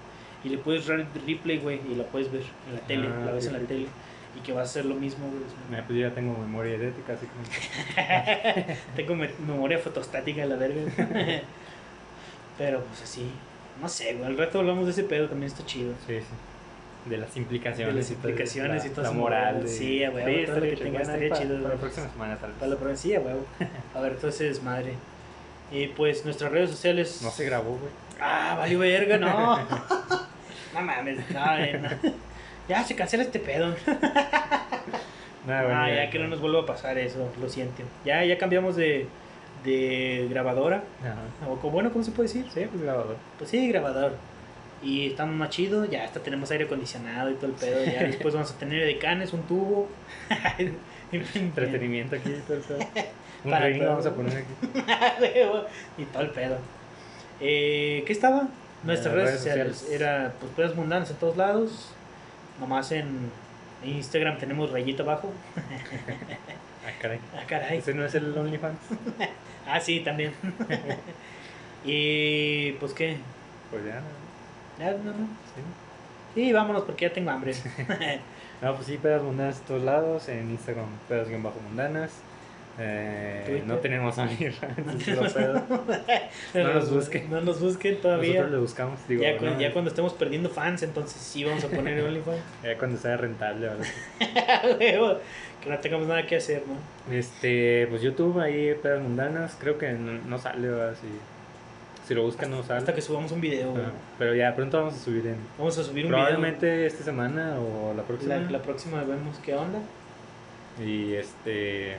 [0.45, 3.33] y le puedes dar replay, güey, y la puedes ver en la tele, Ah, la
[3.33, 3.67] ves sí, en la sí.
[3.67, 3.87] tele.
[4.37, 5.41] Y que va a ser lo mismo, güey.
[5.71, 8.67] Mira, pues yo ya tengo memoria idéntica, así como.
[8.97, 10.81] Tengo me- memoria fotostática, la verga.
[12.59, 13.31] Pero pues así,
[13.81, 15.93] no sé, güey, al rato hablamos de ese pedo, también está chido.
[16.07, 17.11] Sí, sí.
[17.11, 17.95] De las implicaciones.
[17.95, 19.63] De las y todo, implicaciones la, y todo La moral.
[19.63, 19.69] De...
[19.69, 20.85] Sí, a huevo, todo lo estaría que chido.
[20.85, 22.59] tenga Bueno, estaría para- chido, Para la próxima semana, tal vez.
[22.61, 23.35] Para la provincia, güey.
[23.95, 24.95] A ver, entonces, madre.
[25.73, 27.21] Y pues nuestras redes sociales.
[27.23, 27.91] No se grabó, güey.
[28.21, 29.59] Ah, valió verga, no.
[29.59, 32.13] no mames, no, eh, no.
[32.69, 33.75] Ya se cancela este pedo.
[35.47, 37.83] Nada, Ah, bueno, ya que no nos vuelva a pasar eso, lo siento.
[38.05, 39.07] Ya, ya cambiamos de,
[39.65, 40.85] de grabadora.
[41.01, 41.49] Ajá.
[41.51, 42.47] O, bueno, ¿cómo se puede decir?
[42.53, 43.17] Sí, pues grabador.
[43.39, 44.13] Pues sí, grabador.
[44.83, 47.85] Y estamos más chido, ya hasta tenemos aire acondicionado y todo el pedo.
[47.85, 49.89] Ya después vamos a tener decanes, un tubo.
[51.13, 52.79] Entretenimiento aquí y todo el pedo.
[53.45, 53.91] Un Para ring todo.
[53.91, 54.83] vamos a poner aquí.
[55.99, 56.57] y todo el pedo.
[57.41, 58.49] Eh, ¿Qué estaba?
[58.85, 59.77] Nuestras redes, redes sociales.
[59.77, 60.01] sociales.
[60.01, 61.91] Era pues pedas mundanas en todos lados.
[62.59, 63.31] Nomás en
[63.85, 65.31] Instagram tenemos rayita abajo.
[65.57, 67.19] Ah, caray.
[67.35, 67.79] Ah, caray.
[67.79, 68.79] ¿Ese no es el OnlyFans?
[69.67, 70.33] Ah, sí, también.
[71.85, 73.17] y pues qué.
[73.71, 74.03] Pues ya.
[74.79, 75.27] Ya, no, no.
[75.55, 75.63] Sí.
[76.35, 77.55] Sí, vámonos porque ya tengo hambre.
[78.63, 80.29] No, pues sí, pedas mundanas en todos lados.
[80.29, 82.13] En Instagram, pedas-mundanas.
[82.79, 84.17] Eh, no tenemos.
[84.19, 85.63] No puro pedo.
[86.55, 87.31] no nos busquen.
[87.31, 88.31] No nos busquen todavía.
[88.35, 89.09] Nosotros le buscamos.
[89.09, 92.41] Digo, ya, cu- no, ya cuando estemos perdiendo fans, entonces sí vamos a poner OnlyFans.
[92.65, 93.69] ya cuando sea rentable,
[94.79, 97.15] que no tengamos nada que hacer, ¿no?
[97.15, 99.57] Este, pues YouTube, ahí pedas mundanas.
[99.61, 100.95] Creo que no, no sale, ¿verdad?
[101.01, 101.07] Si,
[102.09, 102.79] si lo buscan, no sale.
[102.81, 103.73] Hasta que subamos un video.
[103.77, 105.37] Ah, pero ya pronto vamos a subir en.
[105.59, 108.37] Vamos a subir un Probablemente esta semana o la próxima.
[108.37, 109.79] La, la próxima vemos qué onda.
[110.85, 111.99] Y este.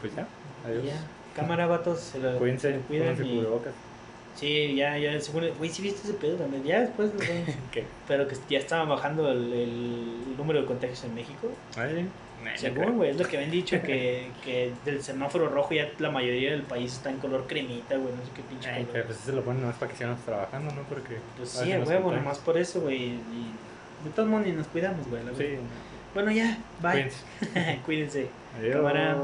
[0.00, 0.26] Pues ya.
[0.66, 0.84] Adiós.
[0.84, 1.00] Ya.
[1.34, 3.06] cámara, vatos, se lo, Cuídense, se lo cuidan.
[3.14, 3.72] pónganse y- cubrebocas.
[4.34, 5.48] Sí, ya, ya, según.
[5.58, 6.62] Güey, sí viste ese pedo también.
[6.62, 7.20] Ya después, lo.
[7.72, 7.84] ¿Qué?
[8.06, 11.48] pero que ya estaban bajando el, el número de contagios en México.
[11.76, 12.08] Ay,
[12.54, 16.52] Según, güey, es lo que habían dicho, que, que del semáforo rojo ya la mayoría
[16.52, 18.92] del país está en color cremita, güey, no sé qué pinche Ay, color.
[18.92, 20.82] pero pues eso lo ponen nomás para que sigamos trabajando, ¿no?
[20.82, 21.16] Porque.
[21.36, 23.14] Pues sí, huevo, nomás por eso, güey.
[23.14, 23.50] Y
[24.04, 25.22] de todos modos ni nos cuidamos, güey.
[25.36, 25.56] Sí.
[26.14, 26.92] Bueno, ya, bye.
[26.92, 27.80] Cuídense.
[27.84, 28.28] Cuídense.
[28.56, 28.76] Adiós.
[28.76, 29.16] Cámara.